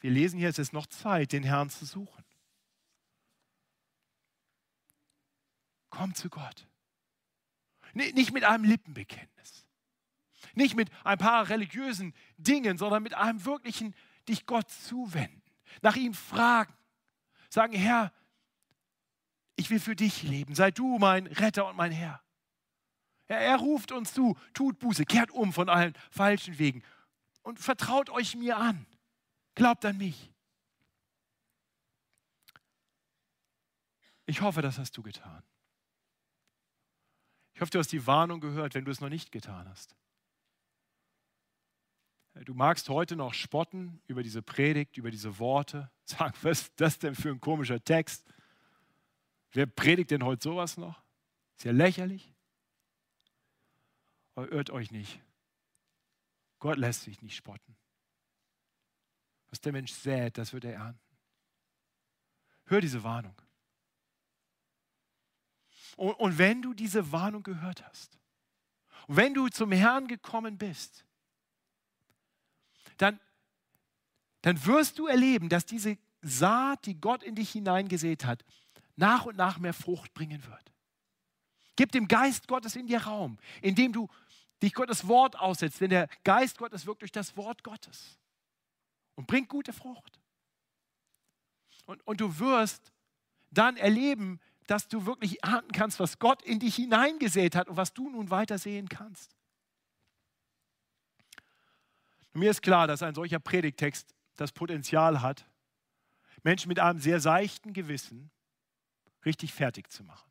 Wir 0.03 0.11
lesen 0.11 0.37
hier, 0.37 0.49
es 0.49 0.59
ist 0.59 0.73
noch 0.73 0.87
Zeit, 0.87 1.31
den 1.31 1.43
Herrn 1.43 1.69
zu 1.69 1.85
suchen. 1.85 2.25
Komm 5.89 6.13
zu 6.13 6.29
Gott. 6.29 6.67
Nicht 7.93 8.33
mit 8.33 8.43
einem 8.43 8.65
Lippenbekenntnis. 8.65 9.65
Nicht 10.55 10.75
mit 10.75 10.89
ein 11.05 11.17
paar 11.17 11.47
religiösen 11.47 12.13
Dingen, 12.35 12.77
sondern 12.77 13.01
mit 13.01 13.13
einem 13.13 13.45
wirklichen 13.45 13.95
dich 14.27 14.45
Gott 14.45 14.69
zuwenden. 14.69 15.41
Nach 15.81 15.95
ihm 15.95 16.13
fragen. 16.13 16.73
Sagen, 17.49 17.71
Herr, 17.71 18.11
ich 19.55 19.69
will 19.69 19.79
für 19.79 19.95
dich 19.95 20.21
leben. 20.23 20.53
Sei 20.53 20.69
du 20.71 20.97
mein 20.97 21.27
Retter 21.27 21.65
und 21.69 21.77
mein 21.77 21.93
Herr. 21.93 22.21
Er, 23.27 23.39
er 23.39 23.55
ruft 23.55 23.93
uns 23.93 24.13
zu, 24.13 24.37
tut 24.53 24.79
Buße, 24.79 25.05
kehrt 25.05 25.31
um 25.31 25.53
von 25.53 25.69
allen 25.69 25.93
falschen 26.11 26.59
Wegen 26.59 26.83
und 27.41 27.57
vertraut 27.57 28.09
euch 28.09 28.35
mir 28.35 28.57
an. 28.57 28.85
Glaubt 29.55 29.85
an 29.85 29.97
mich. 29.97 30.31
Ich 34.25 34.41
hoffe, 34.41 34.61
das 34.61 34.79
hast 34.79 34.97
du 34.97 35.03
getan. 35.03 35.43
Ich 37.53 37.61
hoffe, 37.61 37.71
du 37.71 37.79
hast 37.79 37.91
die 37.91 38.07
Warnung 38.07 38.39
gehört, 38.39 38.73
wenn 38.73 38.85
du 38.85 38.91
es 38.91 39.01
noch 39.01 39.09
nicht 39.09 39.31
getan 39.31 39.69
hast. 39.69 39.95
Du 42.45 42.55
magst 42.55 42.89
heute 42.89 43.15
noch 43.15 43.35
spotten 43.35 44.01
über 44.07 44.23
diese 44.23 44.41
Predigt, 44.41 44.97
über 44.97 45.11
diese 45.11 45.37
Worte, 45.37 45.91
sagen, 46.05 46.33
was 46.41 46.61
ist 46.61 46.73
das 46.77 46.97
denn 46.97 47.13
für 47.13 47.29
ein 47.29 47.39
komischer 47.39 47.83
Text? 47.83 48.25
Wer 49.51 49.67
predigt 49.67 50.09
denn 50.09 50.23
heute 50.23 50.43
sowas 50.43 50.77
noch? 50.77 51.03
Ist 51.57 51.65
ja 51.65 51.71
lächerlich. 51.71 52.33
Aber 54.33 54.51
irrt 54.51 54.71
euch 54.71 54.89
nicht. 54.89 55.21
Gott 56.57 56.77
lässt 56.77 57.03
sich 57.03 57.21
nicht 57.21 57.35
spotten. 57.35 57.75
Was 59.53 59.61
der 59.61 59.71
Mensch 59.71 59.91
sät, 59.91 60.39
das 60.39 60.51
wird 60.51 60.65
er 60.65 60.73
ernten. 60.73 61.15
Hör 62.65 62.81
diese 62.81 63.03
Warnung. 63.03 63.39
Und, 65.95 66.13
und 66.13 66.39
wenn 66.39 66.63
du 66.63 66.73
diese 66.73 67.11
Warnung 67.11 67.43
gehört 67.43 67.87
hast, 67.87 68.17
und 69.05 69.15
wenn 69.15 69.35
du 69.35 69.47
zum 69.49 69.71
Herrn 69.71 70.07
gekommen 70.07 70.57
bist, 70.57 71.05
dann, 72.97 73.19
dann 74.41 74.65
wirst 74.65 74.97
du 74.97 75.05
erleben, 75.05 75.49
dass 75.49 75.67
diese 75.67 75.99
Saat, 76.23 76.87
die 76.87 76.99
Gott 76.99 77.21
in 77.21 77.35
dich 77.35 77.51
hineingesät 77.51 78.25
hat, 78.25 78.43
nach 78.95 79.27
und 79.27 79.37
nach 79.37 79.59
mehr 79.59 79.75
Frucht 79.75 80.15
bringen 80.15 80.43
wird. 80.47 80.73
Gib 81.75 81.91
dem 81.91 82.07
Geist 82.07 82.47
Gottes 82.47 82.75
in 82.75 82.87
dir 82.87 83.03
Raum, 83.03 83.37
indem 83.61 83.93
du 83.93 84.09
dich 84.63 84.73
Gottes 84.73 85.07
Wort 85.07 85.37
aussetzt, 85.37 85.79
denn 85.79 85.91
der 85.91 86.09
Geist 86.23 86.57
Gottes 86.57 86.87
wirkt 86.87 87.03
durch 87.03 87.11
das 87.11 87.37
Wort 87.37 87.63
Gottes 87.63 88.17
und 89.15 89.27
bringt 89.27 89.49
gute 89.49 89.73
Frucht. 89.73 90.19
Und, 91.85 92.05
und 92.07 92.21
du 92.21 92.39
wirst 92.39 92.91
dann 93.51 93.77
erleben, 93.77 94.39
dass 94.67 94.87
du 94.87 95.05
wirklich 95.05 95.43
ernten 95.43 95.71
kannst, 95.71 95.99
was 95.99 96.19
Gott 96.19 96.41
in 96.41 96.59
dich 96.59 96.75
hineingesät 96.75 97.55
hat 97.55 97.67
und 97.67 97.77
was 97.77 97.93
du 97.93 98.09
nun 98.09 98.29
weiter 98.29 98.57
sehen 98.57 98.87
kannst. 98.89 99.35
Mir 102.33 102.49
ist 102.49 102.61
klar, 102.61 102.87
dass 102.87 103.03
ein 103.03 103.13
solcher 103.13 103.39
Predigtext 103.39 104.15
das 104.35 104.51
Potenzial 104.51 105.21
hat, 105.21 105.45
Menschen 106.41 106.69
mit 106.69 106.79
einem 106.79 106.99
sehr 106.99 107.19
seichten 107.19 107.73
Gewissen 107.73 108.31
richtig 109.23 109.53
fertig 109.53 109.91
zu 109.91 110.03
machen. 110.03 110.29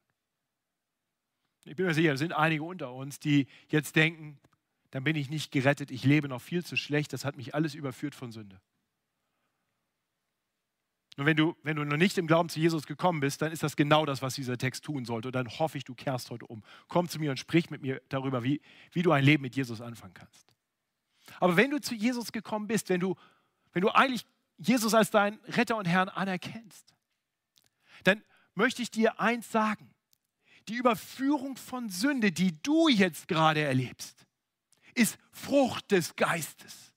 Ich 1.65 1.77
bin 1.77 1.87
mir 1.87 1.95
sicher, 1.95 2.13
es 2.13 2.19
sind 2.19 2.33
einige 2.33 2.65
unter 2.65 2.93
uns, 2.93 3.21
die 3.21 3.47
jetzt 3.69 3.95
denken, 3.95 4.41
dann 4.91 5.05
bin 5.05 5.17
ich 5.17 5.31
nicht 5.31 5.53
gerettet, 5.53 5.91
ich 5.91 6.05
lebe 6.05 6.29
noch 6.29 6.43
viel 6.43 6.65
zu 6.65 6.77
schlecht, 6.77 7.13
das 7.13 7.25
hat 7.25 7.37
mich 7.37 7.55
alles 7.55 7.75
überführt 7.75 8.15
von 8.15 8.33
Sünde. 8.33 8.61
Und 11.17 11.27
wenn 11.27 11.37
du, 11.37 11.55
wenn 11.63 11.77
du 11.77 11.85
noch 11.85 11.99
nicht 11.99 12.17
im 12.17 12.27
Glauben 12.27 12.49
zu 12.49 12.59
Jesus 12.59 12.87
gekommen 12.87 13.21
bist, 13.21 13.43
dann 13.43 13.53
ist 13.53 13.63
das 13.63 13.77
genau 13.77 14.07
das, 14.07 14.23
was 14.23 14.35
dieser 14.35 14.57
Text 14.57 14.85
tun 14.85 15.05
sollte. 15.05 15.29
Und 15.29 15.35
dann 15.35 15.49
hoffe 15.49 15.77
ich, 15.77 15.85
du 15.85 15.95
kehrst 15.95 16.31
heute 16.31 16.47
um. 16.47 16.63
Komm 16.89 17.09
zu 17.09 17.19
mir 17.19 17.31
und 17.31 17.37
sprich 17.37 17.69
mit 17.69 17.83
mir 17.83 18.01
darüber, 18.09 18.43
wie, 18.43 18.63
wie 18.93 19.03
du 19.03 19.13
ein 19.13 19.23
Leben 19.23 19.43
mit 19.43 19.55
Jesus 19.55 19.83
anfangen 19.83 20.15
kannst. 20.15 20.47
Aber 21.39 21.57
wenn 21.57 21.71
du 21.71 21.81
zu 21.81 21.95
Jesus 21.95 22.33
gekommen 22.33 22.67
bist, 22.67 22.89
wenn 22.89 23.01
du, 23.01 23.17
wenn 23.73 23.83
du 23.83 23.91
eigentlich 23.91 24.25
Jesus 24.57 24.95
als 24.95 25.11
deinen 25.11 25.39
Retter 25.49 25.77
und 25.77 25.87
Herrn 25.87 26.09
anerkennst, 26.09 26.95
dann 28.05 28.23
möchte 28.55 28.83
ich 28.83 28.91
dir 28.91 29.21
eins 29.21 29.51
sagen. 29.51 29.95
Die 30.69 30.77
Überführung 30.77 31.57
von 31.57 31.91
Sünde, 31.91 32.33
die 32.33 32.63
du 32.63 32.89
jetzt 32.89 33.29
gerade 33.29 33.61
erlebst, 33.61 34.27
ist 34.95 35.19
Frucht 35.33 35.91
des 35.91 36.17
Geistes. 36.17 36.93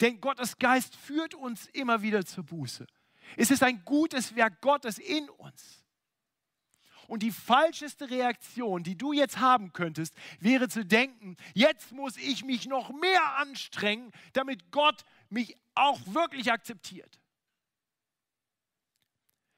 Denn 0.00 0.20
Gottes 0.20 0.58
Geist 0.58 0.96
führt 0.96 1.34
uns 1.34 1.66
immer 1.66 2.02
wieder 2.02 2.24
zur 2.24 2.44
Buße. 2.44 2.86
Es 3.36 3.50
ist 3.50 3.62
ein 3.62 3.84
gutes 3.84 4.34
Werk 4.34 4.60
Gottes 4.60 4.98
in 4.98 5.28
uns. 5.30 5.84
Und 7.06 7.24
die 7.24 7.32
falscheste 7.32 8.08
Reaktion, 8.08 8.84
die 8.84 8.96
du 8.96 9.12
jetzt 9.12 9.40
haben 9.40 9.72
könntest, 9.72 10.14
wäre 10.38 10.68
zu 10.68 10.84
denken, 10.84 11.36
jetzt 11.54 11.90
muss 11.90 12.16
ich 12.16 12.44
mich 12.44 12.66
noch 12.66 12.90
mehr 12.90 13.36
anstrengen, 13.36 14.12
damit 14.32 14.70
Gott 14.70 15.04
mich 15.28 15.56
auch 15.74 15.98
wirklich 16.06 16.52
akzeptiert. 16.52 17.18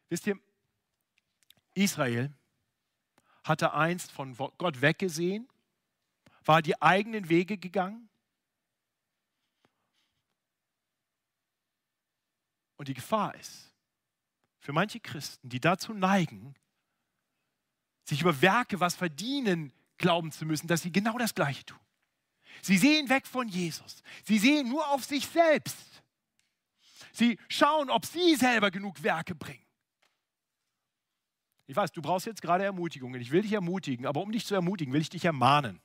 Wisst 0.08 0.26
ihr, 0.26 0.38
Israel 1.74 2.32
hatte 3.44 3.74
einst 3.74 4.12
von 4.12 4.34
Gott 4.36 4.80
weggesehen, 4.80 5.48
war 6.44 6.62
die 6.62 6.80
eigenen 6.80 7.28
Wege 7.28 7.58
gegangen. 7.58 8.08
Und 12.82 12.88
die 12.88 12.94
Gefahr 12.94 13.32
ist, 13.36 13.72
für 14.58 14.72
manche 14.72 14.98
Christen, 14.98 15.48
die 15.48 15.60
dazu 15.60 15.94
neigen, 15.94 16.56
sich 18.02 18.22
über 18.22 18.42
Werke 18.42 18.80
was 18.80 18.96
verdienen, 18.96 19.72
glauben 19.98 20.32
zu 20.32 20.44
müssen, 20.44 20.66
dass 20.66 20.82
sie 20.82 20.90
genau 20.90 21.16
das 21.16 21.32
Gleiche 21.32 21.64
tun. 21.64 21.78
Sie 22.60 22.76
sehen 22.76 23.08
weg 23.08 23.28
von 23.28 23.46
Jesus. 23.46 24.02
Sie 24.24 24.36
sehen 24.36 24.68
nur 24.68 24.84
auf 24.88 25.04
sich 25.04 25.28
selbst. 25.28 26.02
Sie 27.12 27.38
schauen, 27.48 27.88
ob 27.88 28.04
sie 28.04 28.34
selber 28.34 28.72
genug 28.72 29.00
Werke 29.04 29.36
bringen. 29.36 29.64
Ich 31.68 31.76
weiß, 31.76 31.92
du 31.92 32.02
brauchst 32.02 32.26
jetzt 32.26 32.42
gerade 32.42 32.64
Ermutigung. 32.64 33.14
Ich 33.14 33.30
will 33.30 33.42
dich 33.42 33.52
ermutigen, 33.52 34.06
aber 34.06 34.22
um 34.22 34.32
dich 34.32 34.44
zu 34.44 34.56
ermutigen, 34.56 34.92
will 34.92 35.02
ich 35.02 35.08
dich 35.08 35.24
ermahnen. 35.24 35.80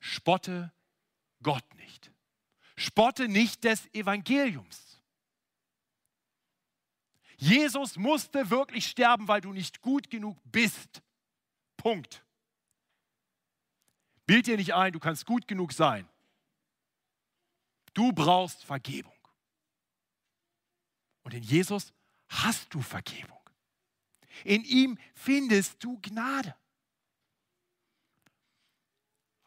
spotte 0.00 0.70
Gott 1.42 1.64
nicht. 1.76 2.11
Spotte 2.76 3.28
nicht 3.28 3.64
des 3.64 3.86
Evangeliums. 3.94 5.00
Jesus 7.36 7.96
musste 7.96 8.50
wirklich 8.50 8.86
sterben, 8.86 9.26
weil 9.26 9.40
du 9.40 9.52
nicht 9.52 9.80
gut 9.80 10.10
genug 10.10 10.38
bist. 10.44 11.02
Punkt. 11.76 12.24
Bild 14.26 14.46
dir 14.46 14.56
nicht 14.56 14.74
ein, 14.74 14.92
du 14.92 15.00
kannst 15.00 15.26
gut 15.26 15.48
genug 15.48 15.72
sein. 15.72 16.08
Du 17.94 18.12
brauchst 18.12 18.64
Vergebung. 18.64 19.12
Und 21.24 21.34
in 21.34 21.42
Jesus 21.42 21.92
hast 22.28 22.72
du 22.72 22.80
Vergebung. 22.80 23.40
In 24.44 24.64
ihm 24.64 24.98
findest 25.14 25.82
du 25.82 25.98
Gnade. 26.00 26.54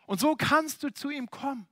Und 0.05 0.19
so 0.19 0.35
kannst 0.35 0.83
du 0.83 0.93
zu 0.93 1.09
ihm 1.09 1.29
kommen. 1.31 1.67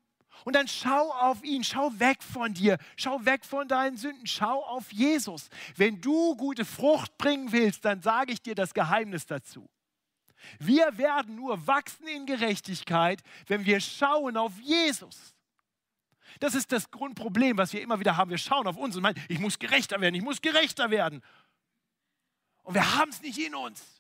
Und 0.46 0.56
dann 0.56 0.68
schau 0.68 1.12
auf 1.12 1.44
ihn, 1.44 1.64
schau 1.64 1.92
weg 2.00 2.22
von 2.22 2.54
dir, 2.54 2.78
schau 2.98 3.24
weg 3.26 3.46
von 3.46 3.68
deinen 3.68 3.98
Sünden, 3.98 4.28
schau 4.28 4.64
auf 4.64 4.92
Jesus. 4.92 5.50
Wenn 5.76 6.02
du 6.02 6.36
gute 6.36 6.66
Frucht 6.66 7.18
bringen 7.18 7.52
willst, 7.52 7.86
dann 7.86 8.02
sage 8.02 8.34
ich 8.34 8.42
dir 8.42 8.56
das 8.56 8.74
Geheimnis 8.74 9.26
dazu. 9.26 9.70
Wir 10.60 10.98
werden 10.98 11.36
nur 11.36 11.66
wachsen 11.68 12.08
in 12.08 12.26
Gerechtigkeit, 12.26 13.22
wenn 13.48 13.66
wir 13.66 13.80
schauen 13.80 14.36
auf 14.36 14.60
Jesus. 14.60 15.34
Das 16.40 16.56
ist 16.56 16.72
das 16.72 16.90
Grundproblem, 16.92 17.58
was 17.58 17.74
wir 17.74 17.82
immer 17.82 18.00
wieder 18.00 18.18
haben. 18.18 18.30
Wir 18.32 18.38
schauen 18.38 18.68
auf 18.68 18.76
uns 18.76 18.96
und 18.96 19.04
meinen, 19.04 19.22
ich 19.30 19.40
muss 19.40 19.60
gerechter 19.60 20.02
werden, 20.02 20.16
ich 20.16 20.24
muss 20.24 20.42
gerechter 20.42 20.90
werden. 20.90 21.22
Und 22.64 22.74
wir 22.74 22.96
haben 22.98 23.10
es 23.10 23.22
nicht 23.22 23.38
in 23.38 23.56
uns. 23.56 23.93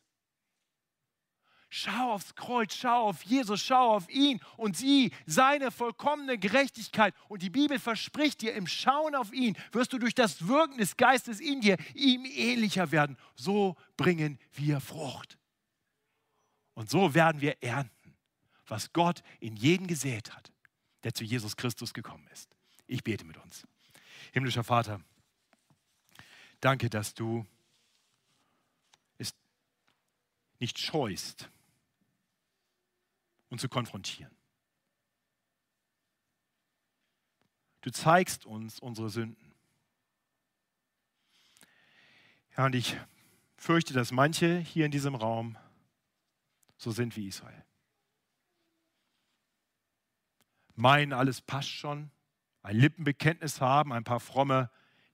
Schau 1.76 2.12
aufs 2.12 2.36
Kreuz, 2.36 2.76
schau 2.76 3.08
auf 3.08 3.24
Jesus, 3.24 3.60
schau 3.64 3.96
auf 3.96 4.08
ihn 4.08 4.40
und 4.58 4.78
sieh 4.78 5.12
seine 5.26 5.72
vollkommene 5.72 6.38
Gerechtigkeit. 6.38 7.16
Und 7.30 7.42
die 7.42 7.50
Bibel 7.50 7.80
verspricht 7.80 8.44
dir, 8.44 8.54
im 8.54 8.68
Schauen 8.68 9.16
auf 9.16 9.34
ihn 9.34 9.58
wirst 9.72 9.92
du 9.92 9.98
durch 9.98 10.14
das 10.14 10.48
Wirken 10.48 10.78
des 10.78 10.98
Geistes 10.98 11.40
in 11.40 11.62
dir 11.62 11.78
ihm 11.96 12.26
ähnlicher 12.26 12.92
werden. 12.92 13.18
So 13.34 13.76
bringen 13.98 14.38
wir 14.52 14.82
Frucht. 14.82 15.40
Und 16.76 16.92
so 16.92 17.16
werden 17.16 17.42
wir 17.42 17.64
ernten, 17.64 18.14
was 18.68 18.94
Gott 18.94 19.24
in 19.40 19.56
jeden 19.56 19.88
gesät 19.88 20.32
hat, 20.32 20.52
der 21.04 21.16
zu 21.16 21.24
Jesus 21.24 21.58
Christus 21.58 21.92
gekommen 21.92 22.28
ist. 22.32 22.56
Ich 22.86 23.04
bete 23.04 23.26
mit 23.26 23.38
uns. 23.38 23.66
Himmlischer 24.32 24.64
Vater, 24.64 25.02
danke, 26.62 26.92
dass 26.92 27.16
du 27.16 27.48
es 29.18 29.34
nicht 30.60 30.78
scheust, 30.78 31.50
und 33.54 33.60
zu 33.60 33.70
konfrontieren. 33.70 34.36
Du 37.82 37.92
zeigst 37.92 38.48
uns 38.48 38.80
unsere 38.80 39.12
Sünden. 39.12 39.54
Ja, 42.58 42.66
und 42.66 42.74
ich 42.74 42.98
fürchte, 43.56 43.94
dass 43.94 44.12
manche 44.12 44.58
hier 44.58 44.88
in 44.88 44.92
diesem 44.92 45.14
Raum 45.14 45.56
so 46.78 46.90
sind 46.90 47.16
wie 47.16 47.28
Israel. 47.28 47.64
Meinen, 50.74 51.14
alles 51.14 51.40
passt 51.42 51.70
schon, 51.70 52.10
ein 52.64 52.76
Lippenbekenntnis 52.76 53.62
haben, 53.62 53.94
ein 53.94 54.04
paar 54.04 54.20
fromme 54.20 54.72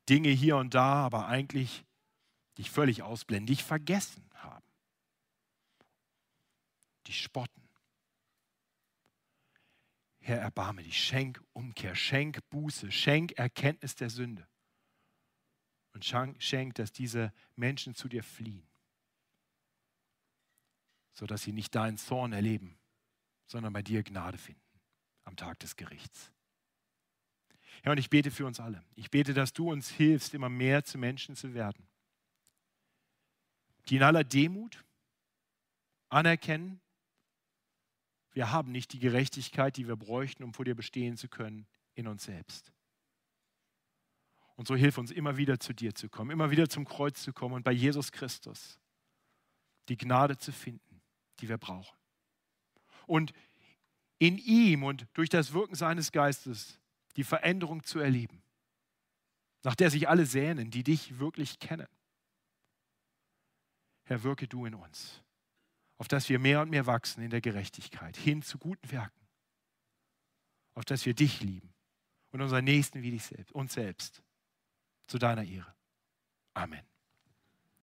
Dinge 0.08 0.30
hier 0.30 0.56
und 0.56 0.74
da, 0.74 1.04
aber 1.04 1.28
eigentlich 1.28 1.84
dich 2.58 2.72
völlig 2.72 3.04
ausblenden, 3.04 3.48
dich 3.48 3.66
vergessen 3.66 4.24
haben. 4.36 4.66
Die 7.08 7.14
spotten. 7.14 7.59
Herr, 10.30 10.42
erbarme 10.42 10.84
dich, 10.84 11.04
schenk 11.04 11.44
Umkehr, 11.54 11.96
schenk 11.96 12.48
Buße, 12.52 12.92
schenk 12.92 13.32
Erkenntnis 13.32 13.96
der 13.96 14.12
Sünde. 14.12 14.48
Und 15.94 16.06
schenk, 16.06 16.76
dass 16.76 16.92
diese 16.92 17.34
Menschen 17.56 17.96
zu 17.96 18.08
dir 18.08 18.24
fliehen, 18.24 18.70
sodass 21.14 21.42
sie 21.42 21.52
nicht 21.52 21.74
deinen 21.74 21.98
Zorn 21.98 22.32
erleben, 22.32 22.78
sondern 23.48 23.74
bei 23.74 23.82
dir 23.82 24.04
Gnade 24.04 24.38
finden 24.38 24.62
am 25.24 25.36
Tag 25.36 25.60
des 25.60 25.76
Gerichts. 25.76 26.32
Ja, 27.84 27.92
und 27.92 27.98
ich 27.98 28.12
bete 28.12 28.30
für 28.30 28.46
uns 28.46 28.60
alle. 28.60 28.84
Ich 28.96 29.10
bete, 29.10 29.34
dass 29.34 29.52
du 29.52 29.72
uns 29.72 29.90
hilfst, 29.90 30.36
immer 30.36 30.50
mehr 30.50 30.84
zu 30.84 31.00
Menschen 31.00 31.36
zu 31.36 31.56
werden, 31.56 31.88
die 33.88 33.96
in 33.96 34.04
aller 34.04 34.24
Demut 34.24 34.86
anerkennen, 36.10 36.82
wir 38.40 38.54
haben 38.54 38.72
nicht 38.72 38.94
die 38.94 39.00
Gerechtigkeit, 39.00 39.76
die 39.76 39.86
wir 39.86 39.98
bräuchten, 39.98 40.46
um 40.46 40.54
vor 40.54 40.64
dir 40.64 40.74
bestehen 40.74 41.18
zu 41.18 41.28
können, 41.28 41.68
in 41.94 42.08
uns 42.08 42.24
selbst. 42.24 42.72
Und 44.56 44.66
so 44.66 44.78
hilf 44.78 44.98
uns 44.98 45.12
immer 45.12 45.36
wieder 45.36 45.60
zu 45.60 45.74
dir 45.74 45.94
zu 45.94 46.08
kommen, 46.08 46.32
immer 46.32 46.50
wieder 46.50 46.70
zum 46.70 46.86
Kreuz 46.86 47.22
zu 47.22 47.34
kommen 47.34 47.56
und 47.56 47.64
bei 47.64 47.74
Jesus 47.74 48.14
Christus 48.14 48.80
die 49.90 49.98
Gnade 49.98 50.38
zu 50.38 50.54
finden, 50.54 51.02
die 51.42 51.50
wir 51.50 51.58
brauchen. 51.58 51.98
Und 53.08 53.34
in 54.20 54.38
ihm 54.38 54.86
und 54.86 55.06
durch 55.16 55.28
das 55.28 55.52
Wirken 55.52 55.76
seines 55.76 56.14
Geistes 56.14 56.80
die 57.18 57.26
Veränderung 57.26 57.84
zu 57.84 58.00
erleben, 58.00 58.42
nach 59.64 59.76
der 59.76 59.92
sich 59.92 60.08
alle 60.08 60.26
sehnen, 60.26 60.72
die 60.72 60.86
dich 60.86 61.20
wirklich 61.20 61.60
kennen. 61.60 61.90
Herr, 64.06 64.24
wirke 64.24 64.48
du 64.48 64.66
in 64.66 64.76
uns 64.76 65.22
auf 66.00 66.08
dass 66.08 66.30
wir 66.30 66.40
mehr 66.40 66.62
und 66.62 66.70
mehr 66.72 66.88
wachsen 66.88 67.22
in 67.22 67.30
der 67.30 67.42
Gerechtigkeit, 67.42 68.18
hin 68.18 68.42
zu 68.42 68.58
guten 68.58 68.90
Werken, 68.90 69.28
auf 70.74 70.86
dass 70.86 71.06
wir 71.06 71.14
dich 71.14 71.42
lieben 71.42 71.74
und 72.32 72.42
unseren 72.42 72.64
Nächsten 72.64 73.04
wie 73.04 73.12
dich 73.12 73.26
selbst, 73.26 73.52
uns 73.52 73.74
selbst, 73.74 74.24
zu 75.08 75.20
deiner 75.20 75.44
Ehre. 75.44 75.76
Amen. 76.54 76.89